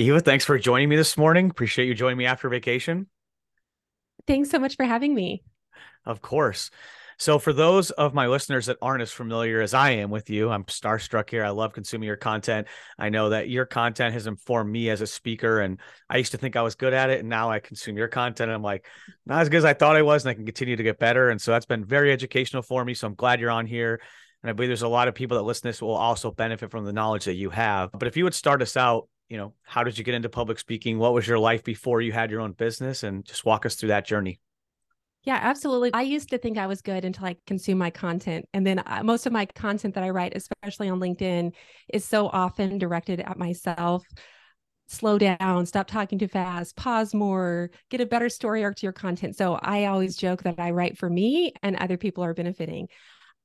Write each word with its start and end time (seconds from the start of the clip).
Eva, 0.00 0.18
thanks 0.18 0.46
for 0.46 0.58
joining 0.58 0.88
me 0.88 0.96
this 0.96 1.18
morning. 1.18 1.50
Appreciate 1.50 1.84
you 1.84 1.92
joining 1.92 2.16
me 2.16 2.24
after 2.24 2.48
vacation. 2.48 3.06
Thanks 4.26 4.48
so 4.48 4.58
much 4.58 4.76
for 4.76 4.86
having 4.86 5.14
me. 5.14 5.42
Of 6.06 6.22
course. 6.22 6.70
So, 7.18 7.38
for 7.38 7.52
those 7.52 7.90
of 7.90 8.14
my 8.14 8.26
listeners 8.26 8.64
that 8.64 8.78
aren't 8.80 9.02
as 9.02 9.12
familiar 9.12 9.60
as 9.60 9.74
I 9.74 9.90
am 9.90 10.08
with 10.08 10.30
you, 10.30 10.48
I'm 10.48 10.64
starstruck 10.64 11.28
here. 11.28 11.44
I 11.44 11.50
love 11.50 11.74
consuming 11.74 12.06
your 12.06 12.16
content. 12.16 12.66
I 12.98 13.10
know 13.10 13.28
that 13.28 13.50
your 13.50 13.66
content 13.66 14.14
has 14.14 14.26
informed 14.26 14.72
me 14.72 14.88
as 14.88 15.02
a 15.02 15.06
speaker, 15.06 15.60
and 15.60 15.78
I 16.08 16.16
used 16.16 16.32
to 16.32 16.38
think 16.38 16.56
I 16.56 16.62
was 16.62 16.76
good 16.76 16.94
at 16.94 17.10
it, 17.10 17.20
and 17.20 17.28
now 17.28 17.50
I 17.50 17.58
consume 17.58 17.98
your 17.98 18.08
content. 18.08 18.48
And 18.48 18.54
I'm 18.54 18.62
like, 18.62 18.86
not 19.26 19.42
as 19.42 19.50
good 19.50 19.58
as 19.58 19.66
I 19.66 19.74
thought 19.74 19.96
I 19.96 20.02
was, 20.02 20.24
and 20.24 20.30
I 20.30 20.34
can 20.34 20.46
continue 20.46 20.76
to 20.76 20.82
get 20.82 20.98
better. 20.98 21.28
And 21.28 21.38
so 21.38 21.50
that's 21.50 21.66
been 21.66 21.84
very 21.84 22.10
educational 22.10 22.62
for 22.62 22.82
me. 22.86 22.94
So 22.94 23.06
I'm 23.06 23.14
glad 23.14 23.38
you're 23.38 23.50
on 23.50 23.66
here. 23.66 24.00
And 24.42 24.48
I 24.48 24.54
believe 24.54 24.70
there's 24.70 24.80
a 24.80 24.88
lot 24.88 25.08
of 25.08 25.14
people 25.14 25.36
that 25.36 25.42
listen 25.42 25.64
to 25.64 25.68
this 25.68 25.82
will 25.82 25.90
also 25.90 26.30
benefit 26.30 26.70
from 26.70 26.86
the 26.86 26.92
knowledge 26.94 27.26
that 27.26 27.34
you 27.34 27.50
have. 27.50 27.90
But 27.92 28.08
if 28.08 28.16
you 28.16 28.24
would 28.24 28.32
start 28.32 28.62
us 28.62 28.78
out, 28.78 29.06
you 29.30 29.36
know, 29.36 29.54
how 29.62 29.84
did 29.84 29.96
you 29.96 30.04
get 30.04 30.14
into 30.14 30.28
public 30.28 30.58
speaking? 30.58 30.98
What 30.98 31.14
was 31.14 31.26
your 31.26 31.38
life 31.38 31.62
before 31.62 32.02
you 32.02 32.12
had 32.12 32.30
your 32.30 32.40
own 32.40 32.52
business? 32.52 33.04
And 33.04 33.24
just 33.24 33.46
walk 33.46 33.64
us 33.64 33.76
through 33.76 33.90
that 33.90 34.04
journey. 34.04 34.40
Yeah, 35.22 35.38
absolutely. 35.40 35.92
I 35.94 36.02
used 36.02 36.30
to 36.30 36.38
think 36.38 36.58
I 36.58 36.66
was 36.66 36.80
good 36.80 37.04
until 37.04 37.26
I 37.26 37.36
consume 37.46 37.78
my 37.78 37.90
content. 37.90 38.46
And 38.52 38.66
then 38.66 38.80
uh, 38.80 39.02
most 39.04 39.26
of 39.26 39.32
my 39.32 39.46
content 39.46 39.94
that 39.94 40.02
I 40.02 40.10
write, 40.10 40.32
especially 40.34 40.88
on 40.88 40.98
LinkedIn, 40.98 41.52
is 41.92 42.04
so 42.04 42.26
often 42.26 42.78
directed 42.78 43.20
at 43.20 43.38
myself. 43.38 44.04
Slow 44.88 45.18
down, 45.18 45.66
stop 45.66 45.86
talking 45.86 46.18
too 46.18 46.26
fast, 46.26 46.74
pause 46.74 47.14
more, 47.14 47.70
get 47.90 48.00
a 48.00 48.06
better 48.06 48.28
story 48.28 48.64
arc 48.64 48.74
to 48.76 48.86
your 48.86 48.92
content. 48.92 49.36
So 49.36 49.54
I 49.62 49.84
always 49.84 50.16
joke 50.16 50.42
that 50.42 50.58
I 50.58 50.72
write 50.72 50.98
for 50.98 51.08
me 51.08 51.52
and 51.62 51.76
other 51.76 51.96
people 51.96 52.24
are 52.24 52.34
benefiting. 52.34 52.88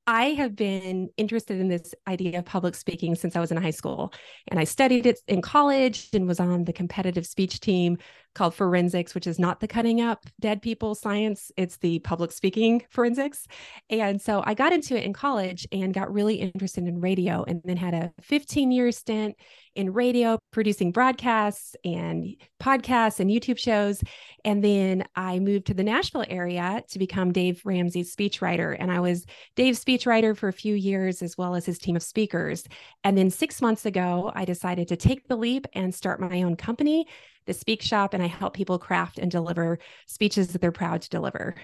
I 0.06 0.26
have 0.34 0.54
been 0.54 1.10
interested 1.16 1.60
in 1.60 1.68
this 1.68 1.92
idea 2.06 2.38
of 2.38 2.44
public 2.44 2.76
speaking 2.76 3.16
since 3.16 3.34
I 3.34 3.40
was 3.40 3.50
in 3.50 3.56
high 3.56 3.70
school. 3.70 4.12
And 4.48 4.60
I 4.60 4.64
studied 4.64 5.04
it 5.04 5.18
in 5.26 5.42
college 5.42 6.08
and 6.12 6.28
was 6.28 6.38
on 6.38 6.64
the 6.64 6.72
competitive 6.72 7.26
speech 7.26 7.58
team 7.58 7.98
called 8.34 8.54
forensics, 8.54 9.14
which 9.14 9.26
is 9.26 9.38
not 9.38 9.58
the 9.58 9.66
cutting 9.66 10.00
up 10.00 10.26
dead 10.38 10.62
people 10.62 10.94
science, 10.94 11.50
it's 11.56 11.78
the 11.78 11.98
public 12.00 12.30
speaking 12.30 12.84
forensics. 12.88 13.48
And 13.90 14.20
so 14.20 14.42
I 14.46 14.54
got 14.54 14.72
into 14.72 14.96
it 14.96 15.04
in 15.04 15.12
college 15.12 15.66
and 15.72 15.92
got 15.92 16.12
really 16.12 16.36
interested 16.36 16.86
in 16.86 17.00
radio 17.00 17.44
and 17.48 17.60
then 17.64 17.76
had 17.76 17.94
a 17.94 18.12
15 18.20 18.70
year 18.70 18.92
stint 18.92 19.36
in 19.76 19.92
radio, 19.92 20.38
producing 20.50 20.90
broadcasts 20.90 21.76
and 21.84 22.36
podcasts 22.60 23.20
and 23.20 23.30
YouTube 23.30 23.58
shows. 23.58 24.02
And 24.44 24.64
then 24.64 25.04
I 25.14 25.38
moved 25.38 25.66
to 25.66 25.74
the 25.74 25.84
Nashville 25.84 26.24
area 26.28 26.82
to 26.88 26.98
become 26.98 27.32
Dave 27.32 27.62
Ramsey's 27.64 28.14
speechwriter. 28.14 28.76
And 28.78 28.90
I 28.90 29.00
was 29.00 29.26
Dave's 29.54 29.84
speechwriter 29.84 30.36
for 30.36 30.48
a 30.48 30.52
few 30.52 30.74
years, 30.74 31.22
as 31.22 31.36
well 31.36 31.54
as 31.54 31.66
his 31.66 31.78
team 31.78 31.96
of 31.96 32.02
speakers. 32.02 32.64
And 33.04 33.16
then 33.16 33.30
six 33.30 33.62
months 33.62 33.86
ago, 33.86 34.32
I 34.34 34.44
decided 34.44 34.88
to 34.88 34.96
take 34.96 35.28
the 35.28 35.36
leap 35.36 35.66
and 35.74 35.94
start 35.94 36.20
my 36.20 36.42
own 36.42 36.56
company 36.56 37.06
the 37.46 37.54
Speak 37.54 37.80
Shop, 37.80 38.12
and 38.12 38.22
I 38.22 38.26
help 38.26 38.54
people 38.54 38.78
craft 38.78 39.18
and 39.18 39.30
deliver 39.30 39.78
speeches 40.06 40.48
that 40.48 40.60
they're 40.60 40.72
proud 40.72 41.02
to 41.02 41.08
deliver. 41.08 41.54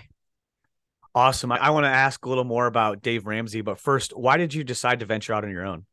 Awesome. 1.15 1.53
I, 1.53 1.57
I 1.59 1.71
want 1.71 1.85
to 1.85 1.91
ask 1.91 2.25
a 2.25 2.29
little 2.29 2.45
more 2.45 2.67
about 2.67 3.03
Dave 3.03 3.27
Ramsey, 3.27 3.61
but 3.61 3.79
first, 3.79 4.17
why 4.17 4.39
did 4.39 4.55
you 4.55 4.65
decide 4.65 5.01
to 5.01 5.07
venture 5.07 5.35
out 5.35 5.45
on 5.45 5.51
your 5.51 5.67
own? 5.67 5.85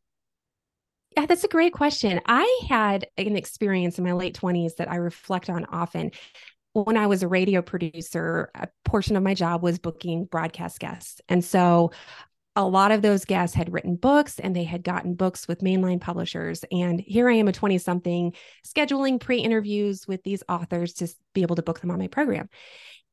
Yeah, 1.18 1.26
that's 1.26 1.44
a 1.44 1.50
great 1.50 1.74
question. 1.74 2.22
I 2.26 2.62
had 2.70 3.08
an 3.18 3.36
experience 3.36 3.98
in 3.98 4.04
my 4.04 4.14
late 4.14 4.36
20s 4.36 4.76
that 4.76 4.90
I 4.90 4.96
reflect 4.96 5.50
on 5.50 5.66
often. 5.66 6.12
When 6.74 6.98
I 6.98 7.08
was 7.08 7.24
a 7.24 7.28
radio 7.28 7.62
producer, 7.62 8.52
a 8.54 8.68
portion 8.86 9.16
of 9.16 9.24
my 9.24 9.34
job 9.34 9.64
was 9.64 9.80
booking 9.80 10.26
broadcast 10.26 10.80
guests. 10.80 11.20
And 11.28 11.44
so 11.44 11.92
a 12.56 12.64
lot 12.64 12.92
of 12.92 13.02
those 13.02 13.26
guests 13.26 13.56
had 13.56 13.74
written 13.74 13.96
books 13.96 14.38
and 14.38 14.56
they 14.56 14.64
had 14.66 14.84
gotten 14.84 15.16
books 15.16 15.48
with 15.48 15.62
mainline 15.62 16.00
publishers. 16.00 16.64
And 16.72 17.00
here 17.00 17.30
I 17.30 17.34
am, 17.34 17.48
a 17.48 17.52
20 17.52 17.78
something, 17.80 18.34
scheduling 18.66 19.20
pre 19.20 19.40
interviews 19.40 20.08
with 20.08 20.22
these 20.24 20.44
authors 20.48 20.94
to 20.96 21.08
be 21.34 21.42
able 21.42 21.56
to 21.56 21.64
book 21.64 21.80
them 21.80 21.92
on 21.92 22.00
my 22.00 22.08
program. 22.08 22.50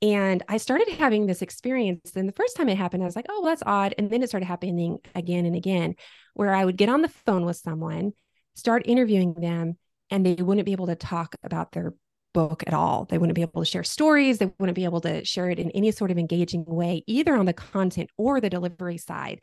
And 0.03 0.43
I 0.49 0.59
started 0.59 0.89
having 0.89 1.27
this 1.27 1.43
experience. 1.43 2.13
And 2.15 2.29
the 2.29 2.35
first 2.35 2.57
time 2.57 2.69
it 2.69 2.77
happened, 2.77 3.03
I 3.03 3.07
was 3.07 3.17
like, 3.17 3.27
oh, 3.29 3.41
well, 3.41 3.51
that's 3.51 3.63
odd. 3.65 3.95
And 3.97 4.11
then 4.11 4.23
it 4.23 4.29
started 4.29 4.47
happening 4.47 4.99
again 5.15 5.47
and 5.47 5.57
again, 5.57 5.95
where 6.35 6.55
I 6.55 6.65
would 6.65 6.77
get 6.77 6.91
on 6.91 7.03
the 7.03 7.09
phone 7.09 7.47
with 7.47 7.57
someone, 7.57 8.13
start 8.55 8.83
interviewing 8.85 9.35
them, 9.35 9.79
and 10.11 10.25
they 10.25 10.35
wouldn't 10.35 10.67
be 10.67 10.73
able 10.73 10.87
to 10.89 10.97
talk 10.97 11.35
about 11.43 11.73
their 11.73 11.95
book 12.35 12.63
at 12.67 12.75
all. 12.75 13.07
They 13.07 13.17
wouldn't 13.17 13.35
be 13.35 13.43
able 13.43 13.63
to 13.63 13.71
share 13.71 13.85
stories. 13.85 14.37
They 14.37 14.53
wouldn't 14.59 14.77
be 14.77 14.85
able 14.85 15.01
to 15.01 15.25
share 15.25 15.49
it 15.49 15.59
in 15.59 15.71
any 15.71 15.91
sort 15.91 16.11
of 16.11 16.19
engaging 16.19 16.67
way, 16.67 17.03
either 17.07 17.35
on 17.35 17.47
the 17.47 17.55
content 17.55 18.11
or 18.19 18.41
the 18.41 18.51
delivery 18.51 18.99
side. 18.99 19.41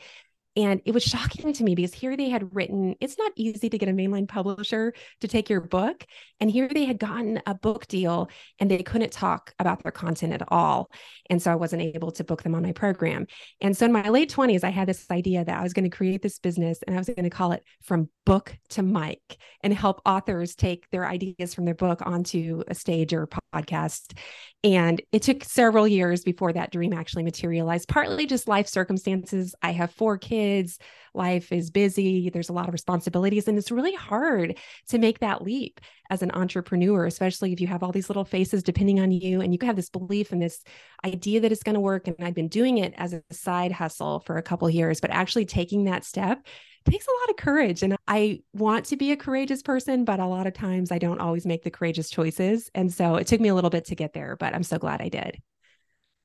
And 0.56 0.82
it 0.86 0.94
was 0.94 1.04
shocking 1.04 1.52
to 1.54 1.64
me 1.64 1.74
because 1.74 1.94
here 1.94 2.16
they 2.16 2.30
had 2.30 2.56
written, 2.56 2.96
it's 3.02 3.18
not 3.18 3.32
easy 3.36 3.70
to 3.70 3.78
get 3.78 3.90
a 3.90 3.92
mainline 3.92 4.28
publisher 4.28 4.94
to 5.22 5.28
take 5.28 5.50
your 5.50 5.62
book. 5.62 6.06
And 6.40 6.52
here 6.52 6.68
they 6.68 6.86
had 6.86 7.00
gotten 7.00 7.42
a 7.48 7.56
book 7.56 7.88
deal 7.88 8.30
and 8.60 8.70
they 8.70 8.84
couldn't 8.84 9.12
talk 9.12 9.54
about 9.58 9.82
their 9.82 9.92
content 9.92 10.34
at 10.34 10.44
all. 10.50 10.92
And 11.30 11.42
so 11.42 11.52
I 11.52 11.56
wasn't 11.56 11.82
able 11.82 12.12
to 12.12 12.24
book 12.24 12.44
them 12.44 12.54
on 12.54 12.62
my 12.62 12.72
program. 12.72 13.26
And 13.62 13.76
so 13.76 13.86
in 13.86 13.92
my 13.92 14.10
late 14.10 14.32
20s, 14.32 14.64
I 14.64 14.70
had 14.70 14.88
this 14.88 15.10
idea 15.10 15.44
that 15.44 15.60
I 15.60 15.64
was 15.64 15.74
going 15.74 15.90
to 15.90 15.96
create 15.96 16.22
this 16.22 16.38
business 16.38 16.80
and 16.86 16.96
I 16.96 17.00
was 17.00 17.08
going 17.08 17.24
to 17.24 17.30
call 17.32 17.54
it 17.54 17.64
From 17.82 18.10
Book 18.26 18.56
to 18.70 18.84
Mic 18.84 19.22
and 19.62 19.74
help 19.74 20.02
authors 20.06 20.54
take 20.54 20.88
their 20.92 21.08
ideas 21.08 21.56
from 21.56 21.66
their 21.66 21.74
book 21.74 22.02
onto 22.06 22.62
a 22.68 22.76
stage 22.76 23.14
or 23.14 23.24
a 23.24 23.58
podcast. 23.58 24.16
And 24.64 25.02
it 25.12 25.24
took 25.24 25.44
several 25.44 25.88
years 25.88 26.24
before 26.24 26.54
that 26.54 26.72
dream 26.72 26.94
actually 26.94 27.24
materialized, 27.24 27.90
partly 27.90 28.26
just 28.26 28.48
life 28.48 28.68
circumstances. 28.68 29.56
I 29.62 29.72
have 29.72 29.92
four 29.92 30.18
kids 30.18 30.43
kids, 30.44 30.80
life 31.14 31.52
is 31.52 31.70
busy, 31.70 32.30
there's 32.30 32.50
a 32.50 32.54
lot 32.54 32.68
of 32.68 32.74
responsibilities, 32.74 33.48
and 33.48 33.58
it's 33.58 33.72
really 33.72 33.96
hard 33.96 34.58
to 34.90 34.98
make 34.98 35.20
that 35.20 35.44
leap 35.44 35.80
as 36.10 36.22
an 36.22 36.32
entrepreneur, 36.32 37.06
especially 37.06 37.54
if 37.54 37.62
you 37.62 37.68
have 37.68 37.84
all 37.84 37.92
these 37.92 38.10
little 38.10 38.26
faces 38.26 38.64
depending 38.64 39.00
on 39.00 39.12
you 39.12 39.42
and 39.42 39.54
you 39.54 39.60
have 39.66 39.76
this 39.76 39.90
belief 39.90 40.32
and 40.32 40.42
this 40.42 40.64
idea 41.06 41.40
that 41.40 41.52
it's 41.52 41.64
going 41.64 41.76
to 41.76 41.80
work. 41.80 42.08
And 42.08 42.16
I've 42.20 42.36
been 42.36 42.50
doing 42.50 42.78
it 42.78 42.94
as 42.98 43.14
a 43.14 43.24
side 43.32 43.72
hustle 43.72 44.20
for 44.22 44.38
a 44.38 44.44
couple 44.44 44.70
years, 44.70 45.00
but 45.00 45.12
actually 45.12 45.46
taking 45.46 45.86
that 45.86 46.04
step 46.04 46.46
takes 46.90 47.08
a 47.08 47.12
lot 47.22 47.30
of 47.30 47.38
courage. 47.38 47.82
And 47.82 47.96
I 48.08 48.42
want 48.54 48.86
to 48.88 48.98
be 48.98 49.12
a 49.12 49.18
courageous 49.18 49.62
person, 49.62 50.04
but 50.04 50.20
a 50.20 50.26
lot 50.26 50.48
of 50.48 50.54
times 50.54 50.92
I 50.92 50.98
don't 50.98 51.22
always 51.22 51.46
make 51.46 51.64
the 51.64 51.72
courageous 51.72 52.10
choices. 52.10 52.70
And 52.76 52.92
so 52.94 53.16
it 53.16 53.28
took 53.28 53.40
me 53.40 53.50
a 53.50 53.56
little 53.56 53.70
bit 53.70 53.86
to 53.86 53.96
get 53.96 54.14
there, 54.14 54.36
but 54.36 54.54
I'm 54.54 54.64
so 54.64 54.78
glad 54.78 55.02
I 55.02 55.10
did. 55.10 55.42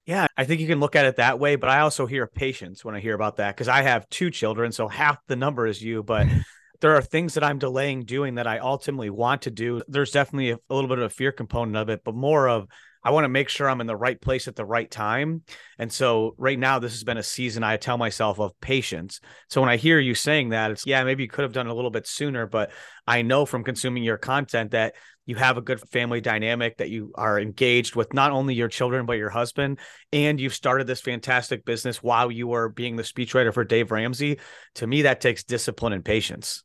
Yeah, 0.08 0.26
I 0.38 0.44
think 0.44 0.62
you 0.62 0.66
can 0.66 0.80
look 0.80 0.96
at 0.96 1.04
it 1.04 1.16
that 1.16 1.38
way, 1.38 1.56
but 1.56 1.68
I 1.68 1.80
also 1.80 2.06
hear 2.06 2.26
patience 2.26 2.82
when 2.82 2.94
I 2.94 3.00
hear 3.00 3.14
about 3.14 3.36
that 3.36 3.54
because 3.54 3.68
I 3.68 3.82
have 3.82 4.08
two 4.08 4.30
children, 4.30 4.72
so 4.72 4.88
half 4.88 5.18
the 5.26 5.36
number 5.36 5.66
is 5.66 5.82
you, 5.82 6.02
but 6.02 6.26
there 6.80 6.96
are 6.96 7.02
things 7.02 7.34
that 7.34 7.44
I'm 7.44 7.58
delaying 7.58 8.04
doing 8.06 8.36
that 8.36 8.46
I 8.46 8.58
ultimately 8.58 9.10
want 9.10 9.42
to 9.42 9.50
do. 9.50 9.82
There's 9.86 10.10
definitely 10.10 10.52
a, 10.52 10.58
a 10.70 10.74
little 10.74 10.88
bit 10.88 10.96
of 10.96 11.04
a 11.04 11.10
fear 11.10 11.30
component 11.30 11.76
of 11.76 11.90
it, 11.90 12.04
but 12.04 12.14
more 12.14 12.48
of 12.48 12.68
I 13.02 13.10
want 13.10 13.24
to 13.24 13.28
make 13.28 13.48
sure 13.48 13.68
I'm 13.68 13.80
in 13.80 13.86
the 13.86 13.96
right 13.96 14.20
place 14.20 14.48
at 14.48 14.56
the 14.56 14.64
right 14.64 14.90
time. 14.90 15.42
And 15.78 15.92
so 15.92 16.34
right 16.38 16.58
now, 16.58 16.78
this 16.78 16.92
has 16.92 17.04
been 17.04 17.18
a 17.18 17.22
season 17.22 17.62
I 17.62 17.76
tell 17.76 17.98
myself 17.98 18.40
of 18.40 18.58
patience. 18.60 19.20
So 19.48 19.60
when 19.60 19.70
I 19.70 19.76
hear 19.76 19.98
you 19.98 20.14
saying 20.14 20.50
that, 20.50 20.70
it's 20.70 20.86
yeah, 20.86 21.04
maybe 21.04 21.22
you 21.22 21.28
could 21.28 21.42
have 21.42 21.52
done 21.52 21.68
a 21.68 21.74
little 21.74 21.90
bit 21.90 22.06
sooner, 22.06 22.46
but 22.46 22.70
I 23.06 23.22
know 23.22 23.46
from 23.46 23.64
consuming 23.64 24.02
your 24.02 24.18
content 24.18 24.72
that 24.72 24.94
you 25.28 25.36
have 25.36 25.58
a 25.58 25.62
good 25.62 25.80
family 25.90 26.22
dynamic, 26.22 26.78
that 26.78 26.88
you 26.88 27.12
are 27.14 27.38
engaged 27.38 27.94
with 27.94 28.14
not 28.14 28.32
only 28.32 28.54
your 28.54 28.68
children, 28.68 29.04
but 29.04 29.18
your 29.18 29.28
husband. 29.28 29.78
And 30.10 30.40
you've 30.40 30.54
started 30.54 30.86
this 30.86 31.02
fantastic 31.02 31.66
business 31.66 32.02
while 32.02 32.32
you 32.32 32.46
were 32.46 32.70
being 32.70 32.96
the 32.96 33.02
speechwriter 33.02 33.52
for 33.52 33.62
Dave 33.62 33.90
Ramsey. 33.90 34.38
To 34.76 34.86
me, 34.86 35.02
that 35.02 35.20
takes 35.20 35.44
discipline 35.44 35.92
and 35.92 36.02
patience. 36.02 36.64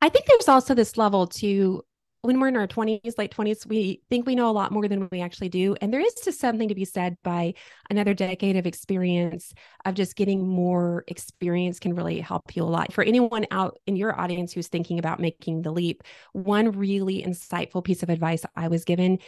I 0.00 0.08
think 0.08 0.24
there's 0.26 0.48
also 0.48 0.74
this 0.74 0.96
level 0.96 1.26
to 1.26 1.82
when 2.24 2.40
we're 2.40 2.48
in 2.48 2.56
our 2.56 2.66
20s, 2.66 3.18
late 3.18 3.30
20s, 3.30 3.66
we 3.66 4.00
think 4.08 4.24
we 4.24 4.34
know 4.34 4.48
a 4.48 4.52
lot 4.52 4.72
more 4.72 4.88
than 4.88 5.08
we 5.12 5.20
actually 5.20 5.50
do. 5.50 5.76
And 5.82 5.92
there 5.92 6.00
is 6.00 6.14
just 6.24 6.40
something 6.40 6.68
to 6.68 6.74
be 6.74 6.86
said 6.86 7.18
by 7.22 7.52
another 7.90 8.14
decade 8.14 8.56
of 8.56 8.66
experience 8.66 9.52
of 9.84 9.92
just 9.92 10.16
getting 10.16 10.48
more 10.48 11.04
experience 11.08 11.78
can 11.78 11.94
really 11.94 12.20
help 12.20 12.56
you 12.56 12.62
a 12.62 12.64
lot. 12.64 12.94
For 12.94 13.04
anyone 13.04 13.44
out 13.50 13.78
in 13.86 13.96
your 13.96 14.18
audience 14.18 14.54
who's 14.54 14.68
thinking 14.68 14.98
about 14.98 15.20
making 15.20 15.62
the 15.62 15.70
leap, 15.70 16.02
one 16.32 16.70
really 16.70 17.22
insightful 17.22 17.84
piece 17.84 18.02
of 18.02 18.08
advice 18.08 18.46
I 18.56 18.68
was 18.68 18.86
given 18.86 19.18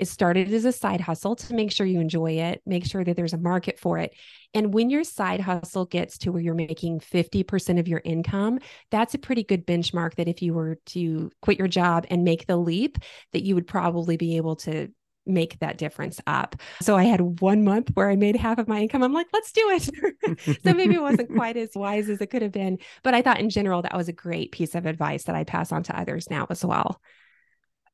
it 0.00 0.08
started 0.08 0.52
as 0.52 0.64
a 0.64 0.72
side 0.72 1.00
hustle 1.00 1.36
to 1.36 1.54
make 1.54 1.70
sure 1.70 1.86
you 1.86 2.00
enjoy 2.00 2.32
it, 2.32 2.62
make 2.64 2.86
sure 2.86 3.04
that 3.04 3.16
there's 3.16 3.34
a 3.34 3.38
market 3.38 3.78
for 3.78 3.98
it. 3.98 4.12
And 4.54 4.72
when 4.72 4.90
your 4.90 5.04
side 5.04 5.40
hustle 5.40 5.84
gets 5.84 6.18
to 6.18 6.32
where 6.32 6.42
you're 6.42 6.54
making 6.54 7.00
50% 7.00 7.78
of 7.78 7.86
your 7.86 8.00
income, 8.04 8.58
that's 8.90 9.14
a 9.14 9.18
pretty 9.18 9.44
good 9.44 9.66
benchmark 9.66 10.14
that 10.14 10.26
if 10.26 10.42
you 10.42 10.54
were 10.54 10.78
to 10.86 11.30
quit 11.42 11.58
your 11.58 11.68
job 11.68 12.06
and 12.10 12.24
make 12.24 12.46
the 12.46 12.56
leap, 12.56 12.98
that 13.32 13.42
you 13.42 13.54
would 13.54 13.66
probably 13.66 14.16
be 14.16 14.38
able 14.38 14.56
to 14.56 14.88
make 15.26 15.58
that 15.58 15.76
difference 15.76 16.18
up. 16.26 16.56
So 16.80 16.96
I 16.96 17.04
had 17.04 17.40
one 17.40 17.62
month 17.62 17.90
where 17.94 18.10
I 18.10 18.16
made 18.16 18.36
half 18.36 18.58
of 18.58 18.66
my 18.66 18.80
income. 18.80 19.02
I'm 19.02 19.12
like, 19.12 19.28
let's 19.32 19.52
do 19.52 19.70
it. 19.70 20.62
so 20.64 20.74
maybe 20.74 20.94
it 20.94 21.02
wasn't 21.02 21.32
quite 21.36 21.58
as 21.58 21.70
wise 21.74 22.08
as 22.08 22.20
it 22.20 22.28
could 22.28 22.42
have 22.42 22.52
been. 22.52 22.78
But 23.02 23.14
I 23.14 23.22
thought 23.22 23.38
in 23.38 23.50
general, 23.50 23.82
that 23.82 23.96
was 23.96 24.08
a 24.08 24.14
great 24.14 24.50
piece 24.50 24.74
of 24.74 24.86
advice 24.86 25.24
that 25.24 25.36
I 25.36 25.44
pass 25.44 25.72
on 25.72 25.82
to 25.84 25.98
others 25.98 26.30
now 26.30 26.46
as 26.48 26.64
well. 26.64 27.00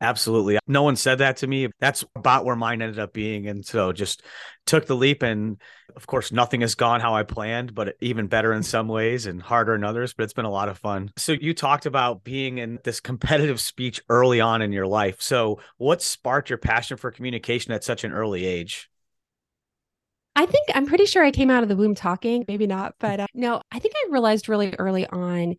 Absolutely. 0.00 0.58
No 0.66 0.82
one 0.82 0.96
said 0.96 1.18
that 1.18 1.38
to 1.38 1.46
me. 1.46 1.68
That's 1.80 2.04
about 2.14 2.44
where 2.44 2.56
mine 2.56 2.82
ended 2.82 2.98
up 2.98 3.14
being. 3.14 3.46
And 3.48 3.64
so 3.64 3.92
just 3.92 4.22
took 4.66 4.86
the 4.86 4.96
leap. 4.96 5.22
And 5.22 5.56
of 5.94 6.06
course, 6.06 6.30
nothing 6.30 6.60
has 6.60 6.74
gone 6.74 7.00
how 7.00 7.14
I 7.14 7.22
planned, 7.22 7.74
but 7.74 7.96
even 8.00 8.26
better 8.26 8.52
in 8.52 8.62
some 8.62 8.88
ways 8.88 9.24
and 9.24 9.40
harder 9.40 9.74
in 9.74 9.84
others. 9.84 10.12
But 10.12 10.24
it's 10.24 10.34
been 10.34 10.44
a 10.44 10.50
lot 10.50 10.68
of 10.68 10.76
fun. 10.76 11.12
So 11.16 11.32
you 11.32 11.54
talked 11.54 11.86
about 11.86 12.24
being 12.24 12.58
in 12.58 12.78
this 12.84 13.00
competitive 13.00 13.60
speech 13.60 14.02
early 14.10 14.40
on 14.40 14.60
in 14.60 14.70
your 14.70 14.86
life. 14.86 15.22
So 15.22 15.60
what 15.78 16.02
sparked 16.02 16.50
your 16.50 16.58
passion 16.58 16.98
for 16.98 17.10
communication 17.10 17.72
at 17.72 17.82
such 17.82 18.04
an 18.04 18.12
early 18.12 18.44
age? 18.44 18.90
I 20.38 20.44
think 20.44 20.68
I'm 20.74 20.84
pretty 20.84 21.06
sure 21.06 21.24
I 21.24 21.30
came 21.30 21.50
out 21.50 21.62
of 21.62 21.70
the 21.70 21.76
womb 21.76 21.94
talking, 21.94 22.44
maybe 22.46 22.66
not, 22.66 22.96
but 23.00 23.20
uh, 23.20 23.26
no, 23.32 23.62
I 23.72 23.78
think 23.78 23.94
I 23.96 24.10
realized 24.10 24.50
really 24.50 24.74
early 24.78 25.06
on 25.06 25.56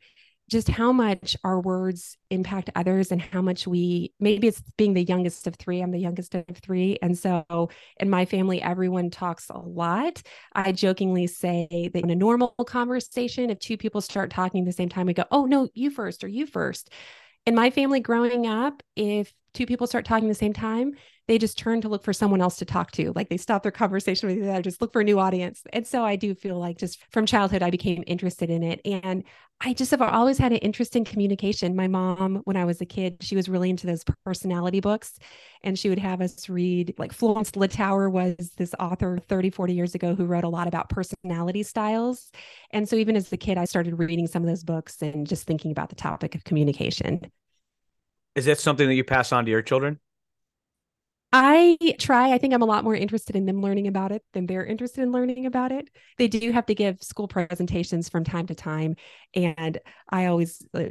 just 0.49 0.69
how 0.69 0.91
much 0.91 1.35
our 1.43 1.59
words 1.59 2.17
impact 2.29 2.69
others 2.75 3.11
and 3.11 3.21
how 3.21 3.41
much 3.41 3.67
we 3.67 4.13
maybe 4.19 4.47
it's 4.47 4.61
being 4.77 4.93
the 4.93 5.03
youngest 5.03 5.45
of 5.45 5.55
three 5.55 5.81
i'm 5.81 5.91
the 5.91 5.99
youngest 5.99 6.35
of 6.35 6.45
three. 6.61 6.97
And 7.01 7.17
so 7.17 7.69
in 7.99 8.09
my 8.09 8.25
family 8.25 8.61
everyone 8.61 9.09
talks 9.09 9.49
a 9.49 9.57
lot. 9.57 10.21
I 10.53 10.71
jokingly 10.71 11.27
say 11.27 11.89
that 11.93 12.03
in 12.03 12.09
a 12.09 12.15
normal 12.15 12.49
conversation 12.65 13.49
if 13.49 13.59
two 13.59 13.77
people 13.77 14.01
start 14.01 14.31
talking 14.31 14.61
at 14.61 14.65
the 14.65 14.73
same 14.73 14.89
time 14.89 15.07
we 15.07 15.13
go 15.13 15.25
oh 15.31 15.45
no 15.45 15.67
you 15.73 15.89
first 15.89 16.23
or 16.23 16.27
you 16.27 16.45
first. 16.45 16.91
In 17.45 17.55
my 17.55 17.69
family 17.69 17.99
growing 17.99 18.45
up 18.45 18.83
if 18.95 19.33
two 19.57 19.65
people 19.65 19.87
start 19.87 20.05
talking 20.05 20.27
at 20.27 20.31
the 20.31 20.35
same 20.35 20.53
time 20.53 20.93
they 21.27 21.37
just 21.37 21.57
turn 21.57 21.81
to 21.81 21.89
look 21.89 22.03
for 22.03 22.13
someone 22.13 22.41
else 22.41 22.57
to 22.57 22.65
talk 22.65 22.91
to. 22.91 23.11
Like 23.13 23.29
they 23.29 23.37
stop 23.37 23.61
their 23.61 23.71
conversation 23.71 24.29
with 24.29 24.37
each 24.37 24.43
other, 24.45 24.61
just 24.61 24.81
look 24.81 24.93
for 24.93 25.01
a 25.01 25.03
new 25.03 25.19
audience. 25.19 25.61
And 25.73 25.85
so 25.85 26.03
I 26.03 26.15
do 26.15 26.33
feel 26.33 26.57
like 26.57 26.77
just 26.77 26.99
from 27.11 27.25
childhood, 27.25 27.61
I 27.61 27.69
became 27.69 28.03
interested 28.07 28.49
in 28.49 28.63
it. 28.63 28.79
And 28.85 29.23
I 29.59 29.73
just 29.73 29.91
have 29.91 30.01
always 30.01 30.37
had 30.37 30.51
an 30.53 30.59
interest 30.59 30.95
in 30.95 31.03
communication. 31.03 31.75
My 31.75 31.87
mom, 31.87 32.41
when 32.45 32.55
I 32.55 32.63
was 32.63 32.79
a 32.79 32.85
kid, 32.85 33.17
she 33.21 33.35
was 33.35 33.49
really 33.49 33.69
into 33.69 33.87
those 33.87 34.05
personality 34.23 34.79
books. 34.79 35.17
And 35.63 35.77
she 35.77 35.89
would 35.89 35.99
have 35.99 36.21
us 36.21 36.47
read, 36.47 36.93
like 36.97 37.11
Florence 37.11 37.51
Littauer 37.51 38.09
was 38.09 38.53
this 38.55 38.73
author 38.79 39.19
30, 39.27 39.49
40 39.49 39.73
years 39.73 39.95
ago 39.95 40.15
who 40.15 40.25
wrote 40.25 40.43
a 40.43 40.49
lot 40.49 40.67
about 40.67 40.89
personality 40.89 41.63
styles. 41.63 42.31
And 42.71 42.87
so 42.87 42.95
even 42.95 43.15
as 43.15 43.33
a 43.33 43.37
kid, 43.37 43.57
I 43.57 43.65
started 43.65 43.99
reading 43.99 44.27
some 44.27 44.43
of 44.43 44.47
those 44.47 44.63
books 44.63 45.01
and 45.01 45.27
just 45.27 45.45
thinking 45.45 45.71
about 45.71 45.89
the 45.89 45.95
topic 45.95 46.35
of 46.35 46.43
communication. 46.45 47.31
Is 48.37 48.45
that 48.45 48.59
something 48.59 48.87
that 48.87 48.93
you 48.93 49.03
pass 49.03 49.31
on 49.31 49.45
to 49.45 49.51
your 49.51 49.63
children? 49.63 49.99
I 51.33 51.77
try. 51.99 52.31
I 52.31 52.37
think 52.37 52.53
I'm 52.53 52.61
a 52.61 52.67
lot 52.67 52.83
more 52.83 52.95
interested 52.95 53.35
in 53.35 53.47
them 53.47 53.61
learning 53.61 53.87
about 53.87 54.11
it 54.11 54.23
than 54.33 54.45
they're 54.45 54.63
interested 54.63 55.01
in 55.01 55.11
learning 55.11 55.47
about 55.47 55.71
it. 55.71 55.89
They 56.19 56.27
do 56.27 56.51
have 56.51 56.67
to 56.67 56.75
give 56.75 57.01
school 57.01 57.27
presentations 57.27 58.07
from 58.07 58.23
time 58.23 58.45
to 58.45 58.55
time. 58.55 58.95
And 59.33 59.79
I 60.09 60.27
always 60.27 60.61
uh, 60.75 60.83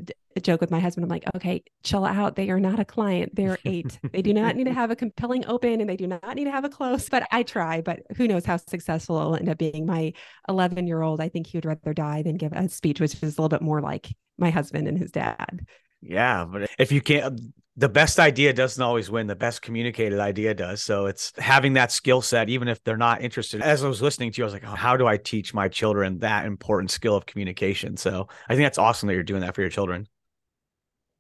joke 0.43 0.61
with 0.61 0.73
my 0.73 0.81
husband 0.81 1.05
I'm 1.05 1.09
like, 1.09 1.25
okay, 1.37 1.63
chill 1.85 2.05
out. 2.05 2.35
They 2.35 2.51
are 2.51 2.61
not 2.61 2.81
a 2.81 2.85
client. 2.85 3.37
They're 3.37 3.59
eight. 3.65 3.99
they 4.13 4.23
do 4.23 4.35
not 4.35 4.57
need 4.57 4.65
to 4.65 4.75
have 4.75 4.91
a 4.91 4.97
compelling 4.97 5.47
open 5.47 5.81
and 5.81 5.89
they 5.89 5.97
do 5.97 6.09
not 6.09 6.35
need 6.35 6.45
to 6.45 6.51
have 6.51 6.65
a 6.65 6.69
close. 6.69 7.09
But 7.09 7.29
I 7.31 7.45
try. 7.45 7.81
But 7.81 8.01
who 8.17 8.27
knows 8.27 8.45
how 8.45 8.57
successful 8.57 9.19
it'll 9.19 9.37
end 9.37 9.49
up 9.49 9.59
being. 9.59 9.87
My 9.87 10.15
11 10.49 10.89
year 10.89 11.01
old, 11.01 11.21
I 11.21 11.29
think 11.29 11.47
he 11.47 11.59
would 11.59 11.65
rather 11.65 11.95
die 11.95 12.23
than 12.23 12.39
give 12.39 12.53
a 12.53 12.69
speech, 12.69 13.01
which 13.01 13.15
is 13.15 13.23
a 13.23 13.41
little 13.41 13.49
bit 13.49 13.63
more 13.63 13.81
like 13.81 14.13
my 14.37 14.51
husband 14.51 14.89
and 14.89 14.99
his 14.99 15.13
dad. 15.13 15.65
Yeah, 16.09 16.45
but 16.45 16.71
if 16.79 16.93
you 16.93 17.01
can't, 17.01 17.41
the 17.77 17.89
best 17.89 18.19
idea 18.19 18.53
doesn't 18.53 18.83
always 18.83 19.11
win. 19.11 19.27
The 19.27 19.37
best 19.37 19.61
communicated 19.61 20.19
idea 20.19 20.55
does. 20.55 20.83
So 20.83 21.07
it's 21.07 21.33
having 21.37 21.75
that 21.75 21.93
skill 21.93 22.23
set, 22.23 22.49
even 22.49 22.69
if 22.69 22.83
they're 22.85 22.97
not 22.97 23.23
interested. 23.23 23.61
As 23.61 23.85
I 23.85 23.89
was 23.89 24.01
listening 24.01 24.33
to 24.33 24.39
you, 24.39 24.45
I 24.45 24.47
was 24.47 24.55
like, 24.55 24.65
oh, 24.65 24.75
how 24.75 24.97
do 24.97 25.07
I 25.07 25.17
teach 25.17 25.53
my 25.53 25.69
children 25.69 26.19
that 26.21 26.47
important 26.47 26.91
skill 26.91 27.17
of 27.17 27.27
communication? 27.27 27.97
So 27.97 28.29
I 28.49 28.55
think 28.55 28.65
that's 28.65 28.79
awesome 28.79 29.09
that 29.09 29.15
you're 29.15 29.23
doing 29.23 29.43
that 29.43 29.55
for 29.55 29.61
your 29.61 29.71
children. 29.71 30.07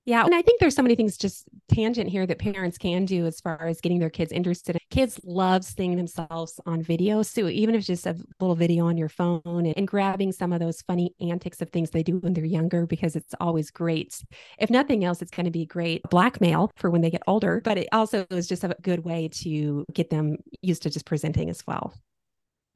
Yeah. 0.06 0.24
And 0.24 0.36
I 0.36 0.40
think 0.40 0.60
there's 0.60 0.76
so 0.76 0.82
many 0.82 0.94
things 0.94 1.18
just 1.18 1.48
tangent 1.68 2.08
here 2.08 2.26
that 2.26 2.38
parents 2.38 2.78
can 2.78 3.04
do 3.06 3.26
as 3.26 3.40
far 3.40 3.66
as 3.66 3.80
getting 3.80 3.98
their 3.98 4.08
kids 4.08 4.30
interested. 4.30 4.78
Kids 4.88 5.18
love 5.24 5.64
seeing 5.64 5.96
themselves 5.96 6.60
on 6.64 6.80
video. 6.80 7.22
So 7.22 7.48
even 7.48 7.74
if 7.74 7.80
it's 7.80 7.88
just 7.88 8.06
a 8.06 8.16
little 8.40 8.54
video 8.54 8.86
on 8.86 8.96
your 8.96 9.08
phone 9.08 9.42
and, 9.44 9.76
and 9.76 9.88
grabbing 9.88 10.30
some 10.30 10.52
of 10.52 10.60
those 10.60 10.80
funny 10.82 11.12
antics 11.20 11.60
of 11.60 11.70
things 11.70 11.90
they 11.90 12.04
do 12.04 12.18
when 12.18 12.34
they're 12.34 12.44
younger, 12.44 12.86
because 12.86 13.16
it's 13.16 13.34
always 13.40 13.72
great. 13.72 14.22
If 14.58 14.70
nothing 14.70 15.04
else, 15.04 15.22
it's 15.22 15.32
going 15.32 15.46
to 15.46 15.50
be 15.50 15.66
great 15.66 16.02
blackmail 16.08 16.70
for 16.76 16.88
when 16.88 17.00
they 17.00 17.10
get 17.10 17.22
older, 17.26 17.60
but 17.64 17.76
it 17.76 17.88
also 17.90 18.26
is 18.30 18.46
just 18.46 18.62
a 18.62 18.76
good 18.82 19.04
way 19.04 19.28
to 19.42 19.84
get 19.92 20.10
them 20.10 20.36
used 20.62 20.84
to 20.84 20.90
just 20.90 21.04
presenting 21.04 21.50
as 21.50 21.66
well. 21.66 21.92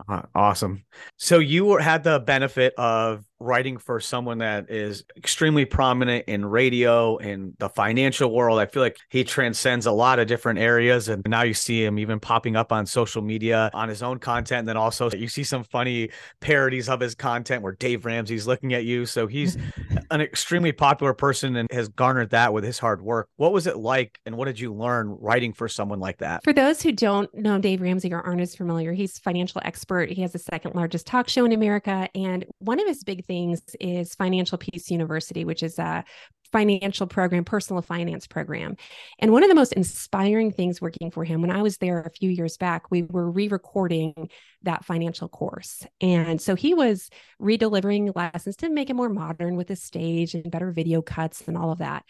Uh, 0.08 0.22
awesome. 0.34 0.84
So 1.16 1.38
you 1.38 1.76
had 1.76 2.04
the 2.04 2.20
benefit 2.20 2.74
of 2.76 3.24
writing 3.40 3.78
for 3.78 4.00
someone 4.00 4.38
that 4.38 4.70
is 4.70 5.02
extremely 5.16 5.64
prominent 5.64 6.26
in 6.28 6.44
radio 6.44 7.16
in 7.16 7.54
the 7.58 7.70
financial 7.70 8.32
world. 8.32 8.58
I 8.58 8.66
feel 8.66 8.82
like 8.82 8.98
he 9.08 9.24
transcends 9.24 9.86
a 9.86 9.92
lot 9.92 10.18
of 10.18 10.28
different 10.28 10.58
areas. 10.58 11.08
And 11.08 11.22
now 11.26 11.42
you 11.42 11.54
see 11.54 11.82
him 11.82 11.98
even 11.98 12.20
popping 12.20 12.54
up 12.54 12.70
on 12.70 12.84
social 12.84 13.22
media 13.22 13.70
on 13.72 13.88
his 13.88 14.02
own 14.02 14.18
content. 14.18 14.60
And 14.60 14.68
then 14.68 14.76
also 14.76 15.10
you 15.10 15.26
see 15.26 15.42
some 15.42 15.64
funny 15.64 16.10
parodies 16.40 16.90
of 16.90 17.00
his 17.00 17.14
content 17.14 17.62
where 17.62 17.72
Dave 17.72 18.04
Ramsey's 18.04 18.46
looking 18.46 18.74
at 18.74 18.84
you. 18.84 19.06
So 19.06 19.26
he's 19.26 19.56
an 20.10 20.20
extremely 20.20 20.72
popular 20.72 21.14
person 21.14 21.56
and 21.56 21.68
has 21.72 21.88
garnered 21.88 22.30
that 22.30 22.52
with 22.52 22.64
his 22.64 22.78
hard 22.78 23.00
work. 23.00 23.28
What 23.36 23.52
was 23.52 23.66
it 23.66 23.78
like? 23.78 24.20
And 24.26 24.36
what 24.36 24.44
did 24.44 24.60
you 24.60 24.74
learn 24.74 25.16
writing 25.18 25.54
for 25.54 25.66
someone 25.66 25.98
like 25.98 26.18
that? 26.18 26.44
For 26.44 26.52
those 26.52 26.82
who 26.82 26.92
don't 26.92 27.34
know 27.34 27.58
Dave 27.58 27.80
Ramsey 27.80 28.12
or 28.12 28.20
aren't 28.20 28.42
as 28.42 28.54
familiar, 28.54 28.92
he's 28.92 29.18
financial 29.18 29.62
expert. 29.64 29.89
He 29.98 30.22
has 30.22 30.32
the 30.32 30.38
second 30.38 30.74
largest 30.74 31.06
talk 31.06 31.28
show 31.28 31.44
in 31.44 31.52
America. 31.52 32.08
And 32.14 32.44
one 32.58 32.80
of 32.80 32.86
his 32.86 33.04
big 33.04 33.24
things 33.24 33.62
is 33.80 34.14
Financial 34.14 34.58
Peace 34.58 34.90
University, 34.90 35.44
which 35.44 35.62
is 35.62 35.78
a 35.78 36.04
financial 36.52 37.06
program, 37.06 37.44
personal 37.44 37.82
finance 37.82 38.26
program. 38.26 38.76
And 39.18 39.32
one 39.32 39.42
of 39.42 39.48
the 39.48 39.54
most 39.54 39.72
inspiring 39.72 40.52
things 40.52 40.80
working 40.80 41.10
for 41.10 41.24
him, 41.24 41.40
when 41.40 41.50
I 41.50 41.62
was 41.62 41.78
there 41.78 42.00
a 42.00 42.10
few 42.10 42.30
years 42.30 42.56
back, 42.56 42.90
we 42.90 43.02
were 43.02 43.30
re 43.30 43.48
recording 43.48 44.30
that 44.62 44.84
financial 44.84 45.28
course. 45.28 45.86
And 46.00 46.40
so 46.40 46.54
he 46.54 46.74
was 46.74 47.10
re 47.38 47.56
delivering 47.56 48.12
lessons 48.14 48.56
to 48.56 48.68
make 48.68 48.90
it 48.90 48.94
more 48.94 49.08
modern 49.08 49.56
with 49.56 49.68
the 49.68 49.76
stage 49.76 50.34
and 50.34 50.50
better 50.50 50.72
video 50.72 51.02
cuts 51.02 51.42
and 51.46 51.56
all 51.56 51.70
of 51.72 51.78
that. 51.78 52.04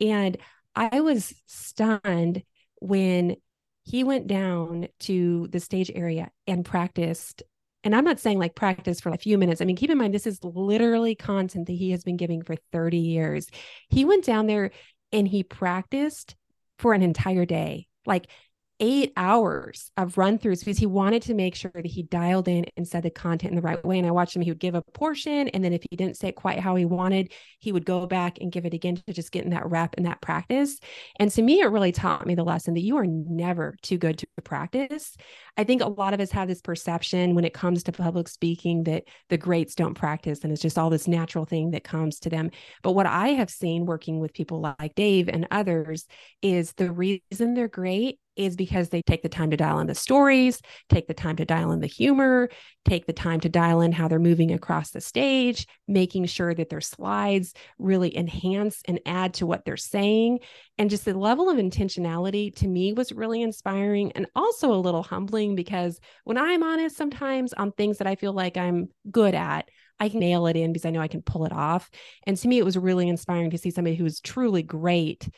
And 0.00 0.36
I 0.76 1.00
was 1.00 1.32
stunned 1.46 2.42
when 2.80 3.36
he 3.84 4.04
went 4.04 4.26
down 4.26 4.88
to 5.00 5.46
the 5.48 5.60
stage 5.60 5.90
area 5.94 6.30
and 6.46 6.64
practiced 6.64 7.42
and 7.84 7.94
I'm 7.94 8.04
not 8.04 8.18
saying 8.18 8.38
like 8.38 8.54
practice 8.54 8.98
for 8.98 9.10
a 9.10 9.18
few 9.18 9.36
minutes. 9.36 9.60
I 9.60 9.66
mean, 9.66 9.76
keep 9.76 9.90
in 9.90 9.98
mind, 9.98 10.14
this 10.14 10.26
is 10.26 10.42
literally 10.42 11.14
content 11.14 11.66
that 11.66 11.74
he 11.74 11.90
has 11.90 12.02
been 12.02 12.16
giving 12.16 12.42
for 12.42 12.56
30 12.72 12.96
years. 12.96 13.46
He 13.90 14.06
went 14.06 14.24
down 14.24 14.46
there 14.46 14.70
and 15.12 15.28
he 15.28 15.42
practiced 15.42 16.34
for 16.78 16.94
an 16.94 17.02
entire 17.02 17.44
day. 17.44 17.86
Like 18.06 18.28
eight 18.80 19.12
hours 19.16 19.90
of 19.96 20.18
run 20.18 20.38
throughs 20.38 20.60
because 20.60 20.78
he 20.78 20.86
wanted 20.86 21.22
to 21.22 21.34
make 21.34 21.54
sure 21.54 21.70
that 21.74 21.86
he 21.86 22.02
dialed 22.02 22.48
in 22.48 22.66
and 22.76 22.86
said 22.86 23.04
the 23.04 23.10
content 23.10 23.52
in 23.52 23.56
the 23.56 23.62
right 23.62 23.84
way. 23.84 23.98
And 23.98 24.06
I 24.06 24.10
watched 24.10 24.34
him, 24.34 24.42
he 24.42 24.50
would 24.50 24.58
give 24.58 24.74
a 24.74 24.82
portion. 24.82 25.48
And 25.48 25.64
then 25.64 25.72
if 25.72 25.82
he 25.88 25.96
didn't 25.96 26.16
say 26.16 26.28
it 26.28 26.34
quite 26.36 26.58
how 26.58 26.74
he 26.74 26.84
wanted, 26.84 27.32
he 27.60 27.70
would 27.70 27.84
go 27.84 28.06
back 28.06 28.38
and 28.40 28.50
give 28.50 28.66
it 28.66 28.74
again 28.74 28.96
to 28.96 29.12
just 29.12 29.30
get 29.30 29.44
in 29.44 29.50
that 29.50 29.68
rep 29.70 29.94
and 29.96 30.06
that 30.06 30.20
practice. 30.20 30.78
And 31.20 31.30
to 31.30 31.42
me, 31.42 31.60
it 31.60 31.66
really 31.66 31.92
taught 31.92 32.26
me 32.26 32.34
the 32.34 32.44
lesson 32.44 32.74
that 32.74 32.80
you 32.80 32.96
are 32.96 33.06
never 33.06 33.76
too 33.82 33.96
good 33.96 34.18
to 34.18 34.26
practice. 34.42 35.16
I 35.56 35.64
think 35.64 35.80
a 35.80 35.88
lot 35.88 36.12
of 36.12 36.20
us 36.20 36.32
have 36.32 36.48
this 36.48 36.60
perception 36.60 37.34
when 37.34 37.44
it 37.44 37.54
comes 37.54 37.84
to 37.84 37.92
public 37.92 38.28
speaking 38.28 38.84
that 38.84 39.04
the 39.28 39.38
greats 39.38 39.76
don't 39.76 39.94
practice 39.94 40.42
and 40.42 40.52
it's 40.52 40.62
just 40.62 40.78
all 40.78 40.90
this 40.90 41.06
natural 41.06 41.44
thing 41.44 41.70
that 41.70 41.84
comes 41.84 42.18
to 42.20 42.28
them. 42.28 42.50
But 42.82 42.92
what 42.92 43.06
I 43.06 43.28
have 43.28 43.50
seen 43.50 43.86
working 43.86 44.18
with 44.18 44.34
people 44.34 44.60
like 44.60 44.94
Dave 44.96 45.28
and 45.28 45.46
others 45.50 46.06
is 46.42 46.72
the 46.72 46.90
reason 46.90 47.54
they're 47.54 47.68
great 47.68 48.18
is 48.36 48.56
because 48.56 48.88
they 48.88 49.02
take 49.02 49.22
the 49.22 49.28
time 49.28 49.50
to 49.50 49.56
dial 49.56 49.78
in 49.78 49.86
the 49.86 49.94
stories, 49.94 50.60
take 50.88 51.06
the 51.06 51.14
time 51.14 51.36
to 51.36 51.44
dial 51.44 51.72
in 51.72 51.80
the 51.80 51.86
humor, 51.86 52.48
take 52.84 53.06
the 53.06 53.12
time 53.12 53.40
to 53.40 53.48
dial 53.48 53.80
in 53.80 53.92
how 53.92 54.08
they're 54.08 54.18
moving 54.18 54.52
across 54.52 54.90
the 54.90 55.00
stage, 55.00 55.66
making 55.88 56.26
sure 56.26 56.54
that 56.54 56.68
their 56.68 56.80
slides 56.80 57.54
really 57.78 58.16
enhance 58.16 58.82
and 58.86 59.00
add 59.06 59.34
to 59.34 59.46
what 59.46 59.64
they're 59.64 59.76
saying. 59.76 60.40
And 60.78 60.90
just 60.90 61.04
the 61.04 61.16
level 61.16 61.48
of 61.48 61.58
intentionality 61.58 62.54
to 62.56 62.68
me 62.68 62.92
was 62.92 63.12
really 63.12 63.42
inspiring 63.42 64.12
and 64.12 64.26
also 64.34 64.72
a 64.72 64.76
little 64.76 65.02
humbling 65.02 65.54
because 65.54 66.00
when 66.24 66.38
I'm 66.38 66.62
honest, 66.62 66.96
sometimes 66.96 67.52
on 67.52 67.72
things 67.72 67.98
that 67.98 68.06
I 68.06 68.16
feel 68.16 68.32
like 68.32 68.56
I'm 68.56 68.88
good 69.10 69.34
at, 69.34 69.68
I 70.00 70.08
can 70.08 70.20
nail 70.20 70.46
it 70.46 70.56
in 70.56 70.72
because 70.72 70.84
I 70.84 70.90
know 70.90 71.00
I 71.00 71.08
can 71.08 71.22
pull 71.22 71.44
it 71.44 71.52
off. 71.52 71.90
And 72.26 72.36
to 72.36 72.48
me, 72.48 72.58
it 72.58 72.64
was 72.64 72.76
really 72.76 73.08
inspiring 73.08 73.50
to 73.50 73.58
see 73.58 73.70
somebody 73.70 73.96
who 73.96 74.04
was 74.04 74.20
truly 74.20 74.62
great 74.62 75.28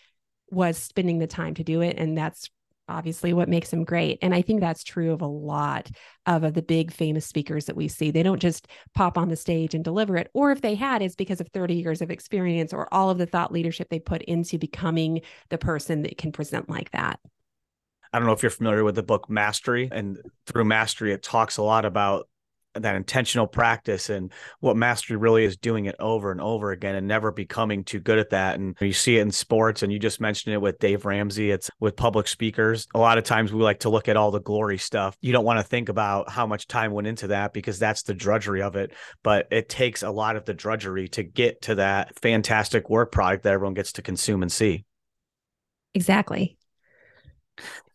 was 0.50 0.78
spending 0.78 1.18
the 1.18 1.26
time 1.26 1.54
to 1.54 1.64
do 1.64 1.80
it. 1.82 1.98
And 1.98 2.16
that's 2.16 2.48
obviously 2.88 3.32
what 3.32 3.48
makes 3.48 3.70
them 3.70 3.84
great 3.84 4.18
and 4.22 4.34
i 4.34 4.42
think 4.42 4.60
that's 4.60 4.84
true 4.84 5.12
of 5.12 5.22
a 5.22 5.26
lot 5.26 5.90
of, 6.26 6.44
of 6.44 6.54
the 6.54 6.62
big 6.62 6.92
famous 6.92 7.24
speakers 7.26 7.66
that 7.66 7.76
we 7.76 7.88
see. 7.88 8.10
They 8.10 8.22
don't 8.22 8.40
just 8.40 8.68
pop 8.94 9.16
on 9.16 9.28
the 9.28 9.36
stage 9.36 9.74
and 9.74 9.84
deliver 9.84 10.16
it 10.16 10.30
or 10.34 10.50
if 10.52 10.60
they 10.60 10.74
had 10.74 11.02
it's 11.02 11.14
because 11.14 11.40
of 11.40 11.48
30 11.48 11.74
years 11.74 12.02
of 12.02 12.10
experience 12.10 12.72
or 12.72 12.92
all 12.92 13.10
of 13.10 13.18
the 13.18 13.26
thought 13.26 13.52
leadership 13.52 13.88
they 13.88 13.98
put 13.98 14.22
into 14.22 14.58
becoming 14.58 15.22
the 15.50 15.58
person 15.58 16.02
that 16.02 16.18
can 16.18 16.32
present 16.32 16.68
like 16.68 16.90
that. 16.90 17.20
I 18.12 18.18
don't 18.18 18.26
know 18.26 18.32
if 18.32 18.42
you're 18.42 18.50
familiar 18.50 18.84
with 18.84 18.94
the 18.94 19.02
book 19.02 19.28
mastery 19.28 19.88
and 19.90 20.18
through 20.46 20.64
mastery 20.64 21.12
it 21.12 21.22
talks 21.22 21.56
a 21.56 21.62
lot 21.62 21.84
about 21.84 22.28
that 22.82 22.96
intentional 22.96 23.46
practice 23.46 24.10
and 24.10 24.32
what 24.60 24.76
mastery 24.76 25.16
really 25.16 25.44
is 25.44 25.56
doing 25.56 25.86
it 25.86 25.96
over 25.98 26.30
and 26.30 26.40
over 26.40 26.70
again 26.70 26.94
and 26.94 27.06
never 27.06 27.32
becoming 27.32 27.84
too 27.84 28.00
good 28.00 28.18
at 28.18 28.30
that. 28.30 28.58
And 28.58 28.76
you 28.80 28.92
see 28.92 29.18
it 29.18 29.22
in 29.22 29.30
sports, 29.30 29.82
and 29.82 29.92
you 29.92 29.98
just 29.98 30.20
mentioned 30.20 30.54
it 30.54 30.60
with 30.60 30.78
Dave 30.78 31.04
Ramsey. 31.04 31.50
It's 31.50 31.70
with 31.80 31.96
public 31.96 32.28
speakers. 32.28 32.86
A 32.94 32.98
lot 32.98 33.18
of 33.18 33.24
times 33.24 33.52
we 33.52 33.62
like 33.62 33.80
to 33.80 33.88
look 33.88 34.08
at 34.08 34.16
all 34.16 34.30
the 34.30 34.40
glory 34.40 34.78
stuff. 34.78 35.16
You 35.20 35.32
don't 35.32 35.44
want 35.44 35.58
to 35.58 35.64
think 35.64 35.88
about 35.88 36.30
how 36.30 36.46
much 36.46 36.66
time 36.66 36.92
went 36.92 37.06
into 37.06 37.28
that 37.28 37.52
because 37.52 37.78
that's 37.78 38.02
the 38.02 38.14
drudgery 38.14 38.62
of 38.62 38.76
it. 38.76 38.92
But 39.22 39.48
it 39.50 39.68
takes 39.68 40.02
a 40.02 40.10
lot 40.10 40.36
of 40.36 40.44
the 40.44 40.54
drudgery 40.54 41.08
to 41.08 41.22
get 41.22 41.62
to 41.62 41.76
that 41.76 42.18
fantastic 42.20 42.90
work 42.90 43.12
product 43.12 43.44
that 43.44 43.52
everyone 43.52 43.74
gets 43.74 43.92
to 43.92 44.02
consume 44.02 44.42
and 44.42 44.52
see. 44.52 44.84
Exactly. 45.94 46.56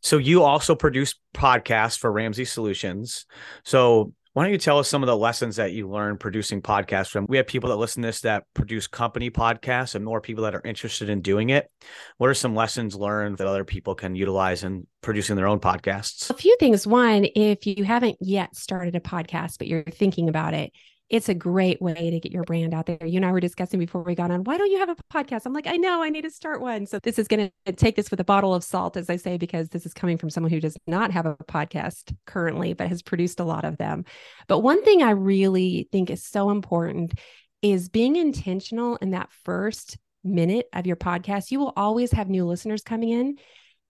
So 0.02 0.18
you 0.18 0.42
also 0.42 0.74
produce 0.74 1.14
podcasts 1.36 1.98
for 1.98 2.12
Ramsey 2.12 2.46
Solutions. 2.46 3.28
So 3.64 4.14
why 4.34 4.44
don't 4.44 4.54
you 4.54 4.58
tell 4.58 4.80
us 4.80 4.88
some 4.88 5.04
of 5.04 5.08
the 5.08 5.18
lessons 5.18 5.58
that 5.58 5.74
you 5.74 5.90
learned 5.90 6.20
producing 6.22 6.62
podcasts 6.62 7.10
from? 7.10 7.26
We 7.28 7.38
have 7.38 7.48
people 7.48 7.70
that 7.70 7.76
listen 7.76 8.02
to 8.02 8.08
this 8.08 8.22
that 8.22 8.46
produce 8.54 8.88
company 8.88 9.30
podcasts 9.30 9.94
and 9.94 10.06
more 10.06 10.22
people 10.22 10.46
that 10.46 10.56
are 10.56 10.62
interested 10.64 11.10
in 11.10 11.22
doing 11.22 11.50
it. 11.50 11.70
What 12.18 12.30
are 12.30 12.34
some 12.34 12.56
lessons 12.56 12.96
learned 12.96 13.40
that 13.40 13.48
other 13.48 13.66
people 13.66 13.94
can 13.94 14.16
utilize 14.16 14.64
in 14.64 14.88
producing 15.02 15.36
their 15.36 15.48
own 15.48 15.60
podcasts? 15.60 16.30
A 16.30 16.34
few 16.34 16.56
things. 16.60 16.88
One, 16.88 17.28
if 17.36 17.68
you 17.68 17.84
haven't 17.84 18.18
yet 18.22 18.56
started 18.56 18.96
a 18.96 19.02
podcast, 19.02 19.58
but 19.58 19.68
you're 19.68 19.84
thinking 19.84 20.30
about 20.30 20.54
it, 20.54 20.72
it's 21.12 21.28
a 21.28 21.34
great 21.34 21.82
way 21.82 22.10
to 22.10 22.20
get 22.22 22.32
your 22.32 22.44
brand 22.44 22.74
out 22.74 22.86
there. 22.86 22.98
You 23.06 23.18
and 23.18 23.26
I 23.26 23.34
were 23.34 23.42
discussing 23.42 23.80
before 23.80 24.02
we 24.02 24.16
got 24.16 24.32
on, 24.32 24.46
why 24.46 24.58
don't 24.58 24.72
you 24.72 24.80
have 24.80 24.88
a 24.88 24.96
podcast? 25.14 25.46
I'm 25.46 25.52
like, 25.52 25.68
I 25.68 25.76
know 25.76 26.02
I 26.02 26.10
need 26.10 26.22
to 26.22 26.30
start 26.30 26.62
one. 26.62 26.86
So 26.86 27.00
this 27.00 27.20
is 27.20 27.28
going 27.28 27.52
to 27.66 27.74
take 27.74 27.98
this 27.98 28.10
with 28.10 28.22
a 28.22 28.24
bottle 28.24 28.56
of 28.56 28.64
salt, 28.64 28.96
as 28.96 29.10
I 29.10 29.18
say, 29.18 29.38
because 29.38 29.68
this 29.68 29.86
is 29.86 29.94
coming 29.94 30.18
from 30.18 30.30
someone 30.30 30.54
who 30.54 30.62
does 30.62 30.78
not 30.88 31.12
have 31.12 31.26
a 31.26 31.36
podcast 31.36 32.16
currently, 32.26 32.72
but 32.72 32.88
has 32.88 33.02
produced 33.02 33.42
a 33.42 33.44
lot 33.44 33.66
of 33.66 33.78
them. 33.78 34.06
But 34.48 34.60
one 34.60 34.86
thing 34.86 35.04
I 35.04 35.12
really 35.12 35.90
think 35.92 36.10
is 36.10 36.24
so 36.24 36.50
important 36.50 37.14
is 37.62 37.90
being 37.90 38.16
intentional 38.16 38.96
in 38.96 39.12
that 39.12 39.34
first 39.44 39.98
minute 40.24 40.68
of 40.72 40.88
your 40.88 40.96
podcast. 40.96 41.52
You 41.52 41.60
will 41.60 41.74
always 41.76 42.14
have 42.14 42.30
new 42.30 42.46
listeners 42.46 42.84
coming 42.84 43.10
in 43.10 43.36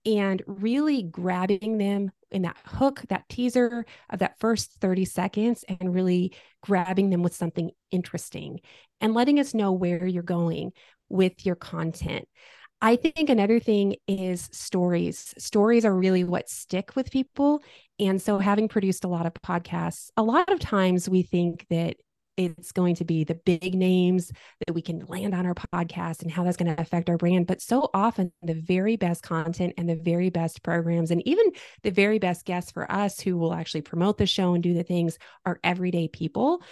and 0.04 0.42
really 0.48 1.04
grabbing 1.04 1.78
them 1.78 2.10
in 2.32 2.42
that 2.42 2.56
hook, 2.64 3.02
that 3.08 3.28
teaser 3.28 3.84
of 4.10 4.18
that 4.20 4.38
first 4.38 4.72
30 4.80 5.04
seconds, 5.04 5.64
and 5.68 5.94
really 5.94 6.34
grabbing 6.62 7.10
them 7.10 7.22
with 7.22 7.34
something 7.34 7.70
interesting 7.90 8.60
and 9.00 9.14
letting 9.14 9.38
us 9.38 9.54
know 9.54 9.72
where 9.72 10.06
you're 10.06 10.22
going 10.22 10.72
with 11.08 11.44
your 11.44 11.56
content. 11.56 12.26
I 12.80 12.96
think 12.96 13.30
another 13.30 13.60
thing 13.60 13.94
is 14.08 14.48
stories. 14.52 15.34
Stories 15.38 15.84
are 15.84 15.94
really 15.94 16.24
what 16.24 16.48
stick 16.48 16.96
with 16.96 17.12
people. 17.12 17.62
And 18.00 18.20
so, 18.20 18.38
having 18.38 18.66
produced 18.66 19.04
a 19.04 19.08
lot 19.08 19.24
of 19.24 19.34
podcasts, 19.34 20.10
a 20.16 20.22
lot 20.22 20.50
of 20.50 20.58
times 20.58 21.08
we 21.08 21.22
think 21.22 21.66
that 21.70 21.96
it's 22.46 22.72
going 22.72 22.96
to 22.96 23.04
be 23.04 23.24
the 23.24 23.34
big 23.34 23.74
names 23.74 24.32
that 24.66 24.74
we 24.74 24.82
can 24.82 25.04
land 25.06 25.34
on 25.34 25.46
our 25.46 25.54
podcast 25.54 26.22
and 26.22 26.30
how 26.30 26.44
that's 26.44 26.56
going 26.56 26.74
to 26.74 26.80
affect 26.80 27.08
our 27.08 27.16
brand. 27.16 27.46
But 27.46 27.60
so 27.60 27.90
often, 27.94 28.32
the 28.42 28.54
very 28.54 28.96
best 28.96 29.22
content 29.22 29.74
and 29.76 29.88
the 29.88 29.96
very 29.96 30.30
best 30.30 30.62
programs, 30.62 31.10
and 31.10 31.26
even 31.26 31.46
the 31.82 31.90
very 31.90 32.18
best 32.18 32.44
guests 32.44 32.70
for 32.72 32.90
us 32.90 33.20
who 33.20 33.36
will 33.36 33.54
actually 33.54 33.82
promote 33.82 34.18
the 34.18 34.26
show 34.26 34.54
and 34.54 34.62
do 34.62 34.74
the 34.74 34.82
things 34.82 35.18
are 35.44 35.60
everyday 35.64 36.08
people. 36.08 36.62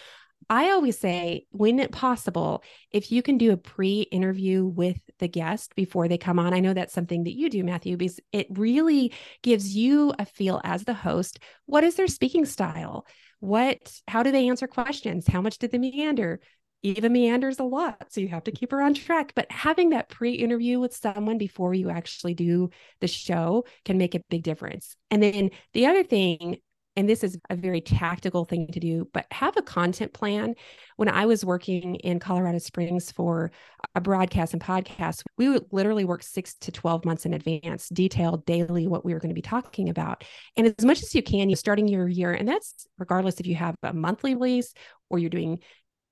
I 0.48 0.70
always 0.70 0.98
say, 0.98 1.46
when 1.50 1.86
possible, 1.88 2.64
if 2.90 3.12
you 3.12 3.22
can 3.22 3.38
do 3.38 3.52
a 3.52 3.56
pre 3.56 4.00
interview 4.00 4.64
with 4.64 4.98
the 5.18 5.28
guest 5.28 5.74
before 5.76 6.08
they 6.08 6.18
come 6.18 6.38
on, 6.38 6.54
I 6.54 6.60
know 6.60 6.74
that's 6.74 6.94
something 6.94 7.24
that 7.24 7.36
you 7.36 7.50
do, 7.50 7.62
Matthew, 7.62 7.96
because 7.96 8.18
it 8.32 8.46
really 8.50 9.12
gives 9.42 9.76
you 9.76 10.12
a 10.18 10.24
feel 10.24 10.60
as 10.64 10.84
the 10.84 10.94
host. 10.94 11.38
What 11.66 11.84
is 11.84 11.96
their 11.96 12.08
speaking 12.08 12.46
style? 12.46 13.06
What 13.40 14.00
how 14.06 14.22
do 14.22 14.30
they 14.30 14.48
answer 14.48 14.66
questions? 14.66 15.26
How 15.26 15.40
much 15.40 15.58
did 15.58 15.72
they 15.72 15.78
meander? 15.78 16.40
Eva 16.82 17.10
meanders 17.10 17.58
a 17.58 17.64
lot 17.64 18.06
so 18.08 18.22
you 18.22 18.28
have 18.28 18.44
to 18.44 18.52
keep 18.52 18.70
her 18.70 18.80
on 18.80 18.94
track. 18.94 19.32
But 19.34 19.50
having 19.50 19.90
that 19.90 20.08
pre-interview 20.08 20.80
with 20.80 20.96
someone 20.96 21.36
before 21.36 21.74
you 21.74 21.90
actually 21.90 22.34
do 22.34 22.70
the 23.00 23.06
show 23.08 23.64
can 23.84 23.98
make 23.98 24.14
a 24.14 24.22
big 24.30 24.42
difference. 24.42 24.96
And 25.10 25.22
then 25.22 25.50
the 25.74 25.86
other 25.86 26.04
thing 26.04 26.58
and 26.96 27.08
this 27.08 27.22
is 27.22 27.38
a 27.48 27.56
very 27.56 27.80
tactical 27.80 28.44
thing 28.44 28.66
to 28.72 28.80
do, 28.80 29.08
but 29.12 29.26
have 29.30 29.56
a 29.56 29.62
content 29.62 30.12
plan. 30.12 30.54
When 30.96 31.08
I 31.08 31.26
was 31.26 31.44
working 31.44 31.94
in 31.96 32.18
Colorado 32.18 32.58
Springs 32.58 33.12
for 33.12 33.52
a 33.94 34.00
broadcast 34.00 34.52
and 34.52 34.62
podcast, 34.62 35.22
we 35.38 35.48
would 35.48 35.66
literally 35.70 36.04
work 36.04 36.22
six 36.22 36.54
to 36.54 36.72
12 36.72 37.04
months 37.04 37.26
in 37.26 37.32
advance, 37.32 37.88
detailed 37.88 38.44
daily 38.44 38.88
what 38.88 39.04
we 39.04 39.14
were 39.14 39.20
going 39.20 39.30
to 39.30 39.34
be 39.34 39.42
talking 39.42 39.88
about. 39.88 40.24
And 40.56 40.66
as 40.66 40.84
much 40.84 41.02
as 41.02 41.14
you 41.14 41.22
can, 41.22 41.48
you're 41.48 41.56
starting 41.56 41.86
your 41.86 42.08
year, 42.08 42.32
and 42.32 42.48
that's 42.48 42.86
regardless 42.98 43.38
if 43.38 43.46
you 43.46 43.54
have 43.54 43.76
a 43.82 43.92
monthly 43.92 44.34
release 44.34 44.74
or 45.08 45.18
you're 45.18 45.30
doing 45.30 45.60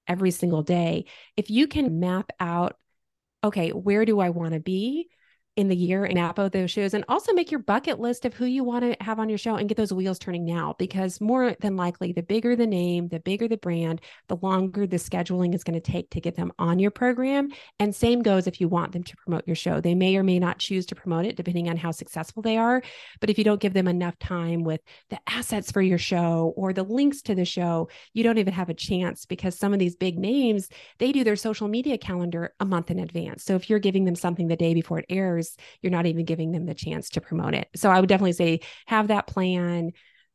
every 0.07 0.31
single 0.31 0.63
day. 0.63 1.07
If 1.37 1.51
you 1.51 1.67
can 1.67 2.01
map 2.01 2.31
out, 2.41 2.77
okay, 3.43 3.71
where 3.71 4.05
do 4.05 4.21
I 4.21 4.31
want 4.31 4.55
to 4.55 4.61
be? 4.61 5.09
In 5.59 5.67
the 5.67 5.75
year 5.75 6.05
and 6.05 6.15
map 6.15 6.39
out 6.39 6.53
those 6.53 6.71
shows 6.71 6.95
and 6.95 7.05
also 7.09 7.33
make 7.33 7.51
your 7.51 7.59
bucket 7.59 7.99
list 7.99 8.25
of 8.25 8.33
who 8.33 8.45
you 8.45 8.63
want 8.63 8.85
to 8.85 8.97
have 9.03 9.19
on 9.19 9.29
your 9.29 9.37
show 9.37 9.57
and 9.57 9.69
get 9.69 9.77
those 9.77 9.93
wheels 9.93 10.17
turning 10.17 10.45
now 10.45 10.73
because 10.79 11.21
more 11.21 11.57
than 11.59 11.75
likely 11.75 12.13
the 12.13 12.23
bigger 12.23 12.55
the 12.55 12.65
name 12.67 13.09
the 13.09 13.19
bigger 13.19 13.49
the 13.49 13.57
brand 13.57 14.01
the 14.29 14.37
longer 14.37 14.87
the 14.87 14.99
scheduling 14.99 15.53
is 15.57 15.65
going 15.65 15.75
to 15.75 15.93
take 15.93 16.11
to 16.11 16.21
get 16.21 16.37
them 16.37 16.53
on 16.61 16.79
your 16.79 16.93
program. 16.93 17.49
And 17.81 17.93
same 17.93 18.23
goes 18.23 18.47
if 18.47 18.61
you 18.61 18.69
want 18.69 18.93
them 18.93 19.03
to 19.03 19.17
promote 19.17 19.49
your 19.49 19.57
show. 19.57 19.81
They 19.81 19.97
may 19.97 20.17
or 20.17 20.23
may 20.23 20.39
not 20.39 20.61
choose 20.61 20.87
to 20.87 20.95
promote 20.95 21.25
it 21.25 21.35
depending 21.35 21.69
on 21.69 21.77
how 21.77 21.91
successful 21.91 22.41
they 22.41 22.57
are 22.57 22.81
but 23.21 23.29
if 23.29 23.37
you 23.37 23.43
don't 23.43 23.61
give 23.61 23.75
them 23.75 23.89
enough 23.89 24.17
time 24.21 24.63
with 24.63 24.81
the 25.11 25.19
assets 25.27 25.73
for 25.73 25.83
your 25.83 25.99
show 25.99 26.53
or 26.57 26.73
the 26.73 26.85
links 26.85 27.21
to 27.23 27.35
the 27.35 27.45
show 27.45 27.89
you 28.13 28.23
don't 28.23 28.39
even 28.39 28.53
have 28.53 28.69
a 28.69 28.75
chance 28.75 29.27
because 29.27 29.59
some 29.59 29.73
of 29.73 29.81
these 29.81 29.97
big 29.97 30.21
names 30.21 30.69
they 30.99 31.11
do 31.11 31.25
their 31.25 31.35
social 31.35 31.67
media 31.67 31.99
calendar 31.99 32.55
a 32.61 32.65
month 32.65 32.93
in 32.93 33.01
advance. 33.01 33.43
So 33.43 33.57
if 33.57 33.69
you're 33.69 33.81
giving 33.81 34.05
them 34.05 34.15
something 34.15 34.47
the 34.47 34.55
day 34.55 34.73
before 34.73 35.01
it 35.01 35.07
airs 35.09 35.48
you're 35.83 35.93
not 35.93 36.07
even 36.07 36.25
giving 36.25 36.53
them 36.53 36.67
the 36.67 36.75
chance 36.75 37.11
to 37.11 37.21
promote 37.21 37.55
it. 37.55 37.69
So 37.77 37.91
I 37.91 38.01
would 38.01 38.09
definitely 38.09 38.33
say 38.33 38.61
have 38.87 39.09
that 39.09 39.27
plan, 39.27 39.93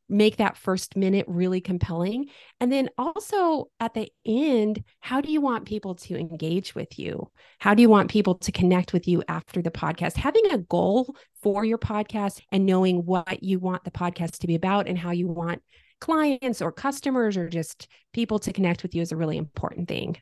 make 0.10 0.38
that 0.38 0.58
first 0.58 0.96
minute 0.96 1.26
really 1.28 1.62
compelling. 1.62 2.28
And 2.60 2.72
then 2.72 2.90
also 2.98 3.70
at 3.80 3.94
the 3.94 4.12
end, 4.26 4.84
how 5.00 5.22
do 5.22 5.32
you 5.32 5.42
want 5.42 5.66
people 5.66 5.96
to 5.96 6.18
engage 6.18 6.76
with 6.76 7.00
you? 7.00 7.30
How 7.60 7.74
do 7.74 7.82
you 7.82 7.90
want 7.90 8.12
people 8.12 8.36
to 8.36 8.52
connect 8.52 8.94
with 8.94 9.08
you 9.08 9.24
after 9.28 9.62
the 9.62 9.72
podcast? 9.72 10.16
Having 10.18 10.52
a 10.52 10.58
goal 10.58 11.16
for 11.42 11.66
your 11.66 11.78
podcast 11.78 12.42
and 12.52 12.66
knowing 12.66 13.06
what 13.06 13.44
you 13.44 13.60
want 13.60 13.84
the 13.84 13.92
podcast 13.92 14.40
to 14.40 14.48
be 14.48 14.56
about 14.56 14.88
and 14.88 14.98
how 14.98 15.12
you 15.12 15.28
want 15.28 15.62
clients 16.00 16.62
or 16.62 16.72
customers 16.72 17.38
or 17.38 17.48
just 17.48 17.88
people 18.14 18.38
to 18.38 18.52
connect 18.52 18.84
with 18.84 18.94
you 18.94 19.02
is 19.02 19.12
a 19.12 19.18
really 19.18 19.38
important 19.38 19.88
thing. 19.88 20.18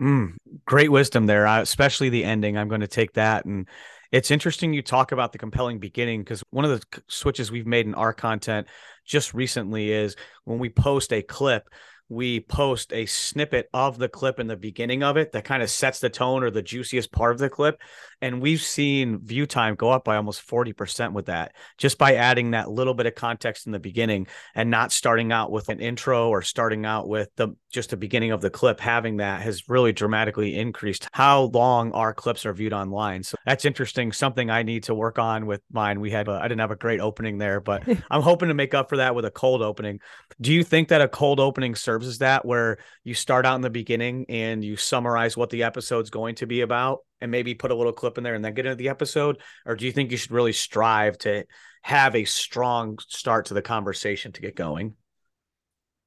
Mm, 0.00 0.36
great 0.64 0.90
wisdom 0.90 1.26
there, 1.26 1.46
uh, 1.46 1.60
especially 1.60 2.08
the 2.08 2.24
ending. 2.24 2.56
I'm 2.56 2.68
going 2.68 2.80
to 2.80 2.88
take 2.88 3.12
that. 3.14 3.44
And 3.44 3.68
it's 4.10 4.30
interesting 4.30 4.72
you 4.72 4.82
talk 4.82 5.12
about 5.12 5.32
the 5.32 5.38
compelling 5.38 5.78
beginning 5.78 6.22
because 6.22 6.42
one 6.50 6.64
of 6.64 6.70
the 6.70 7.02
switches 7.08 7.50
we've 7.50 7.66
made 7.66 7.86
in 7.86 7.94
our 7.94 8.14
content 8.14 8.66
just 9.04 9.34
recently 9.34 9.92
is 9.92 10.16
when 10.44 10.58
we 10.58 10.70
post 10.70 11.12
a 11.12 11.22
clip, 11.22 11.68
we 12.08 12.40
post 12.40 12.92
a 12.92 13.06
snippet 13.06 13.68
of 13.72 13.98
the 13.98 14.08
clip 14.08 14.40
in 14.40 14.48
the 14.48 14.56
beginning 14.56 15.04
of 15.04 15.16
it 15.16 15.30
that 15.32 15.44
kind 15.44 15.62
of 15.62 15.70
sets 15.70 16.00
the 16.00 16.08
tone 16.08 16.42
or 16.42 16.50
the 16.50 16.62
juiciest 16.62 17.12
part 17.12 17.32
of 17.32 17.38
the 17.38 17.50
clip. 17.50 17.80
And 18.20 18.40
we've 18.40 18.60
seen 18.60 19.24
view 19.24 19.46
time 19.46 19.76
go 19.76 19.90
up 19.90 20.04
by 20.04 20.16
almost 20.16 20.44
40% 20.44 21.12
with 21.12 21.26
that, 21.26 21.54
just 21.78 21.98
by 21.98 22.14
adding 22.14 22.50
that 22.50 22.70
little 22.70 22.94
bit 22.94 23.06
of 23.06 23.14
context 23.14 23.66
in 23.66 23.72
the 23.72 23.78
beginning 23.78 24.26
and 24.54 24.70
not 24.70 24.90
starting 24.92 25.30
out 25.30 25.52
with 25.52 25.68
an 25.68 25.78
intro 25.78 26.30
or 26.30 26.42
starting 26.42 26.84
out 26.84 27.06
with 27.06 27.28
the 27.36 27.54
just 27.70 27.90
the 27.90 27.96
beginning 27.96 28.32
of 28.32 28.40
the 28.40 28.50
clip. 28.50 28.80
Having 28.80 29.18
that 29.18 29.42
has 29.42 29.68
really 29.68 29.92
dramatically 29.92 30.58
increased 30.58 31.08
how 31.12 31.42
long 31.54 31.92
our 31.92 32.12
clips 32.12 32.44
are 32.44 32.52
viewed 32.52 32.72
online. 32.72 33.22
So 33.22 33.36
that's 33.46 33.64
interesting. 33.64 34.12
Something 34.12 34.50
I 34.50 34.62
need 34.62 34.84
to 34.84 34.94
work 34.94 35.18
on 35.18 35.46
with 35.46 35.62
mine. 35.70 36.00
We 36.00 36.10
had, 36.10 36.28
I 36.28 36.42
didn't 36.42 36.60
have 36.60 36.70
a 36.70 36.76
great 36.76 37.00
opening 37.00 37.38
there, 37.38 37.60
but 37.60 37.84
I'm 38.10 38.22
hoping 38.22 38.48
to 38.48 38.54
make 38.54 38.74
up 38.74 38.88
for 38.88 38.96
that 38.96 39.14
with 39.14 39.24
a 39.24 39.30
cold 39.30 39.62
opening. 39.62 40.00
Do 40.40 40.52
you 40.52 40.64
think 40.64 40.88
that 40.88 41.00
a 41.00 41.08
cold 41.08 41.38
opening 41.38 41.74
serves 41.74 42.00
serves 42.00 42.06
as 42.06 42.18
that, 42.18 42.44
where 42.44 42.78
you 43.04 43.14
start 43.14 43.46
out 43.46 43.56
in 43.56 43.60
the 43.60 43.70
beginning 43.70 44.26
and 44.28 44.64
you 44.64 44.76
summarize 44.76 45.36
what 45.36 45.50
the 45.50 45.64
episode's 45.64 46.10
going 46.10 46.34
to 46.36 46.46
be 46.46 46.60
about 46.62 47.00
and 47.20 47.30
maybe 47.30 47.54
put 47.54 47.70
a 47.70 47.74
little 47.74 47.92
clip 47.92 48.16
in 48.16 48.24
there 48.24 48.34
and 48.34 48.44
then 48.44 48.54
get 48.54 48.66
into 48.66 48.76
the 48.76 48.88
episode? 48.88 49.40
Or 49.66 49.76
do 49.76 49.86
you 49.86 49.92
think 49.92 50.10
you 50.10 50.16
should 50.16 50.30
really 50.30 50.52
strive 50.52 51.18
to 51.18 51.44
have 51.82 52.14
a 52.14 52.24
strong 52.24 52.98
start 53.08 53.46
to 53.46 53.54
the 53.54 53.62
conversation 53.62 54.32
to 54.32 54.40
get 54.40 54.56
going? 54.56 54.94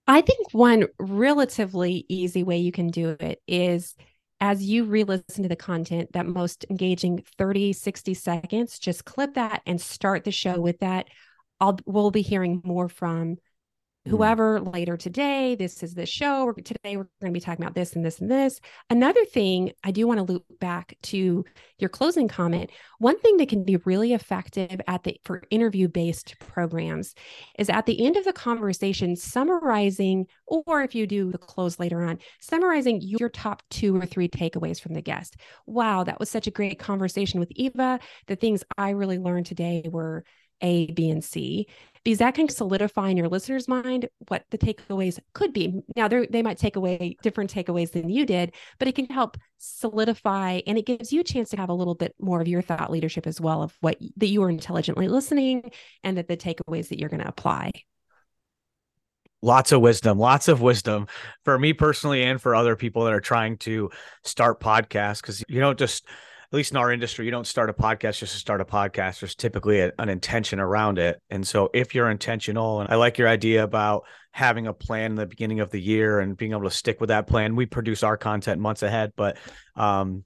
I 0.07 0.21
think 0.21 0.53
one 0.53 0.87
relatively 0.99 2.05
easy 2.09 2.43
way 2.43 2.57
you 2.57 2.71
can 2.71 2.87
do 2.87 3.15
it 3.19 3.41
is 3.47 3.95
as 4.41 4.61
you 4.61 4.83
re 4.83 5.05
listen 5.05 5.43
to 5.43 5.49
the 5.49 5.55
content, 5.55 6.11
that 6.11 6.25
most 6.25 6.65
engaging 6.69 7.23
30, 7.37 7.71
60 7.71 8.13
seconds, 8.13 8.77
just 8.77 9.05
clip 9.05 9.35
that 9.35 9.61
and 9.65 9.79
start 9.79 10.25
the 10.25 10.31
show 10.31 10.59
with 10.59 10.79
that. 10.79 11.07
I'll, 11.61 11.79
we'll 11.85 12.11
be 12.11 12.21
hearing 12.21 12.61
more 12.65 12.89
from. 12.89 13.37
Whoever 14.07 14.59
mm. 14.59 14.73
later 14.73 14.97
today. 14.97 15.55
This 15.55 15.81
is 15.81 15.93
the 15.93 16.05
show. 16.05 16.45
We're, 16.45 16.53
today 16.53 16.97
we're 16.97 17.07
going 17.21 17.31
to 17.31 17.31
be 17.31 17.39
talking 17.39 17.63
about 17.63 17.75
this 17.75 17.93
and 17.93 18.05
this 18.05 18.19
and 18.19 18.29
this. 18.29 18.59
Another 18.89 19.23
thing 19.25 19.71
I 19.83 19.91
do 19.91 20.07
want 20.07 20.19
to 20.19 20.31
loop 20.31 20.43
back 20.59 20.97
to 21.03 21.45
your 21.79 21.89
closing 21.89 22.27
comment. 22.27 22.69
One 22.99 23.19
thing 23.19 23.37
that 23.37 23.49
can 23.49 23.63
be 23.63 23.77
really 23.77 24.13
effective 24.13 24.81
at 24.87 25.03
the 25.03 25.19
for 25.23 25.43
interview 25.49 25.87
based 25.87 26.35
programs 26.39 27.15
is 27.57 27.69
at 27.69 27.85
the 27.85 28.05
end 28.05 28.17
of 28.17 28.25
the 28.25 28.33
conversation 28.33 29.15
summarizing, 29.15 30.27
or 30.47 30.81
if 30.81 30.95
you 30.95 31.07
do 31.07 31.31
the 31.31 31.37
close 31.37 31.79
later 31.79 32.03
on, 32.03 32.19
summarizing 32.41 32.99
your 33.01 33.29
top 33.29 33.63
two 33.69 33.95
or 33.95 34.05
three 34.05 34.27
takeaways 34.27 34.81
from 34.81 34.93
the 34.93 35.01
guest. 35.01 35.37
Wow, 35.65 36.03
that 36.03 36.19
was 36.19 36.29
such 36.29 36.47
a 36.47 36.51
great 36.51 36.79
conversation 36.79 37.39
with 37.39 37.51
Eva. 37.51 37.99
The 38.27 38.35
things 38.35 38.63
I 38.77 38.91
really 38.91 39.17
learned 39.17 39.45
today 39.45 39.85
were 39.89 40.23
a, 40.61 40.91
B, 40.91 41.09
and 41.09 41.23
C, 41.23 41.67
because 42.03 42.19
that 42.19 42.35
can 42.35 42.49
solidify 42.49 43.09
in 43.09 43.17
your 43.17 43.29
listener's 43.29 43.67
mind 43.67 44.09
what 44.27 44.43
the 44.51 44.57
takeaways 44.57 45.19
could 45.33 45.53
be. 45.53 45.81
Now, 45.95 46.07
they 46.07 46.41
might 46.41 46.57
take 46.57 46.75
away 46.75 47.17
different 47.21 47.53
takeaways 47.53 47.91
than 47.91 48.09
you 48.09 48.25
did, 48.25 48.53
but 48.77 48.87
it 48.87 48.95
can 48.95 49.05
help 49.05 49.37
solidify 49.57 50.61
and 50.67 50.77
it 50.77 50.85
gives 50.85 51.13
you 51.13 51.21
a 51.21 51.23
chance 51.23 51.49
to 51.51 51.57
have 51.57 51.69
a 51.69 51.73
little 51.73 51.95
bit 51.95 52.13
more 52.19 52.41
of 52.41 52.47
your 52.47 52.61
thought 52.61 52.91
leadership 52.91 53.25
as 53.25 53.39
well 53.39 53.63
of 53.63 53.75
what 53.79 53.97
that 54.17 54.27
you 54.27 54.43
are 54.43 54.49
intelligently 54.49 55.07
listening 55.07 55.71
and 56.03 56.17
that 56.17 56.27
the 56.27 56.35
takeaways 56.35 56.89
that 56.89 56.99
you're 56.99 57.09
going 57.09 57.21
to 57.21 57.27
apply 57.27 57.71
lots 59.41 59.71
of 59.71 59.81
wisdom 59.81 60.17
lots 60.17 60.47
of 60.47 60.61
wisdom 60.61 61.05
for 61.43 61.59
me 61.59 61.73
personally 61.73 62.23
and 62.23 62.41
for 62.41 62.55
other 62.55 62.75
people 62.75 63.03
that 63.03 63.13
are 63.13 63.21
trying 63.21 63.57
to 63.57 63.89
start 64.23 64.59
podcasts 64.59 65.21
because 65.21 65.43
you 65.47 65.59
don't 65.59 65.77
just 65.77 66.05
at 66.53 66.57
least 66.57 66.69
in 66.69 66.77
our 66.77 66.91
industry, 66.91 67.25
you 67.25 67.31
don't 67.31 67.47
start 67.47 67.71
a 67.71 67.73
podcast 67.73 68.19
just 68.19 68.33
to 68.33 68.37
start 68.37 68.61
a 68.61 68.65
podcast. 68.65 69.21
There's 69.21 69.33
typically 69.33 69.79
a, 69.79 69.91
an 69.97 70.07
intention 70.07 70.59
around 70.59 70.99
it. 70.99 71.19
And 71.31 71.47
so 71.47 71.71
if 71.73 71.95
you're 71.95 72.11
intentional, 72.11 72.79
and 72.79 72.91
I 72.91 72.95
like 72.95 73.17
your 73.17 73.27
idea 73.27 73.63
about 73.63 74.03
having 74.33 74.67
a 74.67 74.73
plan 74.73 75.13
in 75.13 75.15
the 75.15 75.25
beginning 75.25 75.61
of 75.61 75.71
the 75.71 75.81
year 75.81 76.19
and 76.19 76.37
being 76.37 76.51
able 76.51 76.65
to 76.65 76.69
stick 76.69 77.01
with 77.01 77.07
that 77.07 77.25
plan, 77.25 77.55
we 77.55 77.65
produce 77.65 78.03
our 78.03 78.17
content 78.17 78.61
months 78.61 78.83
ahead, 78.83 79.13
but 79.15 79.37
um, 79.75 80.25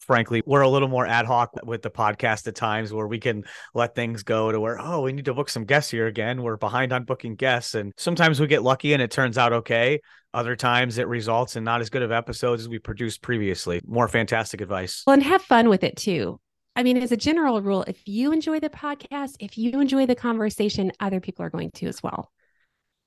frankly, 0.00 0.42
we're 0.44 0.60
a 0.60 0.68
little 0.68 0.88
more 0.88 1.06
ad 1.06 1.24
hoc 1.24 1.52
with 1.64 1.80
the 1.80 1.90
podcast 1.90 2.46
at 2.46 2.54
times 2.54 2.92
where 2.92 3.06
we 3.06 3.18
can 3.18 3.44
let 3.72 3.94
things 3.94 4.24
go 4.24 4.52
to 4.52 4.60
where, 4.60 4.78
oh, 4.78 5.00
we 5.00 5.14
need 5.14 5.24
to 5.24 5.32
book 5.32 5.48
some 5.48 5.64
guests 5.64 5.90
here 5.90 6.06
again. 6.06 6.42
We're 6.42 6.58
behind 6.58 6.92
on 6.92 7.04
booking 7.04 7.34
guests. 7.34 7.74
And 7.74 7.94
sometimes 7.96 8.40
we 8.40 8.46
get 8.46 8.62
lucky 8.62 8.92
and 8.92 9.00
it 9.00 9.10
turns 9.10 9.38
out 9.38 9.54
okay. 9.54 10.00
Other 10.34 10.56
times 10.56 10.98
it 10.98 11.08
results 11.08 11.56
in 11.56 11.64
not 11.64 11.80
as 11.80 11.90
good 11.90 12.02
of 12.02 12.10
episodes 12.10 12.62
as 12.62 12.68
we 12.68 12.78
produced 12.78 13.22
previously. 13.22 13.80
More 13.86 14.08
fantastic 14.08 14.60
advice. 14.60 15.02
Well, 15.06 15.14
and 15.14 15.22
have 15.22 15.42
fun 15.42 15.68
with 15.68 15.84
it 15.84 15.96
too. 15.96 16.40
I 16.74 16.82
mean, 16.82 16.96
as 16.96 17.12
a 17.12 17.16
general 17.16 17.60
rule, 17.60 17.84
if 17.86 18.00
you 18.06 18.32
enjoy 18.32 18.60
the 18.60 18.70
podcast, 18.70 19.36
if 19.40 19.58
you 19.58 19.78
enjoy 19.80 20.06
the 20.06 20.14
conversation, 20.14 20.90
other 21.00 21.20
people 21.20 21.44
are 21.44 21.50
going 21.50 21.70
to 21.72 21.86
as 21.86 22.02
well. 22.02 22.30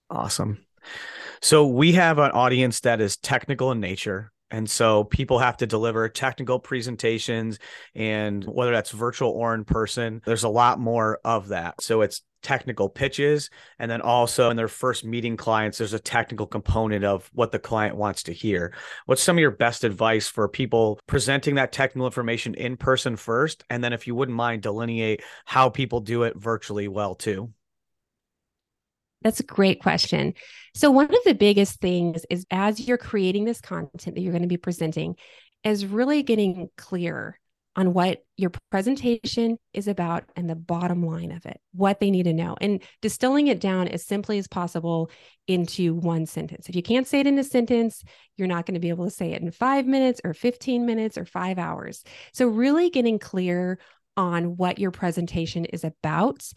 Awesome. 0.10 0.60
So 1.42 1.66
we 1.66 1.94
have 1.94 2.20
an 2.20 2.32
audience 2.32 2.82
that 2.82 3.02
is 3.02 3.18
technical 3.18 3.72
in 3.72 3.80
nature. 3.80 4.32
And 4.52 4.70
so 4.70 5.04
people 5.04 5.40
have 5.40 5.58
to 5.58 5.66
deliver 5.66 6.08
technical 6.08 6.60
presentations 6.60 7.58
and 7.96 8.44
whether 8.44 8.72
that's 8.72 8.92
virtual 8.92 9.32
or 9.32 9.56
in 9.56 9.66
person, 9.66 10.22
there's 10.26 10.44
a 10.44 10.50
lot 10.50 10.80
more 10.80 11.20
of 11.26 11.48
that. 11.48 11.82
So 11.82 12.02
it's 12.02 12.22
technical 12.46 12.88
pitches. 12.90 13.50
And 13.80 13.90
then 13.90 14.02
also 14.02 14.52
in 14.52 14.56
their 14.56 14.68
first 14.68 15.04
meeting 15.04 15.36
clients, 15.36 15.80
there's 15.80 15.94
a 15.94 16.00
technical 16.00 16.46
component 16.46 17.04
of 17.04 17.28
what 17.34 17.52
the 17.52 17.58
client 17.58 17.96
wants 17.96 18.22
to 18.24 18.34
hear. 18.34 18.72
What's 19.08 19.24
some 19.24 19.38
of 19.38 19.42
your 19.42 19.50
best 19.50 19.84
advice 19.84 20.28
for 20.28 20.48
people 20.48 21.00
presenting 21.08 21.56
that 21.56 21.72
technical 21.72 22.06
information 22.06 22.54
in 22.54 22.78
person 22.78 23.16
first? 23.16 23.64
And 23.72 23.84
then 23.84 23.94
if 23.94 24.06
you 24.06 24.14
wouldn't 24.14 24.38
mind, 24.38 24.62
delineate 24.62 25.24
how 25.46 25.70
people 25.70 26.02
do 26.02 26.22
it 26.22 26.38
virtually 26.38 26.88
well 26.88 27.16
too. 27.16 27.52
That's 29.24 29.40
a 29.40 29.44
great 29.44 29.82
question. 29.82 30.36
So, 30.76 30.92
one 30.92 31.06
of 31.06 31.24
the 31.26 31.34
biggest 31.34 31.80
things 31.80 32.28
is 32.30 32.46
as 32.52 32.80
you're 32.80 33.00
creating 33.00 33.46
this 33.46 33.60
content 33.60 34.14
that 34.14 34.22
you're 34.22 34.34
going 34.34 34.44
to 34.44 34.48
be 34.48 34.58
presenting, 34.58 35.16
is 35.64 35.84
really 35.84 36.22
getting 36.22 36.70
clear 36.78 37.40
on 37.76 37.94
what 37.94 38.24
your 38.38 38.52
presentation 38.72 39.58
is 39.74 39.88
about 39.88 40.24
and 40.36 40.50
the 40.50 40.56
bottom 40.56 41.06
line 41.06 41.32
of 41.32 41.46
it, 41.46 41.60
what 41.74 42.00
they 42.00 42.10
need 42.10 42.24
to 42.24 42.34
know, 42.34 42.56
and 42.62 42.82
distilling 43.02 43.48
it 43.48 43.60
down 43.60 43.88
as 43.88 44.06
simply 44.06 44.38
as 44.38 44.48
possible 44.48 45.10
into 45.48 45.94
one 45.96 46.26
sentence. 46.26 46.70
If 46.70 46.76
you 46.76 46.84
can't 46.84 47.08
say 47.08 47.20
it 47.20 47.28
in 47.28 47.38
a 47.38 47.44
sentence, 47.44 48.04
you're 48.38 48.48
not 48.48 48.66
going 48.66 48.76
to 48.76 48.80
be 48.80 48.90
able 48.90 49.06
to 49.06 49.12
say 49.12 49.34
it 49.34 49.42
in 49.42 49.52
five 49.52 49.86
minutes 49.86 50.22
or 50.24 50.34
15 50.34 50.86
minutes 50.86 51.18
or 51.18 51.26
five 51.26 51.58
hours. 51.58 52.04
So, 52.34 52.48
really 52.48 52.90
getting 52.90 53.20
clear 53.20 53.80
on 54.18 54.56
what 54.58 54.80
your 54.80 54.92
presentation 54.92 55.66
is 55.66 55.84
about 55.84 56.48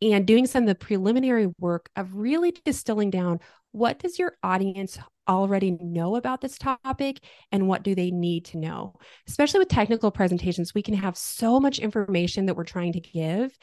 and 0.00 0.26
doing 0.26 0.46
some 0.46 0.62
of 0.62 0.68
the 0.68 0.74
preliminary 0.74 1.48
work 1.58 1.90
of 1.96 2.14
really 2.14 2.54
distilling 2.64 3.10
down 3.10 3.40
what 3.72 3.98
does 3.98 4.18
your 4.18 4.36
audience 4.42 4.98
already 5.28 5.72
know 5.72 6.16
about 6.16 6.40
this 6.40 6.58
topic 6.58 7.20
and 7.52 7.68
what 7.68 7.82
do 7.82 7.94
they 7.94 8.10
need 8.10 8.46
to 8.46 8.58
know? 8.58 8.94
Especially 9.26 9.60
with 9.60 9.68
technical 9.68 10.10
presentations 10.10 10.74
we 10.74 10.82
can 10.82 10.94
have 10.94 11.16
so 11.16 11.60
much 11.60 11.78
information 11.78 12.46
that 12.46 12.56
we're 12.56 12.64
trying 12.64 12.92
to 12.94 13.00
give 13.00 13.56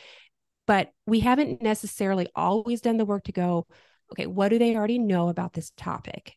but 0.68 0.92
we 1.06 1.20
haven't 1.20 1.62
necessarily 1.62 2.28
always 2.36 2.82
done 2.82 2.98
the 2.98 3.06
work 3.06 3.24
to 3.26 3.32
go 3.32 3.68
okay 4.12 4.28
what 4.28 4.50
do 4.50 4.60
they 4.60 4.76
already 4.76 5.00
know 5.00 5.30
about 5.30 5.54
this 5.54 5.72
topic? 5.78 6.34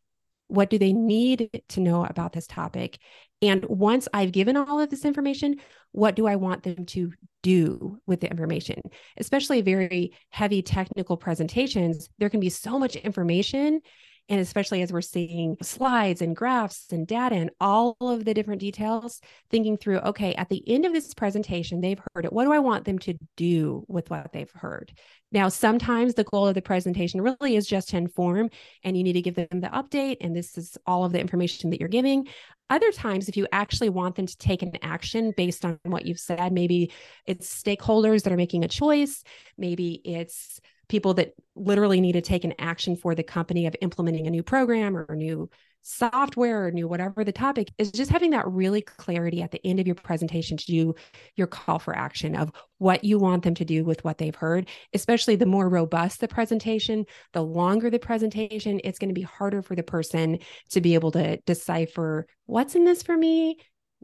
What 0.48 0.70
do 0.70 0.78
they 0.78 0.94
need 0.94 1.62
to 1.68 1.80
know 1.80 2.06
about 2.06 2.32
this 2.32 2.46
topic? 2.46 2.98
And 3.42 3.64
once 3.66 4.08
I've 4.14 4.32
given 4.32 4.56
all 4.56 4.80
of 4.80 4.88
this 4.88 5.04
information, 5.04 5.56
what 5.92 6.16
do 6.16 6.26
I 6.26 6.36
want 6.36 6.62
them 6.62 6.86
to 6.86 7.12
do 7.42 7.98
with 8.06 8.20
the 8.20 8.30
information? 8.30 8.80
Especially 9.18 9.60
very 9.60 10.12
heavy 10.30 10.62
technical 10.62 11.16
presentations, 11.16 12.08
there 12.18 12.30
can 12.30 12.40
be 12.40 12.48
so 12.48 12.78
much 12.78 12.96
information 12.96 13.80
and 14.28 14.40
especially 14.40 14.82
as 14.82 14.92
we're 14.92 15.00
seeing 15.00 15.56
slides 15.62 16.20
and 16.20 16.36
graphs 16.36 16.86
and 16.92 17.06
data 17.06 17.34
and 17.34 17.50
all 17.60 17.96
of 18.00 18.24
the 18.24 18.34
different 18.34 18.60
details, 18.60 19.20
thinking 19.50 19.76
through, 19.76 19.98
okay, 19.98 20.34
at 20.34 20.48
the 20.48 20.62
end 20.68 20.84
of 20.84 20.92
this 20.92 21.14
presentation, 21.14 21.80
they've 21.80 22.00
heard 22.14 22.24
it. 22.24 22.32
What 22.32 22.44
do 22.44 22.52
I 22.52 22.58
want 22.58 22.84
them 22.84 22.98
to 23.00 23.14
do 23.36 23.84
with 23.88 24.10
what 24.10 24.32
they've 24.32 24.50
heard? 24.50 24.92
Now, 25.32 25.48
sometimes 25.48 26.14
the 26.14 26.24
goal 26.24 26.46
of 26.46 26.54
the 26.54 26.62
presentation 26.62 27.20
really 27.20 27.56
is 27.56 27.66
just 27.66 27.90
to 27.90 27.96
inform, 27.96 28.50
and 28.84 28.96
you 28.96 29.02
need 29.02 29.14
to 29.14 29.22
give 29.22 29.34
them 29.34 29.60
the 29.60 29.68
update, 29.68 30.18
and 30.20 30.34
this 30.34 30.56
is 30.56 30.76
all 30.86 31.04
of 31.04 31.12
the 31.12 31.20
information 31.20 31.70
that 31.70 31.80
you're 31.80 31.88
giving. 31.88 32.28
Other 32.70 32.92
times, 32.92 33.28
if 33.28 33.36
you 33.36 33.46
actually 33.50 33.88
want 33.88 34.16
them 34.16 34.26
to 34.26 34.36
take 34.36 34.62
an 34.62 34.72
action 34.82 35.32
based 35.36 35.64
on 35.64 35.78
what 35.84 36.04
you've 36.04 36.18
said, 36.18 36.52
maybe 36.52 36.92
it's 37.26 37.62
stakeholders 37.62 38.22
that 38.22 38.32
are 38.32 38.36
making 38.36 38.64
a 38.64 38.68
choice, 38.68 39.22
maybe 39.56 40.00
it's 40.04 40.60
people 40.88 41.14
that 41.14 41.34
literally 41.54 42.00
need 42.00 42.12
to 42.12 42.20
take 42.20 42.44
an 42.44 42.54
action 42.58 42.96
for 42.96 43.14
the 43.14 43.22
company 43.22 43.66
of 43.66 43.76
implementing 43.80 44.26
a 44.26 44.30
new 44.30 44.42
program 44.42 44.96
or 44.96 45.14
new 45.14 45.48
software 45.82 46.66
or 46.66 46.70
new 46.70 46.88
whatever 46.88 47.24
the 47.24 47.32
topic 47.32 47.70
is 47.78 47.90
just 47.92 48.10
having 48.10 48.30
that 48.30 48.46
really 48.48 48.82
clarity 48.82 49.42
at 49.42 49.52
the 49.52 49.66
end 49.66 49.78
of 49.78 49.86
your 49.86 49.94
presentation 49.94 50.56
to 50.56 50.66
do 50.66 50.94
your 51.36 51.46
call 51.46 51.78
for 51.78 51.96
action 51.96 52.36
of 52.36 52.50
what 52.78 53.04
you 53.04 53.18
want 53.18 53.42
them 53.44 53.54
to 53.54 53.64
do 53.64 53.84
with 53.84 54.02
what 54.04 54.18
they've 54.18 54.34
heard 54.34 54.68
especially 54.92 55.36
the 55.36 55.46
more 55.46 55.68
robust 55.68 56.20
the 56.20 56.28
presentation 56.28 57.06
the 57.32 57.42
longer 57.42 57.90
the 57.90 57.98
presentation 57.98 58.80
it's 58.84 58.98
going 58.98 59.08
to 59.08 59.14
be 59.14 59.22
harder 59.22 59.62
for 59.62 59.76
the 59.76 59.82
person 59.82 60.38
to 60.68 60.80
be 60.80 60.94
able 60.94 61.12
to 61.12 61.36
decipher 61.46 62.26
what's 62.46 62.74
in 62.74 62.84
this 62.84 63.02
for 63.02 63.16
me 63.16 63.56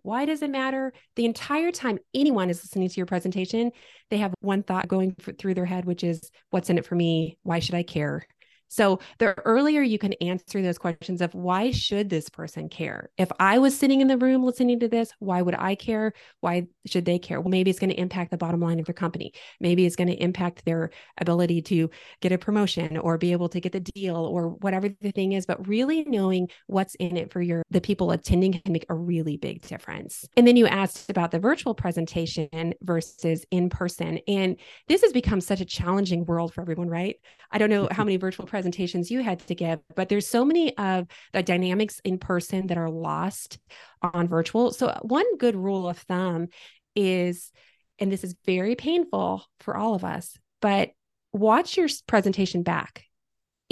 why 0.05 0.27
does 0.27 0.43
it 0.43 0.51
matter? 0.51 0.93
The 1.17 1.25
entire 1.25 1.73
time 1.73 1.99
anyone 2.13 2.51
is 2.51 2.63
listening 2.63 2.91
to 2.91 2.97
your 2.97 3.07
presentation, 3.07 3.73
they 4.11 4.19
have 4.19 4.35
one 4.41 4.63
thought 4.63 4.87
going 4.87 5.17
through 5.39 5.55
their 5.55 5.65
head, 5.65 5.87
which 5.87 6.05
is, 6.05 6.31
What's 6.51 6.69
in 6.69 6.77
it 6.77 6.85
for 6.85 6.95
me? 6.95 7.39
Why 7.43 7.59
should 7.59 7.75
I 7.75 7.85
care? 7.85 8.27
So 8.69 9.01
the 9.19 9.35
earlier 9.45 9.83
you 9.83 9.99
can 9.99 10.15
answer 10.15 10.63
those 10.63 10.79
questions 10.79 11.21
of 11.21 11.35
why 11.35 11.71
should 11.71 12.11
this 12.11 12.29
person 12.29 12.69
care? 12.69 13.11
If 13.19 13.31
I 13.39 13.59
was 13.59 13.77
sitting 13.77 14.01
in 14.01 14.09
the 14.09 14.19
room 14.19 14.43
listening 14.43 14.81
to 14.81 14.89
this, 14.89 15.13
why 15.19 15.43
would 15.43 15.55
I 15.55 15.75
care? 15.75 16.13
Why 16.41 16.67
should 16.87 17.05
they 17.05 17.19
care? 17.19 17.41
Well, 17.41 17.51
maybe 17.51 17.71
it's 17.71 17.79
going 17.79 17.91
to 17.91 18.01
impact 18.01 18.31
the 18.31 18.37
bottom 18.37 18.61
line 18.61 18.81
of 18.81 18.87
their 18.87 18.95
company. 18.95 19.33
Maybe 19.61 19.87
it's 19.87 19.97
going 19.97 20.09
to 20.09 20.23
impact 20.23 20.65
their 20.65 20.91
ability 21.19 21.63
to 21.63 21.91
get 22.21 22.33
a 22.33 22.39
promotion 22.39 22.97
or 22.97 23.19
be 23.19 23.33
able 23.33 23.49
to 23.51 23.61
get 23.61 23.73
the 23.73 23.81
deal 23.81 24.17
or 24.17 24.49
whatever 24.49 24.89
the 24.89 25.13
thing 25.13 25.33
is. 25.33 25.47
But 25.47 25.67
really 25.69 26.05
knowing 26.05 26.49
what's 26.67 26.95
in 26.97 27.17
it 27.17 27.33
for 27.33 27.41
your 27.41 27.63
the 27.71 27.81
people 27.81 28.11
attending 28.11 28.53
can 28.53 28.73
make 28.73 28.87
a 28.89 28.95
really 28.95 29.37
big 29.37 29.63
difference. 29.63 30.27
And 30.37 30.47
then 30.47 30.57
you 30.57 30.67
asked 30.67 31.11
about 31.11 31.31
the 31.31 31.39
virtual 31.39 31.75
presentation 31.75 32.75
versus 32.83 33.45
in 33.51 33.71
person. 33.71 34.19
And 34.27 34.57
this 34.89 35.03
has 35.03 35.13
become 35.13 35.41
such 35.41 35.61
a 35.61 35.65
challenging 35.65 36.25
world 36.25 36.55
for 36.55 36.61
everyone, 36.61 36.89
right? 36.89 37.17
I 37.51 37.59
don't 37.59 37.71
know 37.71 37.89
how 37.91 38.05
many 38.05 38.17
virtual 38.17 38.47
presentations 38.55 39.11
you 39.11 39.21
had 39.21 39.41
to 39.41 39.53
give, 39.53 39.81
but 39.97 40.09
there's 40.09 40.29
so 40.29 40.45
many 40.45 40.79
of 40.79 41.09
the 41.33 41.43
dynamics 41.43 42.01
in 42.05 42.19
person 42.19 42.69
that 42.69 42.79
are 42.79 42.89
lost 42.89 43.59
on 44.01 44.29
virtual. 44.29 44.71
So, 44.71 44.87
uh, 44.87 45.01
one 45.03 45.39
good 45.39 45.57
rule 45.57 45.89
of 45.89 45.99
thumb 45.99 46.47
is, 46.95 47.51
and 47.99 48.13
this 48.13 48.23
is 48.23 48.37
very 48.47 48.77
painful 48.77 49.45
for 49.59 49.77
all 49.77 49.97
of 49.97 50.05
us, 50.05 50.39
but 50.63 50.91
watch 51.33 51.77
your 51.77 51.89
presentation 52.07 52.63
back 52.63 53.03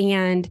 and 0.00 0.50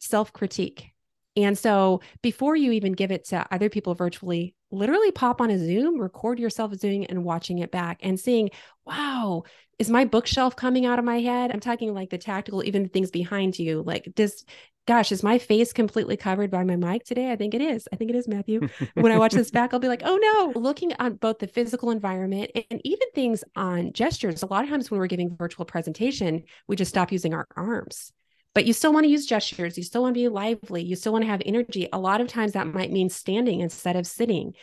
self 0.00 0.32
critique. 0.32 0.90
And 1.36 1.56
so, 1.56 2.00
before 2.22 2.56
you 2.56 2.72
even 2.72 2.94
give 2.94 3.12
it 3.12 3.28
to 3.28 3.46
other 3.52 3.68
people 3.68 3.94
virtually, 3.94 4.55
literally 4.70 5.12
pop 5.12 5.40
on 5.40 5.50
a 5.50 5.58
Zoom, 5.58 6.00
record 6.00 6.38
yourself 6.38 6.74
zooming 6.74 7.06
and 7.06 7.24
watching 7.24 7.58
it 7.58 7.70
back 7.70 8.00
and 8.02 8.18
seeing, 8.18 8.50
wow, 8.84 9.44
is 9.78 9.90
my 9.90 10.04
bookshelf 10.04 10.56
coming 10.56 10.86
out 10.86 10.98
of 10.98 11.04
my 11.04 11.20
head? 11.20 11.50
I'm 11.52 11.60
talking 11.60 11.92
like 11.92 12.10
the 12.10 12.18
tactical, 12.18 12.64
even 12.64 12.84
the 12.84 12.88
things 12.88 13.10
behind 13.10 13.58
you. 13.58 13.82
Like, 13.82 14.12
does 14.14 14.44
gosh, 14.86 15.10
is 15.10 15.22
my 15.22 15.38
face 15.38 15.72
completely 15.72 16.16
covered 16.16 16.50
by 16.50 16.62
my 16.62 16.76
mic 16.76 17.04
today? 17.04 17.32
I 17.32 17.36
think 17.36 17.54
it 17.54 17.60
is. 17.60 17.88
I 17.92 17.96
think 17.96 18.10
it 18.10 18.16
is, 18.16 18.28
Matthew. 18.28 18.68
when 18.94 19.10
I 19.12 19.18
watch 19.18 19.32
this 19.32 19.50
back, 19.50 19.74
I'll 19.74 19.80
be 19.80 19.88
like, 19.88 20.02
oh 20.04 20.16
no, 20.16 20.58
looking 20.58 20.92
at 20.98 21.20
both 21.20 21.40
the 21.40 21.48
physical 21.48 21.90
environment 21.90 22.52
and 22.70 22.80
even 22.84 23.10
things 23.14 23.42
on 23.56 23.92
gestures. 23.92 24.42
A 24.42 24.46
lot 24.46 24.64
of 24.64 24.70
times 24.70 24.90
when 24.90 25.00
we're 25.00 25.08
giving 25.08 25.36
virtual 25.36 25.64
presentation, 25.64 26.44
we 26.68 26.76
just 26.76 26.88
stop 26.88 27.12
using 27.12 27.34
our 27.34 27.46
arms. 27.56 28.12
But 28.56 28.64
you 28.64 28.72
still 28.72 28.94
want 28.94 29.04
to 29.04 29.10
use 29.10 29.26
gestures. 29.26 29.76
You 29.76 29.84
still 29.84 30.00
want 30.00 30.14
to 30.14 30.18
be 30.18 30.28
lively. 30.28 30.82
You 30.82 30.96
still 30.96 31.12
want 31.12 31.24
to 31.24 31.30
have 31.30 31.42
energy. 31.44 31.90
A 31.92 31.98
lot 31.98 32.22
of 32.22 32.28
times 32.28 32.52
that 32.52 32.66
might 32.66 32.90
mean 32.90 33.10
standing 33.10 33.60
instead 33.60 33.96
of 33.96 34.06
sitting. 34.06 34.54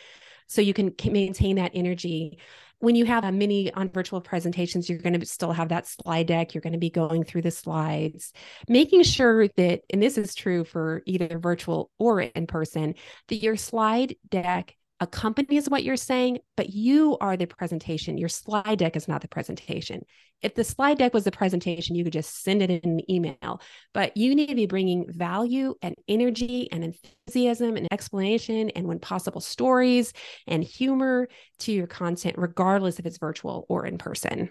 So 0.48 0.60
you 0.60 0.74
can 0.74 0.92
maintain 1.04 1.54
that 1.56 1.70
energy 1.74 2.40
when 2.80 2.96
you 2.96 3.06
have 3.06 3.22
a 3.22 3.30
mini 3.30 3.72
on 3.72 3.88
virtual 3.88 4.20
presentations, 4.20 4.90
you're 4.90 4.98
going 4.98 5.18
to 5.18 5.24
still 5.24 5.52
have 5.52 5.68
that 5.68 5.86
slide 5.86 6.26
deck. 6.26 6.54
You're 6.54 6.60
going 6.60 6.72
to 6.72 6.78
be 6.78 6.90
going 6.90 7.22
through 7.22 7.42
the 7.42 7.52
slides, 7.52 8.32
making 8.68 9.04
sure 9.04 9.46
that, 9.48 9.82
and 9.90 10.02
this 10.02 10.18
is 10.18 10.34
true 10.34 10.64
for 10.64 11.02
either 11.06 11.38
virtual 11.38 11.90
or 11.98 12.20
in 12.20 12.46
person, 12.48 12.96
that 13.28 13.36
your 13.36 13.56
slide 13.56 14.16
deck 14.28 14.76
accompanies 15.00 15.68
what 15.68 15.84
you're 15.84 15.96
saying, 15.96 16.38
but 16.56 16.70
you 16.70 17.18
are 17.20 17.36
the 17.36 17.46
presentation. 17.46 18.16
Your 18.16 18.28
slide 18.28 18.78
deck 18.78 18.96
is 18.96 19.08
not 19.08 19.20
the 19.20 19.28
presentation. 19.28 20.04
If 20.40 20.54
the 20.54 20.64
slide 20.64 20.98
deck 20.98 21.14
was 21.14 21.24
the 21.24 21.30
presentation, 21.30 21.96
you 21.96 22.04
could 22.04 22.12
just 22.12 22.42
send 22.42 22.62
it 22.62 22.70
in 22.70 22.90
an 22.90 23.10
email, 23.10 23.60
but 23.92 24.16
you 24.16 24.34
need 24.34 24.48
to 24.48 24.54
be 24.54 24.66
bringing 24.66 25.10
value 25.10 25.74
and 25.82 25.94
energy 26.06 26.70
and 26.70 26.84
enthusiasm 26.84 27.76
and 27.76 27.88
explanation 27.90 28.70
and, 28.70 28.86
when 28.86 28.98
possible, 28.98 29.40
stories 29.40 30.12
and 30.46 30.62
humor 30.62 31.28
to 31.60 31.72
your 31.72 31.86
content, 31.86 32.36
regardless 32.38 32.98
if 32.98 33.06
it's 33.06 33.18
virtual 33.18 33.66
or 33.68 33.86
in 33.86 33.98
person. 33.98 34.50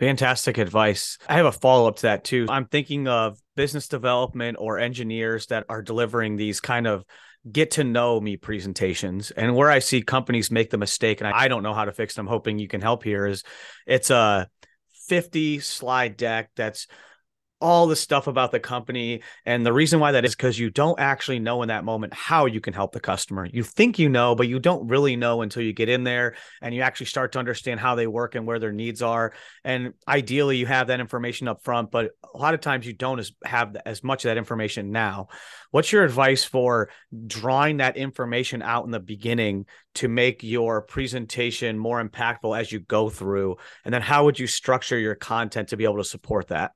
Fantastic 0.00 0.58
advice. 0.58 1.18
I 1.28 1.34
have 1.34 1.46
a 1.46 1.52
follow 1.52 1.86
up 1.86 1.96
to 1.96 2.02
that 2.02 2.24
too. 2.24 2.46
I'm 2.48 2.66
thinking 2.66 3.06
of 3.06 3.38
business 3.54 3.86
development 3.86 4.56
or 4.58 4.78
engineers 4.78 5.46
that 5.46 5.66
are 5.68 5.82
delivering 5.82 6.36
these 6.36 6.60
kind 6.60 6.86
of 6.86 7.04
get 7.50 7.72
to 7.72 7.84
know 7.84 8.20
me 8.20 8.36
presentations 8.36 9.30
and 9.30 9.54
where 9.54 9.70
I 9.70 9.78
see 9.78 10.02
companies 10.02 10.50
make 10.50 10.70
the 10.70 10.78
mistake 10.78 11.20
and 11.20 11.28
I, 11.28 11.48
don't 11.48 11.62
know 11.62 11.74
how 11.74 11.84
to 11.84 11.92
fix 11.92 12.14
them. 12.14 12.26
hoping 12.26 12.58
you 12.58 12.68
can 12.68 12.80
help 12.80 13.04
here 13.04 13.26
is 13.26 13.42
it's 13.86 14.10
a 14.10 14.48
50 15.08 15.60
slide 15.60 16.16
deck 16.16 16.50
that's 16.56 16.86
all 17.64 17.86
the 17.86 17.96
stuff 17.96 18.26
about 18.26 18.52
the 18.52 18.60
company. 18.60 19.22
And 19.46 19.64
the 19.64 19.72
reason 19.72 19.98
why 19.98 20.12
that 20.12 20.26
is 20.26 20.36
because 20.36 20.58
you 20.58 20.68
don't 20.68 21.00
actually 21.00 21.38
know 21.38 21.62
in 21.62 21.68
that 21.68 21.82
moment 21.82 22.12
how 22.12 22.44
you 22.44 22.60
can 22.60 22.74
help 22.74 22.92
the 22.92 23.00
customer. 23.00 23.48
You 23.50 23.62
think 23.62 23.98
you 23.98 24.10
know, 24.10 24.34
but 24.34 24.48
you 24.48 24.60
don't 24.60 24.86
really 24.86 25.16
know 25.16 25.40
until 25.40 25.62
you 25.62 25.72
get 25.72 25.88
in 25.88 26.04
there 26.04 26.34
and 26.60 26.74
you 26.74 26.82
actually 26.82 27.06
start 27.06 27.32
to 27.32 27.38
understand 27.38 27.80
how 27.80 27.94
they 27.94 28.06
work 28.06 28.34
and 28.34 28.46
where 28.46 28.58
their 28.58 28.70
needs 28.70 29.00
are. 29.00 29.32
And 29.64 29.94
ideally, 30.06 30.58
you 30.58 30.66
have 30.66 30.88
that 30.88 31.00
information 31.00 31.48
up 31.48 31.64
front, 31.64 31.90
but 31.90 32.10
a 32.34 32.36
lot 32.36 32.52
of 32.52 32.60
times 32.60 32.86
you 32.86 32.92
don't 32.92 33.26
have 33.46 33.74
as 33.86 34.04
much 34.04 34.26
of 34.26 34.28
that 34.28 34.36
information 34.36 34.90
now. 34.90 35.28
What's 35.70 35.90
your 35.90 36.04
advice 36.04 36.44
for 36.44 36.90
drawing 37.26 37.78
that 37.78 37.96
information 37.96 38.60
out 38.60 38.84
in 38.84 38.90
the 38.90 39.00
beginning 39.00 39.64
to 39.94 40.08
make 40.08 40.42
your 40.42 40.82
presentation 40.82 41.78
more 41.78 42.06
impactful 42.06 42.60
as 42.60 42.70
you 42.70 42.80
go 42.80 43.08
through? 43.08 43.56
And 43.86 43.94
then 43.94 44.02
how 44.02 44.26
would 44.26 44.38
you 44.38 44.46
structure 44.46 44.98
your 44.98 45.14
content 45.14 45.70
to 45.70 45.78
be 45.78 45.84
able 45.84 45.96
to 45.96 46.04
support 46.04 46.48
that? 46.48 46.72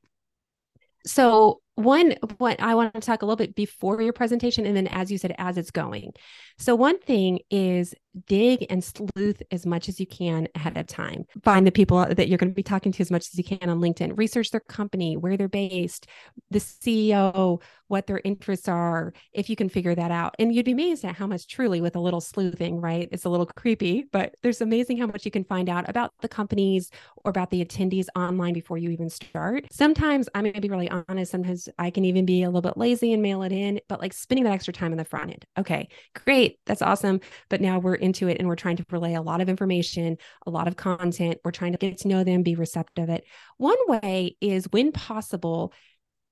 So 1.06 1.60
one 1.74 2.14
what 2.38 2.60
i 2.60 2.74
want 2.74 2.92
to 2.94 3.00
talk 3.00 3.22
a 3.22 3.24
little 3.24 3.36
bit 3.36 3.54
before 3.54 4.02
your 4.02 4.12
presentation 4.12 4.66
and 4.66 4.76
then 4.76 4.88
as 4.88 5.10
you 5.10 5.18
said 5.18 5.34
as 5.38 5.56
it's 5.56 5.70
going. 5.70 6.12
So 6.58 6.74
one 6.74 6.98
thing 6.98 7.40
is 7.50 7.94
dig 8.26 8.66
and 8.70 8.82
sleuth 8.82 9.42
as 9.50 9.64
much 9.64 9.88
as 9.88 10.00
you 10.00 10.06
can 10.06 10.48
ahead 10.54 10.76
of 10.76 10.86
time 10.86 11.24
find 11.44 11.66
the 11.66 11.72
people 11.72 12.04
that 12.04 12.28
you're 12.28 12.38
going 12.38 12.50
to 12.50 12.54
be 12.54 12.62
talking 12.62 12.92
to 12.92 13.00
as 13.00 13.10
much 13.10 13.26
as 13.28 13.36
you 13.36 13.44
can 13.44 13.68
on 13.68 13.80
linkedin 13.80 14.16
research 14.16 14.50
their 14.50 14.60
company 14.60 15.16
where 15.16 15.36
they're 15.36 15.48
based 15.48 16.06
the 16.50 16.58
ceo 16.58 17.60
what 17.86 18.06
their 18.06 18.20
interests 18.24 18.68
are 18.68 19.12
if 19.32 19.48
you 19.48 19.56
can 19.56 19.68
figure 19.68 19.94
that 19.94 20.10
out 20.10 20.34
and 20.38 20.54
you'd 20.54 20.64
be 20.64 20.72
amazed 20.72 21.04
at 21.04 21.14
how 21.14 21.26
much 21.26 21.46
truly 21.46 21.80
with 21.80 21.96
a 21.96 22.00
little 22.00 22.20
sleuthing 22.20 22.80
right 22.80 23.08
it's 23.12 23.24
a 23.24 23.28
little 23.28 23.46
creepy 23.46 24.04
but 24.12 24.34
there's 24.42 24.60
amazing 24.60 24.98
how 24.98 25.06
much 25.06 25.24
you 25.24 25.30
can 25.30 25.44
find 25.44 25.68
out 25.68 25.88
about 25.88 26.12
the 26.20 26.28
companies 26.28 26.90
or 27.24 27.30
about 27.30 27.50
the 27.50 27.64
attendees 27.64 28.06
online 28.16 28.52
before 28.52 28.78
you 28.78 28.90
even 28.90 29.08
start 29.08 29.64
sometimes 29.70 30.28
i'm 30.34 30.44
going 30.44 30.54
to 30.54 30.60
be 30.60 30.68
really 30.68 30.90
honest 30.90 31.30
sometimes 31.30 31.68
I 31.78 31.90
can 31.90 32.04
even 32.04 32.24
be 32.24 32.42
a 32.42 32.48
little 32.48 32.62
bit 32.62 32.76
lazy 32.76 33.12
and 33.12 33.22
mail 33.22 33.42
it 33.42 33.52
in, 33.52 33.80
but 33.88 34.00
like 34.00 34.12
spending 34.12 34.44
that 34.44 34.52
extra 34.52 34.72
time 34.72 34.92
in 34.92 34.98
the 34.98 35.04
front 35.04 35.30
end. 35.30 35.46
Okay, 35.58 35.88
great. 36.14 36.58
That's 36.66 36.82
awesome. 36.82 37.20
But 37.48 37.60
now 37.60 37.78
we're 37.78 37.94
into 38.08 38.28
it 38.28 38.38
and 38.38 38.48
we're 38.48 38.56
trying 38.56 38.76
to 38.78 38.86
relay 38.90 39.14
a 39.14 39.22
lot 39.22 39.40
of 39.40 39.48
information, 39.48 40.16
a 40.46 40.50
lot 40.50 40.66
of 40.66 40.76
content. 40.76 41.38
We're 41.44 41.50
trying 41.52 41.72
to 41.72 41.78
get 41.78 41.98
to 41.98 42.08
know 42.08 42.24
them, 42.24 42.42
be 42.42 42.54
receptive 42.54 43.04
of 43.04 43.10
it. 43.10 43.24
One 43.58 43.78
way 43.86 44.36
is 44.40 44.66
when 44.70 44.92
possible, 44.92 45.72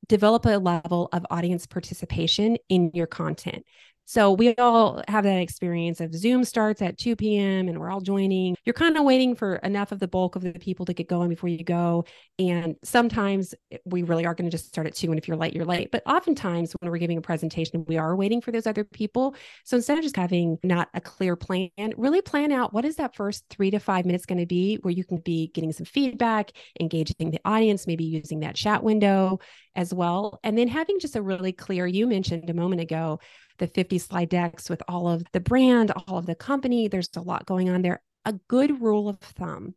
develop 0.08 0.46
a 0.46 0.58
level 0.58 1.08
of 1.12 1.26
audience 1.30 1.66
participation 1.66 2.56
in 2.68 2.90
your 2.94 3.06
content. 3.06 3.64
So 4.08 4.30
we 4.30 4.54
all 4.54 5.02
have 5.08 5.24
that 5.24 5.40
experience 5.40 6.00
of 6.00 6.14
Zoom 6.14 6.44
starts 6.44 6.80
at 6.80 6.96
2 6.96 7.16
p.m. 7.16 7.68
and 7.68 7.80
we're 7.80 7.90
all 7.90 8.00
joining. 8.00 8.56
You're 8.64 8.72
kind 8.72 8.96
of 8.96 9.04
waiting 9.04 9.34
for 9.34 9.56
enough 9.56 9.90
of 9.90 9.98
the 9.98 10.06
bulk 10.06 10.36
of 10.36 10.42
the 10.42 10.52
people 10.52 10.86
to 10.86 10.94
get 10.94 11.08
going 11.08 11.28
before 11.28 11.48
you 11.48 11.64
go. 11.64 12.04
And 12.38 12.76
sometimes 12.84 13.52
we 13.84 14.04
really 14.04 14.24
are 14.24 14.34
going 14.34 14.48
to 14.48 14.56
just 14.56 14.68
start 14.68 14.86
at 14.86 14.94
2. 14.94 15.10
And 15.10 15.18
if 15.18 15.26
you're 15.26 15.36
late, 15.36 15.54
you're 15.54 15.64
late. 15.64 15.90
But 15.90 16.04
oftentimes 16.06 16.72
when 16.78 16.88
we're 16.88 16.98
giving 16.98 17.18
a 17.18 17.20
presentation, 17.20 17.84
we 17.88 17.98
are 17.98 18.14
waiting 18.14 18.40
for 18.40 18.52
those 18.52 18.68
other 18.68 18.84
people. 18.84 19.34
So 19.64 19.76
instead 19.76 19.98
of 19.98 20.04
just 20.04 20.16
having 20.16 20.58
not 20.62 20.88
a 20.94 21.00
clear 21.00 21.34
plan, 21.34 21.70
really 21.96 22.22
plan 22.22 22.52
out 22.52 22.72
what 22.72 22.84
is 22.84 22.94
that 22.96 23.16
first 23.16 23.44
three 23.50 23.72
to 23.72 23.80
five 23.80 24.06
minutes 24.06 24.24
going 24.24 24.38
to 24.38 24.46
be 24.46 24.76
where 24.82 24.94
you 24.94 25.04
can 25.04 25.18
be 25.18 25.48
getting 25.48 25.72
some 25.72 25.84
feedback, 25.84 26.52
engaging 26.78 27.32
the 27.32 27.40
audience, 27.44 27.88
maybe 27.88 28.04
using 28.04 28.38
that 28.40 28.54
chat 28.54 28.84
window 28.84 29.40
as 29.74 29.92
well. 29.92 30.38
And 30.44 30.56
then 30.56 30.68
having 30.68 31.00
just 31.00 31.16
a 31.16 31.22
really 31.22 31.52
clear, 31.52 31.86
you 31.86 32.06
mentioned 32.06 32.48
a 32.48 32.54
moment 32.54 32.80
ago, 32.80 33.18
the 33.58 33.66
50 33.66 33.98
slide 33.98 34.28
decks 34.28 34.68
with 34.68 34.82
all 34.88 35.08
of 35.08 35.24
the 35.32 35.40
brand, 35.40 35.90
all 35.90 36.18
of 36.18 36.26
the 36.26 36.34
company. 36.34 36.88
There's 36.88 37.10
a 37.16 37.20
lot 37.20 37.46
going 37.46 37.68
on 37.68 37.82
there. 37.82 38.02
A 38.24 38.34
good 38.48 38.80
rule 38.80 39.08
of 39.08 39.18
thumb 39.20 39.74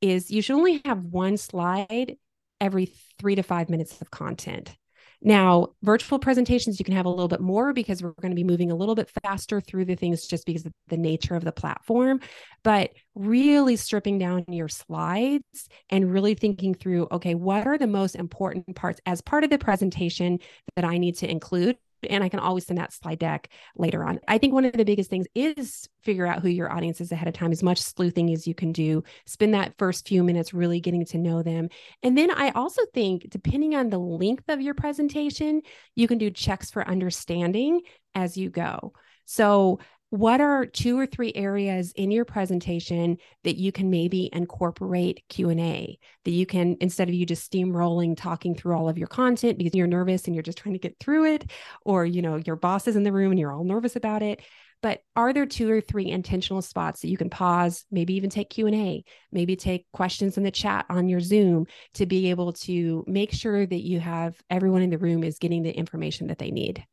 is 0.00 0.30
you 0.30 0.42
should 0.42 0.56
only 0.56 0.80
have 0.84 1.04
one 1.04 1.36
slide 1.36 2.16
every 2.60 2.92
three 3.18 3.34
to 3.34 3.42
five 3.42 3.70
minutes 3.70 4.00
of 4.00 4.10
content. 4.10 4.76
Now, 5.20 5.70
virtual 5.82 6.20
presentations, 6.20 6.78
you 6.78 6.84
can 6.84 6.94
have 6.94 7.06
a 7.06 7.10
little 7.10 7.26
bit 7.26 7.40
more 7.40 7.72
because 7.72 8.02
we're 8.02 8.12
going 8.12 8.30
to 8.30 8.36
be 8.36 8.44
moving 8.44 8.70
a 8.70 8.76
little 8.76 8.94
bit 8.94 9.10
faster 9.24 9.60
through 9.60 9.86
the 9.86 9.96
things 9.96 10.28
just 10.28 10.46
because 10.46 10.64
of 10.64 10.72
the 10.88 10.96
nature 10.96 11.34
of 11.34 11.44
the 11.44 11.50
platform. 11.50 12.20
But 12.62 12.92
really 13.16 13.74
stripping 13.74 14.18
down 14.18 14.44
your 14.48 14.68
slides 14.68 15.68
and 15.90 16.12
really 16.12 16.34
thinking 16.34 16.74
through 16.74 17.08
okay, 17.10 17.34
what 17.34 17.66
are 17.66 17.78
the 17.78 17.88
most 17.88 18.14
important 18.14 18.76
parts 18.76 19.00
as 19.06 19.20
part 19.20 19.42
of 19.42 19.50
the 19.50 19.58
presentation 19.58 20.38
that 20.76 20.84
I 20.84 20.98
need 20.98 21.16
to 21.16 21.28
include? 21.28 21.76
And 22.08 22.22
I 22.22 22.28
can 22.28 22.40
always 22.40 22.66
send 22.66 22.78
that 22.78 22.92
slide 22.92 23.18
deck 23.18 23.48
later 23.76 24.04
on. 24.04 24.20
I 24.28 24.38
think 24.38 24.52
one 24.52 24.64
of 24.64 24.72
the 24.72 24.84
biggest 24.84 25.10
things 25.10 25.26
is 25.34 25.88
figure 26.02 26.26
out 26.26 26.42
who 26.42 26.48
your 26.48 26.72
audience 26.72 27.00
is 27.00 27.12
ahead 27.12 27.28
of 27.28 27.34
time, 27.34 27.52
as 27.52 27.62
much 27.62 27.80
sleuthing 27.80 28.32
as 28.32 28.46
you 28.46 28.54
can 28.54 28.72
do. 28.72 29.02
Spend 29.26 29.54
that 29.54 29.74
first 29.78 30.06
few 30.06 30.22
minutes 30.22 30.54
really 30.54 30.80
getting 30.80 31.04
to 31.06 31.18
know 31.18 31.42
them. 31.42 31.68
And 32.02 32.16
then 32.16 32.30
I 32.30 32.50
also 32.50 32.82
think, 32.94 33.28
depending 33.30 33.74
on 33.74 33.90
the 33.90 33.98
length 33.98 34.48
of 34.48 34.60
your 34.60 34.74
presentation, 34.74 35.62
you 35.94 36.08
can 36.08 36.18
do 36.18 36.30
checks 36.30 36.70
for 36.70 36.86
understanding 36.86 37.80
as 38.14 38.36
you 38.36 38.50
go. 38.50 38.92
So 39.24 39.80
what 40.10 40.40
are 40.40 40.64
two 40.64 40.98
or 40.98 41.06
three 41.06 41.32
areas 41.34 41.92
in 41.92 42.10
your 42.10 42.24
presentation 42.24 43.18
that 43.44 43.56
you 43.56 43.70
can 43.70 43.90
maybe 43.90 44.30
incorporate 44.32 45.22
q&a 45.28 45.98
that 46.24 46.30
you 46.30 46.46
can 46.46 46.76
instead 46.80 47.08
of 47.08 47.14
you 47.14 47.26
just 47.26 47.50
steamrolling 47.50 48.16
talking 48.16 48.54
through 48.54 48.74
all 48.74 48.88
of 48.88 48.96
your 48.96 49.08
content 49.08 49.58
because 49.58 49.74
you're 49.74 49.86
nervous 49.86 50.26
and 50.26 50.34
you're 50.34 50.42
just 50.42 50.58
trying 50.58 50.74
to 50.74 50.78
get 50.78 50.98
through 50.98 51.26
it 51.26 51.50
or 51.84 52.06
you 52.06 52.22
know 52.22 52.36
your 52.46 52.56
boss 52.56 52.86
is 52.88 52.96
in 52.96 53.02
the 53.02 53.12
room 53.12 53.32
and 53.32 53.38
you're 53.38 53.52
all 53.52 53.64
nervous 53.64 53.96
about 53.96 54.22
it. 54.22 54.40
But 54.80 55.00
are 55.16 55.32
there 55.32 55.44
two 55.44 55.68
or 55.68 55.80
three 55.80 56.08
intentional 56.08 56.62
spots 56.62 57.00
that 57.00 57.08
you 57.08 57.16
can 57.16 57.30
pause 57.30 57.84
maybe 57.90 58.14
even 58.14 58.30
take 58.30 58.48
q&a 58.48 59.04
maybe 59.32 59.56
take 59.56 59.86
questions 59.92 60.36
in 60.36 60.44
the 60.44 60.50
chat 60.52 60.86
on 60.88 61.08
your 61.08 61.20
zoom 61.20 61.66
to 61.94 62.06
be 62.06 62.30
able 62.30 62.52
to 62.52 63.04
make 63.08 63.32
sure 63.32 63.66
that 63.66 63.82
you 63.82 63.98
have 63.98 64.40
everyone 64.48 64.82
in 64.82 64.90
the 64.90 64.98
room 64.98 65.24
is 65.24 65.38
getting 65.38 65.64
the 65.64 65.76
information 65.76 66.28
that 66.28 66.38
they 66.38 66.52
need 66.52 66.86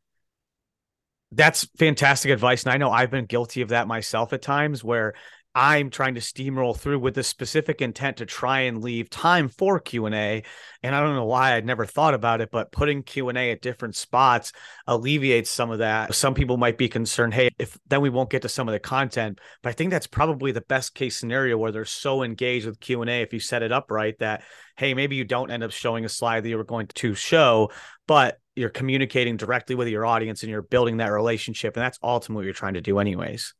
that's 1.35 1.67
fantastic 1.77 2.31
advice. 2.31 2.63
And 2.63 2.73
I 2.73 2.77
know 2.77 2.91
I've 2.91 3.11
been 3.11 3.25
guilty 3.25 3.61
of 3.61 3.69
that 3.69 3.87
myself 3.87 4.33
at 4.33 4.41
times 4.41 4.83
where 4.83 5.13
I'm 5.57 5.89
trying 5.89 6.15
to 6.15 6.21
steamroll 6.21 6.77
through 6.77 6.99
with 6.99 7.15
the 7.15 7.23
specific 7.23 7.81
intent 7.81 8.17
to 8.17 8.25
try 8.25 8.61
and 8.61 8.83
leave 8.83 9.09
time 9.09 9.47
for 9.47 9.79
Q&A 9.79 10.43
and 10.83 10.95
I 10.95 10.99
don't 10.99 11.15
know 11.15 11.25
why 11.25 11.55
I'd 11.55 11.65
never 11.65 11.85
thought 11.85 12.13
about 12.13 12.41
it 12.41 12.51
but 12.51 12.73
putting 12.73 13.03
Q&A 13.03 13.51
at 13.51 13.61
different 13.61 13.95
spots 13.95 14.51
alleviates 14.85 15.49
some 15.49 15.71
of 15.71 15.79
that. 15.79 16.13
Some 16.13 16.33
people 16.33 16.57
might 16.57 16.77
be 16.77 16.89
concerned 16.89 17.33
hey 17.33 17.51
if 17.57 17.77
then 17.87 18.01
we 18.01 18.09
won't 18.09 18.29
get 18.29 18.41
to 18.41 18.49
some 18.49 18.67
of 18.67 18.73
the 18.73 18.79
content 18.81 19.39
but 19.63 19.69
I 19.69 19.73
think 19.73 19.91
that's 19.91 20.07
probably 20.07 20.51
the 20.51 20.59
best 20.59 20.93
case 20.93 21.15
scenario 21.15 21.57
where 21.57 21.71
they're 21.71 21.85
so 21.85 22.21
engaged 22.21 22.65
with 22.65 22.81
Q&A 22.81 23.21
if 23.21 23.31
you 23.31 23.39
set 23.39 23.63
it 23.63 23.71
up 23.71 23.91
right 23.91 24.19
that 24.19 24.43
hey 24.75 24.93
maybe 24.93 25.15
you 25.15 25.23
don't 25.23 25.51
end 25.51 25.63
up 25.63 25.71
showing 25.71 26.03
a 26.03 26.09
slide 26.09 26.43
that 26.43 26.49
you 26.49 26.57
were 26.57 26.65
going 26.65 26.87
to 26.87 27.15
show 27.15 27.71
but 28.07 28.39
you're 28.55 28.69
communicating 28.69 29.37
directly 29.37 29.75
with 29.75 29.87
your 29.87 30.05
audience 30.05 30.43
and 30.43 30.49
you're 30.49 30.61
building 30.61 30.97
that 30.97 31.07
relationship 31.11 31.75
and 31.75 31.83
that's 31.83 31.99
ultimately 32.03 32.41
what 32.41 32.45
you're 32.45 32.53
trying 32.53 32.75
to 32.75 32.81
do 32.81 32.99
anyways 32.99 33.53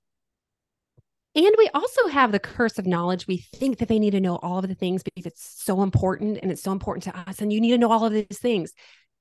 And 1.36 1.54
we 1.58 1.70
also 1.74 2.08
have 2.08 2.32
the 2.32 2.40
curse 2.40 2.80
of 2.80 2.86
knowledge. 2.86 3.28
We 3.28 3.38
think 3.38 3.80
that 3.80 3.90
they 3.90 4.00
need 4.00 4.12
to 4.12 4.22
know 4.22 4.38
all 4.38 4.60
of 4.60 4.68
the 4.70 4.76
things 4.76 5.04
because 5.04 5.26
it's 5.26 5.64
so 5.64 5.82
important 5.82 6.40
and 6.42 6.50
it's 6.50 6.64
so 6.64 6.72
important 6.72 7.04
to 7.04 7.30
us. 7.30 7.42
And 7.42 7.52
you 7.52 7.60
need 7.60 7.72
to 7.72 7.78
know 7.78 7.92
all 7.92 8.06
of 8.06 8.14
these 8.14 8.40
things. 8.40 8.72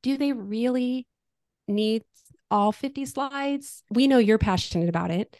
Do 0.02 0.16
they 0.16 0.32
really 0.32 1.08
need 1.66 2.04
all 2.52 2.70
50 2.70 3.04
slides? 3.06 3.82
We 3.90 4.06
know 4.06 4.18
you're 4.18 4.38
passionate 4.38 4.88
about 4.88 5.10
it, 5.10 5.36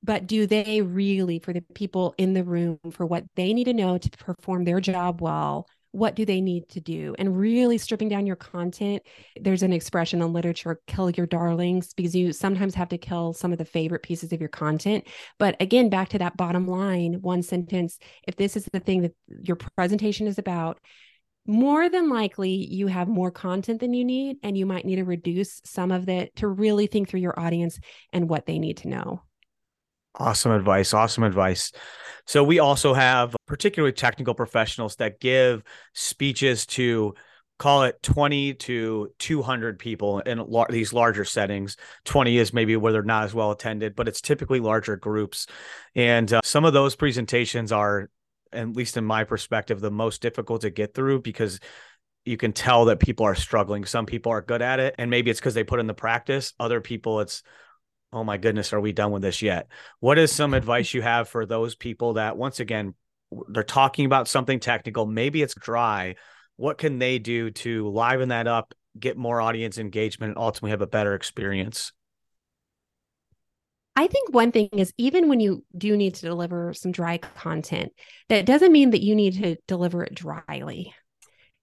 but 0.00 0.28
do 0.28 0.46
they 0.46 0.82
really, 0.82 1.40
for 1.40 1.52
the 1.52 1.62
people 1.74 2.14
in 2.16 2.32
the 2.32 2.44
room, 2.44 2.78
for 2.92 3.04
what 3.04 3.24
they 3.34 3.52
need 3.52 3.64
to 3.64 3.74
know 3.74 3.98
to 3.98 4.10
perform 4.10 4.64
their 4.64 4.80
job 4.80 5.20
well, 5.20 5.66
what 5.92 6.14
do 6.14 6.24
they 6.24 6.40
need 6.40 6.68
to 6.70 6.80
do? 6.80 7.14
And 7.18 7.36
really 7.36 7.78
stripping 7.78 8.08
down 8.08 8.26
your 8.26 8.36
content 8.36 9.02
there's 9.40 9.62
an 9.62 9.72
expression 9.72 10.22
in 10.22 10.32
literature 10.32 10.80
kill 10.86 11.10
your 11.10 11.26
darlings 11.26 11.94
because 11.94 12.14
you 12.14 12.32
sometimes 12.32 12.74
have 12.74 12.88
to 12.90 12.98
kill 12.98 13.32
some 13.32 13.52
of 13.52 13.58
the 13.58 13.64
favorite 13.64 14.02
pieces 14.02 14.32
of 14.32 14.40
your 14.40 14.48
content. 14.48 15.06
But 15.38 15.56
again 15.60 15.88
back 15.88 16.10
to 16.10 16.18
that 16.18 16.36
bottom 16.36 16.66
line 16.66 17.18
one 17.20 17.42
sentence 17.42 17.98
if 18.26 18.36
this 18.36 18.56
is 18.56 18.68
the 18.72 18.80
thing 18.80 19.02
that 19.02 19.14
your 19.42 19.56
presentation 19.76 20.26
is 20.26 20.38
about 20.38 20.78
more 21.46 21.88
than 21.88 22.10
likely 22.10 22.50
you 22.50 22.88
have 22.88 23.08
more 23.08 23.30
content 23.30 23.80
than 23.80 23.94
you 23.94 24.04
need 24.04 24.36
and 24.42 24.56
you 24.56 24.66
might 24.66 24.84
need 24.84 24.96
to 24.96 25.04
reduce 25.04 25.62
some 25.64 25.90
of 25.90 26.08
it 26.08 26.36
to 26.36 26.46
really 26.46 26.86
think 26.86 27.08
through 27.08 27.20
your 27.20 27.38
audience 27.40 27.80
and 28.12 28.28
what 28.28 28.44
they 28.44 28.58
need 28.58 28.76
to 28.76 28.88
know 28.88 29.22
Awesome 30.18 30.52
advice. 30.52 30.92
Awesome 30.92 31.22
advice. 31.22 31.72
So, 32.26 32.44
we 32.44 32.58
also 32.58 32.92
have 32.92 33.34
particularly 33.46 33.92
technical 33.92 34.34
professionals 34.34 34.96
that 34.96 35.20
give 35.20 35.62
speeches 35.94 36.66
to 36.66 37.14
call 37.58 37.82
it 37.84 38.00
20 38.02 38.54
to 38.54 39.12
200 39.18 39.78
people 39.78 40.20
in 40.20 40.38
la- 40.38 40.66
these 40.66 40.92
larger 40.92 41.24
settings 41.24 41.76
20 42.04 42.38
is 42.38 42.52
maybe 42.52 42.76
where 42.76 42.92
they're 42.92 43.02
not 43.02 43.24
as 43.24 43.34
well 43.34 43.50
attended 43.50 43.96
but 43.96 44.06
it's 44.06 44.20
typically 44.20 44.60
larger 44.60 44.96
groups 44.96 45.48
and 45.96 46.32
uh, 46.32 46.40
some 46.44 46.64
of 46.64 46.72
those 46.72 46.94
presentations 46.94 47.72
are 47.72 48.10
at 48.52 48.76
least 48.76 48.96
in 48.96 49.04
my 49.04 49.24
perspective 49.24 49.80
the 49.80 49.90
most 49.90 50.22
difficult 50.22 50.60
to 50.60 50.70
get 50.70 50.94
through 50.94 51.20
because 51.20 51.58
you 52.24 52.36
can 52.36 52.52
tell 52.52 52.84
that 52.84 53.00
people 53.00 53.26
are 53.26 53.34
struggling 53.34 53.84
some 53.84 54.06
people 54.06 54.30
are 54.30 54.40
good 54.40 54.62
at 54.62 54.78
it 54.78 54.94
and 54.96 55.10
maybe 55.10 55.28
it's 55.28 55.40
because 55.40 55.54
they 55.54 55.64
put 55.64 55.80
in 55.80 55.88
the 55.88 55.94
practice 55.94 56.52
other 56.60 56.80
people 56.80 57.20
it's 57.20 57.42
oh 58.12 58.24
my 58.24 58.36
goodness, 58.38 58.72
are 58.72 58.80
we 58.80 58.92
done 58.92 59.12
with 59.12 59.22
this 59.22 59.42
yet? 59.42 59.68
What 60.00 60.18
is 60.18 60.32
some 60.32 60.54
advice 60.54 60.94
you 60.94 61.02
have 61.02 61.28
for 61.28 61.44
those 61.46 61.74
people 61.74 62.14
that, 62.14 62.36
once 62.36 62.60
again, 62.60 62.94
they're 63.48 63.62
talking 63.62 64.06
about 64.06 64.28
something 64.28 64.60
technical, 64.60 65.06
maybe 65.06 65.42
it's 65.42 65.54
dry. 65.54 66.16
What 66.56 66.78
can 66.78 66.98
they 66.98 67.18
do 67.18 67.50
to 67.50 67.88
liven 67.88 68.30
that 68.30 68.46
up, 68.46 68.74
get 68.98 69.16
more 69.16 69.40
audience 69.40 69.78
engagement, 69.78 70.30
and 70.30 70.38
ultimately 70.38 70.70
have 70.70 70.82
a 70.82 70.86
better 70.86 71.14
experience? 71.14 71.92
I 73.94 74.06
think 74.06 74.32
one 74.32 74.52
thing 74.52 74.68
is 74.72 74.92
even 74.96 75.28
when 75.28 75.40
you 75.40 75.64
do 75.76 75.96
need 75.96 76.14
to 76.14 76.22
deliver 76.22 76.72
some 76.72 76.92
dry 76.92 77.18
content, 77.18 77.92
that 78.28 78.46
doesn't 78.46 78.72
mean 78.72 78.90
that 78.90 79.02
you 79.02 79.14
need 79.14 79.42
to 79.42 79.56
deliver 79.66 80.04
it 80.04 80.14
dryly. 80.14 80.94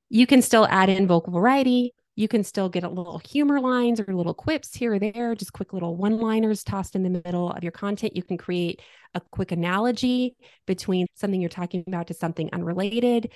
You 0.10 0.28
can 0.28 0.42
still 0.42 0.68
add 0.70 0.90
in 0.90 1.08
vocal 1.08 1.34
variety, 1.34 1.94
you 2.16 2.28
can 2.28 2.44
still 2.44 2.70
get 2.70 2.84
a 2.84 2.90
little 2.90 3.20
humor 3.20 3.60
lines 3.60 4.00
or 4.00 4.16
little 4.16 4.34
quips 4.34 4.74
here 4.74 4.94
or 4.94 5.00
there, 5.00 5.36
just 5.36 5.54
quick 5.54 5.74
little 5.74 5.96
one 5.96 6.20
liners 6.20 6.64
tossed 6.64 6.96
in 6.96 7.04
the 7.04 7.10
middle 7.10 7.52
of 7.52 7.62
your 7.64 7.72
content. 7.72 8.16
You 8.16 8.24
can 8.24 8.38
create 8.38 8.82
a 9.14 9.22
quick 9.32 9.52
analogy 9.52 10.36
between 10.66 11.08
something 11.16 11.42
you're 11.42 11.50
talking 11.50 11.84
about 11.88 12.08
to 12.08 12.14
something 12.14 12.50
unrelated 12.54 13.32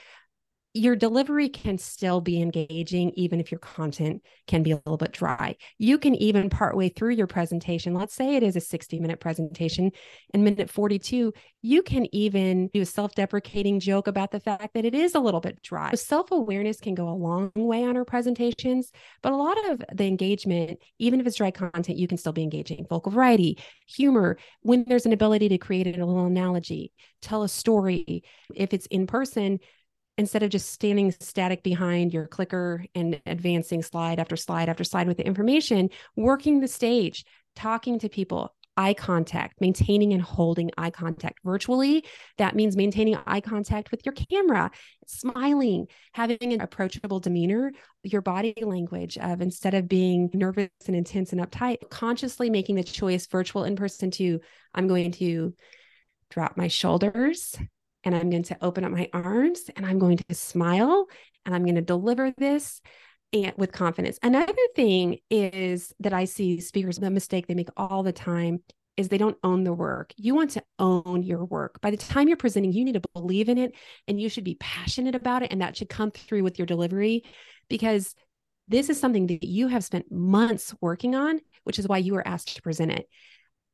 your 0.80 0.96
delivery 0.96 1.50
can 1.50 1.78
still 1.78 2.22
be 2.22 2.42
engaging 2.42 3.12
even 3.16 3.42
if 3.42 3.52
your 3.52 3.60
content 3.60 4.24
can 4.48 4.64
be 4.64 4.72
a 4.72 4.76
little 4.78 4.96
bit 4.96 5.12
dry. 5.12 5.58
You 5.78 5.98
can 5.98 6.16
even 6.16 6.50
partway 6.50 6.88
through 6.88 7.16
your 7.16 7.28
presentation, 7.28 7.94
let's 7.94 8.16
say 8.16 8.36
it 8.36 8.44
is 8.44 8.56
a 8.56 8.62
60 8.62 8.98
minute 9.02 9.20
presentation, 9.20 9.92
in 10.34 10.44
minute 10.46 10.70
42, 10.70 11.34
you 11.62 11.84
can 11.84 12.08
even 12.16 12.70
do 12.70 12.82
a 12.82 12.86
self 12.86 13.14
deprecating 13.14 13.82
joke 13.82 14.08
about 14.08 14.32
the 14.32 14.40
fact 14.40 14.74
that 14.74 14.86
it 14.86 14.96
is 14.96 15.16
a 15.16 15.20
little 15.20 15.42
bit 15.42 15.62
dry. 15.62 15.94
Self 15.96 16.32
awareness 16.32 16.80
can 16.80 16.96
go 16.96 17.10
a 17.10 17.12
long 17.12 17.52
way 17.56 17.84
on 17.84 17.98
our 17.98 18.06
presentations, 18.06 18.94
but 19.22 19.34
a 19.34 19.36
lot 19.36 19.58
of 19.70 19.84
the 19.94 20.06
engagement, 20.06 20.80
even 20.98 21.20
if 21.20 21.28
it's 21.28 21.36
dry 21.36 21.52
content, 21.52 21.98
you 21.98 22.08
can 22.08 22.18
still 22.18 22.32
be 22.32 22.44
engaging. 22.44 22.86
Vocal 22.90 23.12
variety, 23.12 23.58
humor, 23.86 24.38
when 24.62 24.86
there's 24.88 25.06
an 25.06 25.12
ability 25.12 25.50
to 25.50 25.58
create 25.58 25.88
a 25.88 26.06
little 26.06 26.26
analogy, 26.26 26.94
tell 27.22 27.44
a 27.44 27.50
story. 27.50 28.24
If 28.56 28.74
it's 28.74 28.86
in 28.86 29.08
person, 29.08 29.60
instead 30.20 30.44
of 30.44 30.50
just 30.50 30.70
standing 30.70 31.14
static 31.22 31.64
behind 31.64 32.14
your 32.14 32.28
clicker 32.28 32.86
and 32.94 33.22
advancing 33.26 33.82
slide 33.82 34.20
after 34.20 34.36
slide 34.36 34.68
after 34.68 34.84
slide 34.84 35.08
with 35.08 35.16
the 35.16 35.26
information, 35.26 35.90
working 36.18 36.60
the 36.60 36.68
stage, 36.68 37.24
talking 37.56 37.98
to 37.98 38.10
people, 38.10 38.54
eye 38.76 38.94
contact, 38.94 39.62
maintaining 39.62 40.12
and 40.12 40.22
holding 40.22 40.72
eye 40.78 40.90
contact 40.90 41.40
virtually. 41.46 42.04
That 42.38 42.54
means 42.54 42.76
maintaining 42.76 43.18
eye 43.26 43.40
contact 43.40 43.92
with 43.92 44.06
your 44.06 44.14
camera, 44.14 44.72
smiling, 45.08 45.88
having 46.12 46.38
an 46.54 46.60
approachable 46.60 47.22
demeanor, 47.22 47.72
your 48.04 48.22
body 48.22 48.54
language 48.62 49.18
of 49.18 49.40
instead 49.42 49.74
of 49.74 49.88
being 49.88 50.30
nervous 50.34 50.70
and 50.86 50.98
intense 50.98 51.32
and 51.32 51.40
uptight, 51.42 51.90
consciously 51.90 52.50
making 52.50 52.76
the 52.76 52.84
choice 52.84 53.26
virtual 53.28 53.64
in 53.64 53.78
person 53.78 54.12
to, 54.12 54.42
I'm 54.76 54.90
going 54.90 55.14
to 55.14 55.54
drop 56.30 56.58
my 56.58 56.68
shoulders 56.68 57.58
and 58.04 58.16
I'm 58.16 58.30
going 58.30 58.44
to 58.44 58.58
open 58.62 58.84
up 58.84 58.92
my 58.92 59.10
arms 59.14 59.70
and 59.76 59.86
I'm 59.86 60.00
going 60.00 60.18
to 60.18 60.36
smile 60.36 61.08
and 61.46 61.54
I'm 61.54 61.64
going 61.64 61.76
to 61.76 61.82
deliver 61.82 62.32
this 62.32 62.82
and 63.34 63.54
with 63.58 63.72
confidence. 63.72 64.18
Another 64.24 64.54
thing 64.76 65.20
is 65.30 65.94
that 66.00 66.14
I 66.14 66.26
see 66.26 66.60
speakers 66.60 66.98
the 66.98 67.10
mistake 67.10 67.48
they 67.48 67.54
make 67.54 67.70
all 67.78 68.04
the 68.04 68.12
time 68.12 68.62
is 68.98 69.08
they 69.08 69.18
don't 69.18 69.38
own 69.44 69.64
the 69.64 69.74
work. 69.74 70.14
You 70.18 70.36
want 70.36 70.52
to 70.52 70.64
own 70.78 71.24
your 71.24 71.46
work. 71.46 71.80
By 71.80 71.92
the 71.92 71.98
time 71.98 72.28
you're 72.28 72.38
presenting, 72.38 72.74
you 72.74 72.84
need 72.84 72.96
to 72.96 73.02
believe 73.14 73.48
in 73.48 73.58
it 73.58 73.74
and 74.08 74.20
you 74.20 74.28
should 74.28 74.44
be 74.44 74.58
passionate 74.60 75.16
about 75.16 75.44
it 75.44 75.52
and 75.52 75.62
that 75.62 75.78
should 75.78 75.90
come 75.90 76.12
through 76.12 76.44
with 76.44 76.60
your 76.60 76.66
delivery 76.66 77.24
because 77.70 78.14
this 78.68 78.90
is 78.90 79.00
something 79.00 79.28
that 79.28 79.44
you 79.44 79.68
have 79.68 79.84
spent 79.84 80.12
months 80.12 80.76
working 80.82 81.16
on, 81.16 81.40
which 81.64 81.80
is 81.80 81.88
why 81.88 81.98
you 81.98 82.14
were 82.14 82.28
asked 82.28 82.56
to 82.56 82.62
present 82.62 82.92
it 82.92 83.08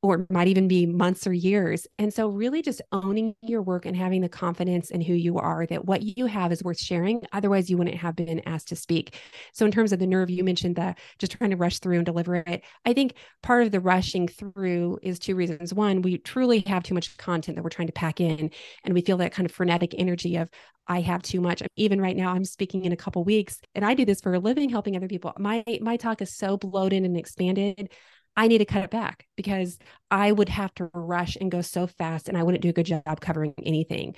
or 0.05 0.27
might 0.29 0.47
even 0.47 0.67
be 0.67 0.85
months 0.85 1.25
or 1.25 1.33
years. 1.33 1.87
And 1.97 2.13
so, 2.13 2.27
really, 2.27 2.61
just 2.61 2.81
owning 2.91 3.35
your 3.41 3.61
work 3.61 3.85
and 3.85 3.95
having 3.95 4.21
the 4.21 4.29
confidence 4.29 4.91
in 4.91 5.01
who 5.01 5.13
you 5.13 5.37
are 5.37 5.65
that 5.65 5.85
what 5.85 6.03
you 6.03 6.27
have 6.27 6.51
is 6.51 6.63
worth 6.63 6.79
sharing. 6.79 7.21
Otherwise, 7.33 7.69
you 7.69 7.77
wouldn't 7.77 7.97
have 7.97 8.15
been 8.15 8.41
asked 8.45 8.67
to 8.67 8.75
speak. 8.75 9.17
So, 9.53 9.65
in 9.65 9.71
terms 9.71 9.91
of 9.91 9.99
the 9.99 10.05
nerve, 10.07 10.29
you 10.29 10.43
mentioned 10.43 10.75
the 10.75 10.95
just 11.17 11.31
trying 11.31 11.49
to 11.49 11.57
rush 11.57 11.79
through 11.79 11.97
and 11.97 12.05
deliver 12.05 12.35
it. 12.35 12.63
I 12.85 12.93
think 12.93 13.15
part 13.41 13.63
of 13.65 13.71
the 13.71 13.79
rushing 13.79 14.27
through 14.27 14.99
is 15.01 15.17
two 15.17 15.35
reasons. 15.35 15.73
One, 15.73 16.03
we 16.03 16.19
truly 16.19 16.59
have 16.67 16.83
too 16.83 16.93
much 16.93 17.17
content 17.17 17.55
that 17.55 17.63
we're 17.63 17.69
trying 17.69 17.87
to 17.87 17.93
pack 17.93 18.21
in, 18.21 18.51
and 18.83 18.93
we 18.93 19.01
feel 19.01 19.17
that 19.17 19.33
kind 19.33 19.45
of 19.45 19.51
frenetic 19.51 19.95
energy 19.97 20.35
of, 20.35 20.49
I 20.87 21.01
have 21.01 21.23
too 21.23 21.41
much. 21.41 21.63
Even 21.75 21.99
right 21.99 22.15
now, 22.15 22.31
I'm 22.31 22.45
speaking 22.45 22.85
in 22.85 22.91
a 22.91 22.97
couple 22.97 23.23
weeks, 23.23 23.59
and 23.73 23.83
I 23.83 23.95
do 23.95 24.05
this 24.05 24.21
for 24.21 24.35
a 24.35 24.39
living, 24.39 24.69
helping 24.69 24.95
other 24.95 25.07
people. 25.07 25.33
My 25.39 25.63
my 25.81 25.97
talk 25.97 26.21
is 26.21 26.35
so 26.35 26.57
bloated 26.57 27.03
and 27.03 27.17
expanded. 27.17 27.89
I 28.37 28.47
need 28.47 28.59
to 28.59 28.65
cut 28.65 28.83
it 28.83 28.89
back 28.89 29.25
because 29.35 29.77
I 30.11 30.31
would 30.31 30.49
have 30.49 30.73
to 30.75 30.89
rush 30.93 31.37
and 31.39 31.51
go 31.51 31.61
so 31.61 31.87
fast 31.87 32.27
and 32.27 32.37
I 32.37 32.43
wouldn't 32.43 32.61
do 32.61 32.69
a 32.69 32.73
good 32.73 32.85
job 32.85 33.21
covering 33.21 33.53
anything. 33.63 34.15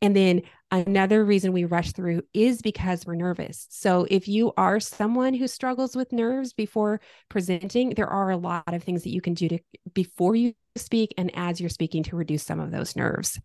And 0.00 0.16
then 0.16 0.42
another 0.72 1.24
reason 1.24 1.52
we 1.52 1.64
rush 1.64 1.92
through 1.92 2.22
is 2.34 2.60
because 2.60 3.06
we're 3.06 3.14
nervous. 3.14 3.68
So 3.70 4.04
if 4.10 4.26
you 4.26 4.52
are 4.56 4.80
someone 4.80 5.32
who 5.32 5.46
struggles 5.46 5.94
with 5.94 6.12
nerves 6.12 6.52
before 6.52 7.00
presenting, 7.28 7.90
there 7.90 8.08
are 8.08 8.30
a 8.30 8.36
lot 8.36 8.74
of 8.74 8.82
things 8.82 9.04
that 9.04 9.12
you 9.12 9.20
can 9.20 9.34
do 9.34 9.48
to 9.48 9.58
before 9.94 10.34
you 10.34 10.54
speak 10.74 11.14
and 11.16 11.30
as 11.34 11.60
you're 11.60 11.70
speaking 11.70 12.02
to 12.04 12.16
reduce 12.16 12.42
some 12.42 12.58
of 12.58 12.72
those 12.72 12.96
nerves. 12.96 13.38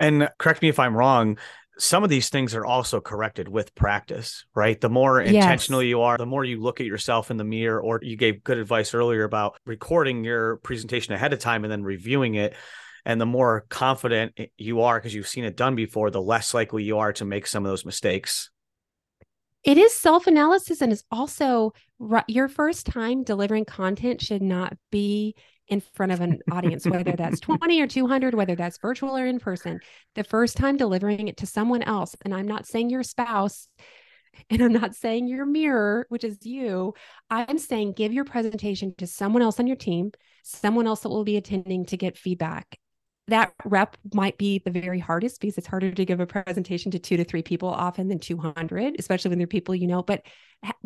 And 0.00 0.28
correct 0.38 0.62
me 0.62 0.68
if 0.68 0.80
I'm 0.80 0.96
wrong, 0.96 1.38
some 1.78 2.02
of 2.02 2.10
these 2.10 2.28
things 2.28 2.54
are 2.54 2.66
also 2.66 3.00
corrected 3.00 3.48
with 3.48 3.74
practice, 3.74 4.44
right? 4.54 4.80
The 4.80 4.88
more 4.88 5.20
intentional 5.20 5.82
yes. 5.82 5.90
you 5.90 6.02
are, 6.02 6.18
the 6.18 6.26
more 6.26 6.44
you 6.44 6.60
look 6.60 6.80
at 6.80 6.86
yourself 6.86 7.30
in 7.30 7.36
the 7.36 7.44
mirror, 7.44 7.80
or 7.80 8.00
you 8.02 8.16
gave 8.16 8.42
good 8.42 8.58
advice 8.58 8.94
earlier 8.94 9.24
about 9.24 9.56
recording 9.64 10.24
your 10.24 10.56
presentation 10.58 11.14
ahead 11.14 11.32
of 11.32 11.38
time 11.38 11.64
and 11.64 11.70
then 11.70 11.84
reviewing 11.84 12.34
it. 12.34 12.54
And 13.04 13.20
the 13.20 13.26
more 13.26 13.64
confident 13.68 14.38
you 14.56 14.82
are 14.82 14.98
because 14.98 15.14
you've 15.14 15.28
seen 15.28 15.44
it 15.44 15.56
done 15.56 15.76
before, 15.76 16.10
the 16.10 16.20
less 16.20 16.52
likely 16.52 16.82
you 16.82 16.98
are 16.98 17.12
to 17.14 17.24
make 17.24 17.46
some 17.46 17.64
of 17.64 17.70
those 17.70 17.84
mistakes. 17.84 18.50
It 19.64 19.78
is 19.78 19.94
self 19.94 20.26
analysis 20.26 20.80
and 20.80 20.92
is 20.92 21.04
also 21.10 21.72
your 22.26 22.48
first 22.48 22.86
time 22.86 23.22
delivering 23.22 23.64
content 23.64 24.20
should 24.20 24.42
not 24.42 24.76
be 24.90 25.36
in 25.68 25.80
front 25.80 26.12
of 26.12 26.20
an 26.20 26.40
audience, 26.50 26.86
whether 26.86 27.12
that's 27.12 27.40
20 27.40 27.80
or 27.80 27.86
200, 27.86 28.34
whether 28.34 28.54
that's 28.54 28.78
virtual 28.78 29.16
or 29.16 29.26
in 29.26 29.38
person, 29.38 29.80
the 30.14 30.24
first 30.24 30.56
time 30.56 30.76
delivering 30.76 31.28
it 31.28 31.36
to 31.38 31.46
someone 31.46 31.82
else. 31.82 32.16
And 32.24 32.34
I'm 32.34 32.48
not 32.48 32.66
saying 32.66 32.90
your 32.90 33.02
spouse, 33.02 33.68
and 34.50 34.62
I'm 34.62 34.72
not 34.72 34.94
saying 34.94 35.28
your 35.28 35.46
mirror, 35.46 36.06
which 36.08 36.24
is 36.24 36.38
you. 36.42 36.94
I'm 37.30 37.58
saying 37.58 37.92
give 37.92 38.12
your 38.12 38.24
presentation 38.24 38.94
to 38.98 39.06
someone 39.06 39.42
else 39.42 39.60
on 39.60 39.66
your 39.66 39.76
team, 39.76 40.12
someone 40.42 40.86
else 40.86 41.00
that 41.00 41.10
will 41.10 41.24
be 41.24 41.36
attending 41.36 41.86
to 41.86 41.96
get 41.96 42.16
feedback. 42.16 42.78
That 43.28 43.52
rep 43.66 43.98
might 44.14 44.38
be 44.38 44.58
the 44.58 44.70
very 44.70 44.98
hardest 44.98 45.40
because 45.40 45.58
it's 45.58 45.66
harder 45.66 45.90
to 45.90 46.04
give 46.04 46.20
a 46.20 46.26
presentation 46.26 46.90
to 46.92 46.98
two 46.98 47.18
to 47.18 47.24
three 47.24 47.42
people 47.42 47.68
often 47.68 48.08
than 48.08 48.20
200, 48.20 48.96
especially 48.98 49.28
when 49.28 49.38
they're 49.38 49.46
people 49.46 49.74
you 49.74 49.86
know. 49.86 50.02
But 50.02 50.22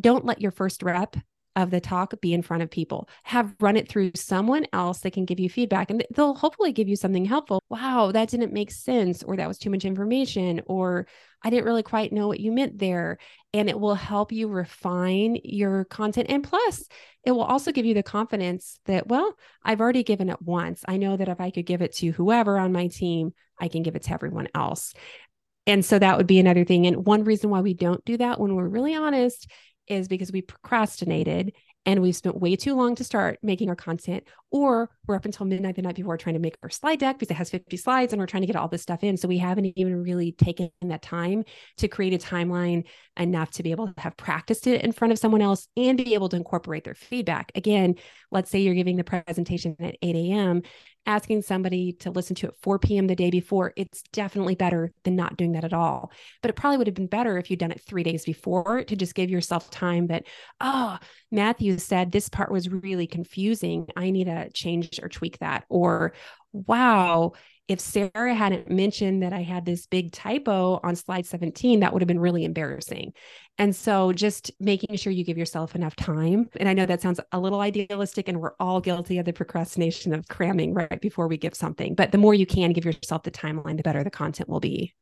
don't 0.01 0.25
let 0.25 0.41
your 0.41 0.51
first 0.51 0.83
rep 0.83 1.17
of 1.57 1.71
the 1.71 1.81
talk 1.81 2.19
be 2.21 2.33
in 2.33 2.43
front 2.43 2.63
of 2.63 2.71
people. 2.71 3.09
Have 3.25 3.55
run 3.61 3.77
it 3.77 3.89
through 3.89 4.13
someone 4.15 4.67
else 4.73 5.01
that 5.01 5.13
can 5.13 5.25
give 5.25 5.39
you 5.39 5.51
feedback 5.51 5.91
and 5.91 6.05
they'll 6.15 6.35
hopefully 6.35 6.73
give 6.73 6.89
you 6.89 6.97
something 6.97 7.25
helpful. 7.25 7.63
Wow, 7.69 8.13
that 8.13 8.29
didn't 8.31 8.53
make 8.53 8.71
sense, 8.71 9.23
or 9.23 9.37
that 9.37 9.49
was 9.49 9.59
too 9.59 9.71
much 9.71 9.85
information, 9.85 10.63
or 10.67 11.07
I 11.43 11.51
didn't 11.51 11.67
really 11.67 11.83
quite 11.83 12.13
know 12.13 12.29
what 12.29 12.41
you 12.41 12.53
meant 12.53 12.79
there. 12.79 13.19
And 13.53 13.69
it 13.69 13.79
will 13.79 13.95
help 13.95 14.33
you 14.33 14.49
refine 14.49 15.39
your 15.45 15.85
content. 15.85 16.29
And 16.31 16.43
plus, 16.43 16.85
it 17.25 17.33
will 17.33 17.43
also 17.43 17.73
give 17.73 17.85
you 17.85 17.95
the 17.95 18.03
confidence 18.03 18.79
that, 18.87 19.09
well, 19.09 19.35
I've 19.63 19.81
already 19.81 20.05
given 20.05 20.31
it 20.31 20.41
once. 20.41 20.83
I 20.87 20.97
know 20.97 21.17
that 21.17 21.29
if 21.29 21.41
I 21.41 21.51
could 21.51 21.67
give 21.67 21.83
it 21.83 21.95
to 21.97 22.11
whoever 22.11 22.59
on 22.59 22.73
my 22.73 22.87
team, 22.87 23.35
I 23.61 23.69
can 23.69 23.83
give 23.83 23.97
it 23.97 24.05
to 24.05 24.13
everyone 24.13 24.49
else. 24.55 24.95
And 25.67 25.85
so 25.85 25.99
that 25.99 26.17
would 26.17 26.27
be 26.27 26.41
another 26.41 26.65
thing. 26.65 26.87
And 26.87 27.07
one 27.07 27.25
reason 27.25 27.51
why 27.51 27.61
we 27.61 27.75
don't 27.75 28.05
do 28.05 28.17
that 28.17 28.41
when 28.41 28.55
we're 28.57 28.67
really 28.67 28.95
honest 28.95 29.49
is 29.93 30.09
because 30.09 30.33
we 30.33 30.43
procrastinated 30.43 31.53
and 31.85 32.01
we've 32.01 32.17
spent 32.17 32.41
way 32.41 32.57
too 32.57 32.75
long 32.75 32.95
to 32.97 33.05
start 33.05 33.39
making 33.43 33.69
our 33.69 33.77
content, 33.77 34.25
or 34.53 34.91
we're 35.07 35.17
up 35.17 35.25
until 35.25 35.47
midnight 35.47 35.77
the 35.77 35.83
night 35.83 35.97
before 35.97 36.17
trying 36.17 36.35
to 36.35 36.41
make 36.41 36.57
our 36.63 36.71
slide 36.71 36.99
deck 36.99 37.19
because 37.19 37.31
it 37.31 37.39
has 37.39 37.51
50 37.51 37.77
slides 37.77 38.13
and 38.13 38.21
we're 38.21 38.27
trying 38.27 38.43
to 38.43 38.47
get 38.47 38.55
all 38.55 38.69
this 38.69 38.83
stuff 38.83 39.03
in. 39.03 39.17
So 39.17 39.27
we 39.27 39.39
haven't 39.39 39.73
even 39.77 40.03
really 40.03 40.33
taken 40.33 40.71
that 40.83 41.03
time 41.03 41.45
to 41.79 41.89
create 41.89 42.13
a 42.13 42.25
timeline 42.25 42.85
enough 43.19 43.51
to 43.53 43.63
be 43.63 43.71
able 43.71 43.89
to 43.89 43.95
have 43.99 44.17
practiced 44.17 44.67
it 44.67 44.83
in 44.83 44.93
front 44.93 45.13
of 45.13 45.19
someone 45.19 45.43
else 45.43 45.67
and 45.77 45.97
be 45.97 46.15
able 46.15 46.29
to 46.29 46.37
incorporate 46.37 46.85
their 46.85 46.95
feedback. 46.95 47.51
Again, 47.55 47.97
let's 48.31 48.51
say 48.51 48.61
you're 48.61 48.75
giving 48.75 48.97
the 48.97 49.05
presentation 49.05 49.75
at 49.81 49.97
8 50.03 50.15
a.m 50.15 50.63
asking 51.07 51.43
somebody 51.43 51.93
to 51.93 52.11
listen 52.11 52.37
to 52.37 52.47
it 52.47 52.55
4 52.63 52.79
p.m. 52.79 53.07
the 53.07 53.17
day 53.17 53.31
before, 53.31 53.73
it's 53.77 54.03
definitely 54.13 54.55
better 54.55 54.93
than 55.05 55.17
not 55.17 55.37
doing 55.37 55.53
that 55.53 55.65
at 55.65 55.73
all. 55.73 56.13
But 56.41 56.51
it 56.51 56.55
probably 56.55 56.79
would 56.79 56.87
have 56.87 56.95
been 56.95 57.07
better 57.07 57.39
if 57.39 57.51
you'd 57.51 57.59
done 57.59 57.73
it 57.73 57.81
three 57.81 58.03
days 58.03 58.25
before 58.25 58.85
to 58.85 58.97
just 58.97 59.15
give 59.15 59.31
yourself 59.31 59.71
time 59.71 60.09
that, 60.09 60.25
oh, 60.61 60.99
Matthew 61.31 61.79
said 61.79 62.13
this 62.13 62.29
part 62.29 62.53
was 62.53 62.69
really 62.69 63.07
confusing. 63.07 63.87
I 63.97 64.11
need 64.11 64.29
change 64.55 65.01
or 65.03 65.09
tweak 65.09 65.39
that. 65.39 65.65
Or, 65.69 66.13
wow, 66.53 67.33
if 67.69 67.81
Sarah 67.81 68.35
hadn't 68.35 68.71
mentioned 68.71 69.23
that 69.23 69.33
I 69.33 69.43
had 69.43 69.65
this 69.65 69.87
big 69.87 70.13
typo 70.13 70.81
on 70.83 70.97
slide 70.97 71.27
17, 71.27 71.81
that 71.81 71.93
would 71.93 72.03
have 72.03 72.09
been 72.09 72.21
really 72.21 72.45
embarrassing. 72.45 73.13
And 73.57 73.75
so 73.75 74.13
just 74.13 74.51
making 74.59 74.97
sure 74.97 75.13
you 75.13 75.25
give 75.25 75.39
yourself 75.39 75.75
enough 75.75 75.95
time. 75.95 76.49
And 76.57 76.69
I 76.69 76.75
know 76.75 76.87
that 76.87 77.01
sounds 77.01 77.21
a 77.31 77.41
little 77.41 77.61
idealistic, 77.61 78.29
and 78.29 78.41
we're 78.41 78.55
all 78.59 78.81
guilty 78.81 79.19
of 79.19 79.25
the 79.25 79.33
procrastination 79.33 80.13
of 80.13 80.29
cramming 80.29 80.75
right 80.75 81.01
before 81.01 81.29
we 81.29 81.37
give 81.37 81.55
something. 81.55 81.95
But 81.95 82.13
the 82.13 82.19
more 82.19 82.35
you 82.35 82.47
can 82.47 82.73
give 82.73 82.85
yourself 82.85 83.23
the 83.23 83.31
timeline, 83.31 83.77
the 83.77 83.83
better 83.83 84.03
the 84.03 84.11
content 84.11 84.49
will 84.49 84.61
be. 84.61 84.95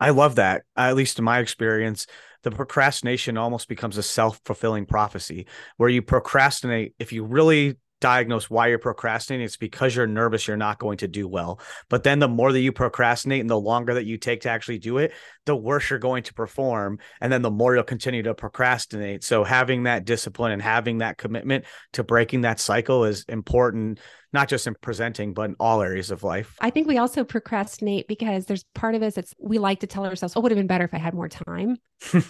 I 0.00 0.10
love 0.10 0.34
that. 0.34 0.62
At 0.76 0.96
least 0.96 1.18
in 1.18 1.24
my 1.24 1.38
experience, 1.38 2.06
the 2.42 2.50
procrastination 2.50 3.38
almost 3.38 3.68
becomes 3.68 3.96
a 3.96 4.02
self 4.02 4.40
fulfilling 4.44 4.86
prophecy 4.86 5.46
where 5.76 5.88
you 5.88 6.02
procrastinate. 6.02 6.94
If 6.98 7.12
you 7.12 7.24
really 7.24 7.76
diagnose 8.04 8.50
why 8.50 8.66
you're 8.66 8.78
procrastinating, 8.78 9.46
it's 9.46 9.56
because 9.56 9.96
you're 9.96 10.06
nervous 10.06 10.46
you're 10.46 10.58
not 10.58 10.78
going 10.78 10.98
to 10.98 11.08
do 11.08 11.26
well. 11.26 11.58
But 11.88 12.02
then 12.02 12.18
the 12.18 12.28
more 12.28 12.52
that 12.52 12.60
you 12.60 12.70
procrastinate 12.70 13.40
and 13.40 13.48
the 13.48 13.58
longer 13.58 13.94
that 13.94 14.04
you 14.04 14.18
take 14.18 14.42
to 14.42 14.50
actually 14.50 14.76
do 14.76 14.98
it, 14.98 15.14
the 15.46 15.56
worse 15.56 15.88
you're 15.88 15.98
going 15.98 16.22
to 16.24 16.34
perform. 16.34 16.98
And 17.22 17.32
then 17.32 17.40
the 17.40 17.50
more 17.50 17.74
you'll 17.74 17.82
continue 17.82 18.22
to 18.24 18.34
procrastinate. 18.34 19.24
So 19.24 19.42
having 19.42 19.84
that 19.84 20.04
discipline 20.04 20.52
and 20.52 20.60
having 20.60 20.98
that 20.98 21.16
commitment 21.16 21.64
to 21.94 22.04
breaking 22.04 22.42
that 22.42 22.60
cycle 22.60 23.06
is 23.06 23.24
important 23.26 24.00
not 24.34 24.48
just 24.48 24.66
in 24.66 24.74
presenting, 24.80 25.32
but 25.32 25.44
in 25.44 25.56
all 25.60 25.80
areas 25.80 26.10
of 26.10 26.24
life. 26.24 26.56
I 26.60 26.68
think 26.68 26.88
we 26.88 26.98
also 26.98 27.22
procrastinate 27.24 28.08
because 28.08 28.46
there's 28.46 28.64
part 28.74 28.96
of 28.96 29.02
us 29.02 29.14
that's 29.14 29.32
we 29.38 29.58
like 29.58 29.80
to 29.80 29.86
tell 29.86 30.04
ourselves, 30.04 30.34
oh, 30.36 30.40
it 30.40 30.42
would 30.42 30.52
have 30.52 30.58
been 30.58 30.66
better 30.66 30.84
if 30.84 30.92
I 30.92 30.98
had 30.98 31.14
more 31.14 31.28
time. 31.28 31.76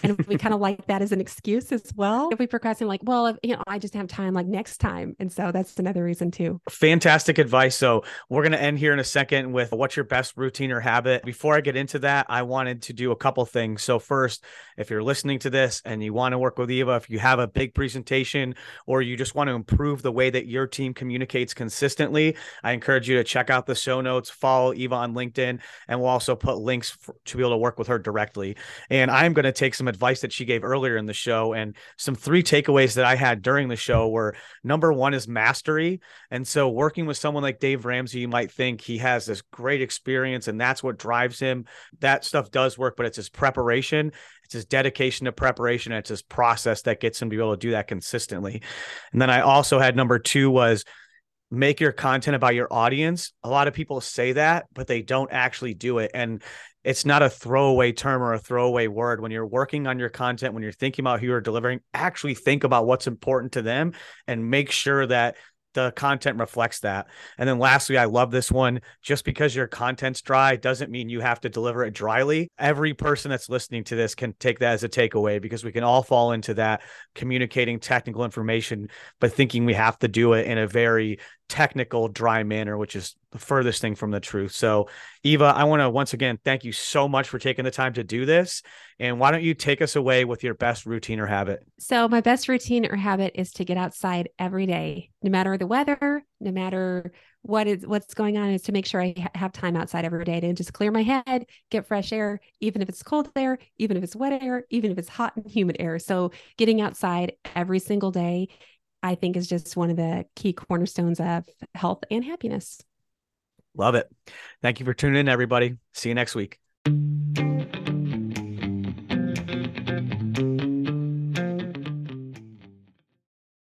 and 0.03 0.23
we 0.27 0.37
kind 0.37 0.53
of 0.53 0.61
like 0.61 0.85
that 0.85 1.01
as 1.01 1.11
an 1.11 1.19
excuse 1.19 1.71
as 1.71 1.91
well. 1.95 2.29
If 2.31 2.37
we 2.37 2.45
procrastinate, 2.45 2.87
like, 2.87 3.01
well, 3.03 3.25
if, 3.25 3.37
you 3.41 3.55
know, 3.55 3.63
I 3.67 3.79
just 3.79 3.95
have 3.95 4.07
time 4.07 4.35
like 4.35 4.45
next 4.45 4.77
time. 4.77 5.15
And 5.19 5.33
so 5.33 5.51
that's 5.51 5.77
another 5.79 6.03
reason 6.03 6.29
too. 6.29 6.61
Fantastic 6.69 7.39
advice. 7.39 7.75
So 7.75 8.03
we're 8.29 8.43
going 8.43 8.51
to 8.51 8.61
end 8.61 8.77
here 8.77 8.93
in 8.93 8.99
a 8.99 9.03
second 9.03 9.51
with 9.51 9.71
what's 9.71 9.95
your 9.95 10.05
best 10.05 10.37
routine 10.37 10.71
or 10.71 10.79
habit. 10.79 11.25
Before 11.25 11.55
I 11.55 11.61
get 11.61 11.75
into 11.75 11.99
that, 11.99 12.27
I 12.29 12.43
wanted 12.43 12.83
to 12.83 12.93
do 12.93 13.11
a 13.11 13.15
couple 13.15 13.43
things. 13.45 13.81
So 13.81 13.97
first, 13.97 14.45
if 14.77 14.91
you're 14.91 15.03
listening 15.03 15.39
to 15.39 15.49
this 15.49 15.81
and 15.83 16.03
you 16.03 16.13
want 16.13 16.33
to 16.33 16.39
work 16.39 16.59
with 16.59 16.69
Eva, 16.69 16.95
if 16.95 17.09
you 17.09 17.17
have 17.17 17.39
a 17.39 17.47
big 17.47 17.73
presentation 17.73 18.53
or 18.85 19.01
you 19.01 19.17
just 19.17 19.33
want 19.33 19.47
to 19.47 19.55
improve 19.55 20.03
the 20.03 20.11
way 20.11 20.29
that 20.29 20.45
your 20.45 20.67
team 20.67 20.93
communicates 20.93 21.55
consistently, 21.55 21.94
consistently, 21.95 22.35
I 22.63 22.73
encourage 22.73 23.07
you 23.07 23.17
to 23.17 23.23
check 23.23 23.49
out 23.49 23.65
the 23.65 23.75
show 23.75 24.01
notes, 24.01 24.29
follow 24.29 24.73
Eva 24.73 24.95
on 24.95 25.13
LinkedIn, 25.13 25.59
and 25.87 25.99
we'll 25.99 26.09
also 26.09 26.35
put 26.35 26.57
links 26.57 26.89
for, 26.89 27.15
to 27.25 27.37
be 27.37 27.43
able 27.43 27.51
to 27.51 27.57
work 27.57 27.79
with 27.79 27.87
her 27.87 27.99
directly. 27.99 28.57
And 28.89 29.09
I'm 29.09 29.33
going 29.33 29.45
to 29.45 29.51
take 29.51 29.75
some 29.75 29.87
advice 29.87 30.21
that 30.21 30.33
she 30.33 30.45
gave 30.45 30.63
earlier 30.63 30.97
in 30.97 31.05
the 31.05 31.13
show. 31.13 31.53
And 31.53 31.75
some 31.97 32.15
three 32.15 32.43
takeaways 32.43 32.95
that 32.95 33.05
I 33.05 33.15
had 33.15 33.41
during 33.41 33.69
the 33.69 33.75
show 33.75 34.09
were 34.09 34.35
number 34.63 34.91
one 34.91 35.13
is 35.13 35.27
mastery. 35.27 36.01
And 36.31 36.45
so 36.47 36.69
working 36.69 37.05
with 37.05 37.17
someone 37.17 37.43
like 37.43 37.59
Dave 37.59 37.85
Ramsey, 37.85 38.19
you 38.19 38.27
might 38.27 38.51
think 38.51 38.81
he 38.81 38.97
has 38.97 39.25
this 39.25 39.41
great 39.41 39.81
experience 39.81 40.47
and 40.47 40.59
that's 40.59 40.83
what 40.83 40.97
drives 40.97 41.39
him. 41.39 41.65
That 41.99 42.25
stuff 42.25 42.51
does 42.51 42.77
work, 42.77 42.95
but 42.97 43.05
it's 43.05 43.17
his 43.17 43.29
preparation 43.29 44.11
it's 44.45 44.53
his 44.53 44.65
dedication 44.65 45.25
to 45.25 45.31
preparation 45.31 45.91
it's 45.91 46.09
his 46.09 46.21
process 46.21 46.83
that 46.83 46.99
gets 46.99 47.21
him 47.21 47.29
to 47.29 47.35
be 47.35 47.41
able 47.41 47.57
to 47.57 47.59
do 47.59 47.71
that 47.71 47.87
consistently 47.87 48.61
and 49.11 49.21
then 49.21 49.29
i 49.29 49.41
also 49.41 49.79
had 49.79 49.95
number 49.95 50.19
two 50.19 50.49
was 50.49 50.85
make 51.51 51.79
your 51.79 51.91
content 51.91 52.35
about 52.35 52.55
your 52.55 52.71
audience. 52.71 53.33
A 53.43 53.49
lot 53.49 53.67
of 53.67 53.73
people 53.73 54.01
say 54.01 54.33
that, 54.33 54.65
but 54.73 54.87
they 54.87 55.01
don't 55.01 55.31
actually 55.31 55.73
do 55.73 55.99
it. 55.99 56.11
And 56.13 56.41
it's 56.83 57.05
not 57.05 57.23
a 57.23 57.29
throwaway 57.29 57.91
term 57.91 58.21
or 58.21 58.33
a 58.33 58.39
throwaway 58.39 58.87
word. 58.87 59.21
When 59.21 59.31
you're 59.31 59.45
working 59.45 59.87
on 59.87 59.97
your 59.99 60.09
content, 60.09 60.53
when 60.53 60.63
you're 60.63 60.71
thinking 60.71 61.03
about 61.03 61.19
who 61.19 61.27
you're 61.27 61.41
delivering, 61.41 61.81
actually 61.93 62.35
think 62.35 62.63
about 62.63 62.85
what's 62.85 63.07
important 63.07 63.53
to 63.53 63.61
them 63.61 63.93
and 64.27 64.49
make 64.49 64.71
sure 64.71 65.05
that 65.07 65.35
the 65.75 65.91
content 65.91 66.39
reflects 66.39 66.79
that. 66.79 67.07
And 67.37 67.47
then 67.47 67.59
lastly, 67.59 67.97
I 67.97 68.05
love 68.05 68.31
this 68.31 68.51
one. 68.51 68.81
Just 69.03 69.23
because 69.23 69.55
your 69.55 69.67
content's 69.67 70.21
dry 70.21 70.55
doesn't 70.55 70.89
mean 70.89 71.09
you 71.09 71.19
have 71.19 71.39
to 71.41 71.49
deliver 71.49 71.83
it 71.83 71.93
dryly. 71.93 72.49
Every 72.57 72.95
person 72.95 73.29
that's 73.29 73.49
listening 73.49 73.83
to 73.85 73.95
this 73.95 74.15
can 74.15 74.33
take 74.39 74.59
that 74.59 74.73
as 74.73 74.83
a 74.83 74.89
takeaway 74.89 75.39
because 75.39 75.63
we 75.63 75.71
can 75.71 75.83
all 75.83 76.01
fall 76.01 76.31
into 76.31 76.55
that 76.55 76.81
communicating 77.13 77.79
technical 77.79 78.25
information, 78.25 78.89
but 79.19 79.33
thinking 79.33 79.65
we 79.65 79.75
have 79.75 79.99
to 79.99 80.07
do 80.07 80.33
it 80.33 80.47
in 80.47 80.57
a 80.57 80.67
very 80.67 81.19
technical, 81.47 82.07
dry 82.07 82.43
manner, 82.43 82.77
which 82.77 82.95
is 82.95 83.15
the 83.31 83.39
furthest 83.39 83.81
thing 83.81 83.95
from 83.95 84.11
the 84.11 84.19
truth. 84.19 84.51
So, 84.51 84.89
Eva, 85.23 85.45
I 85.55 85.65
want 85.65 85.81
to 85.81 85.89
once 85.89 86.13
again 86.13 86.39
thank 86.43 86.63
you 86.63 86.71
so 86.71 87.07
much 87.07 87.29
for 87.29 87.39
taking 87.39 87.65
the 87.65 87.71
time 87.71 87.93
to 87.93 88.03
do 88.03 88.25
this. 88.25 88.61
And 88.99 89.19
why 89.19 89.31
don't 89.31 89.43
you 89.43 89.53
take 89.53 89.81
us 89.81 89.95
away 89.95 90.25
with 90.25 90.43
your 90.43 90.53
best 90.53 90.85
routine 90.85 91.19
or 91.19 91.25
habit? 91.25 91.59
So, 91.79 92.07
my 92.07 92.21
best 92.21 92.47
routine 92.47 92.85
or 92.85 92.95
habit 92.95 93.33
is 93.35 93.51
to 93.53 93.65
get 93.65 93.77
outside 93.77 94.29
every 94.39 94.65
day, 94.65 95.11
no 95.21 95.29
matter 95.29 95.57
the 95.57 95.67
weather, 95.67 96.23
no 96.39 96.51
matter 96.51 97.11
what 97.45 97.67
is 97.67 97.85
what's 97.85 98.15
going 98.15 98.37
on 98.37 98.49
is 98.49 98.63
to 98.63 98.71
make 98.71 98.87
sure 98.87 99.01
I 99.01 99.13
ha- 99.15 99.29
have 99.35 99.51
time 99.51 99.75
outside 99.75 100.03
every 100.03 100.25
day 100.25 100.39
to 100.39 100.53
just 100.53 100.73
clear 100.73 100.91
my 100.91 101.03
head, 101.03 101.45
get 101.69 101.85
fresh 101.85 102.11
air, 102.11 102.39
even 102.59 102.81
if 102.81 102.89
it's 102.89 103.03
cold 103.03 103.29
air, 103.35 103.59
even 103.77 103.97
if 103.97 104.03
it's 104.03 104.15
wet 104.15 104.41
air, 104.41 104.65
even 104.71 104.91
if 104.91 104.97
it's 104.97 105.09
hot 105.09 105.35
and 105.35 105.45
humid 105.45 105.77
air. 105.79 105.99
So 105.99 106.31
getting 106.57 106.81
outside 106.81 107.33
every 107.55 107.77
single 107.77 108.09
day 108.09 108.47
I 109.05 109.13
think 109.13 109.37
is 109.37 109.47
just 109.47 109.77
one 109.77 109.91
of 109.91 109.97
the 109.97 110.25
key 110.35 110.51
cornerstones 110.51 111.19
of 111.19 111.45
health 111.75 112.03
and 112.09 112.25
happiness. 112.25 112.81
Love 113.77 113.93
it. 113.93 114.09
Thank 114.63 114.79
you 114.79 114.85
for 114.85 114.95
tuning 114.95 115.19
in, 115.19 115.29
everybody. 115.29 115.75
See 115.93 116.09
you 116.09 116.15
next 116.15 116.33
week. 116.33 116.59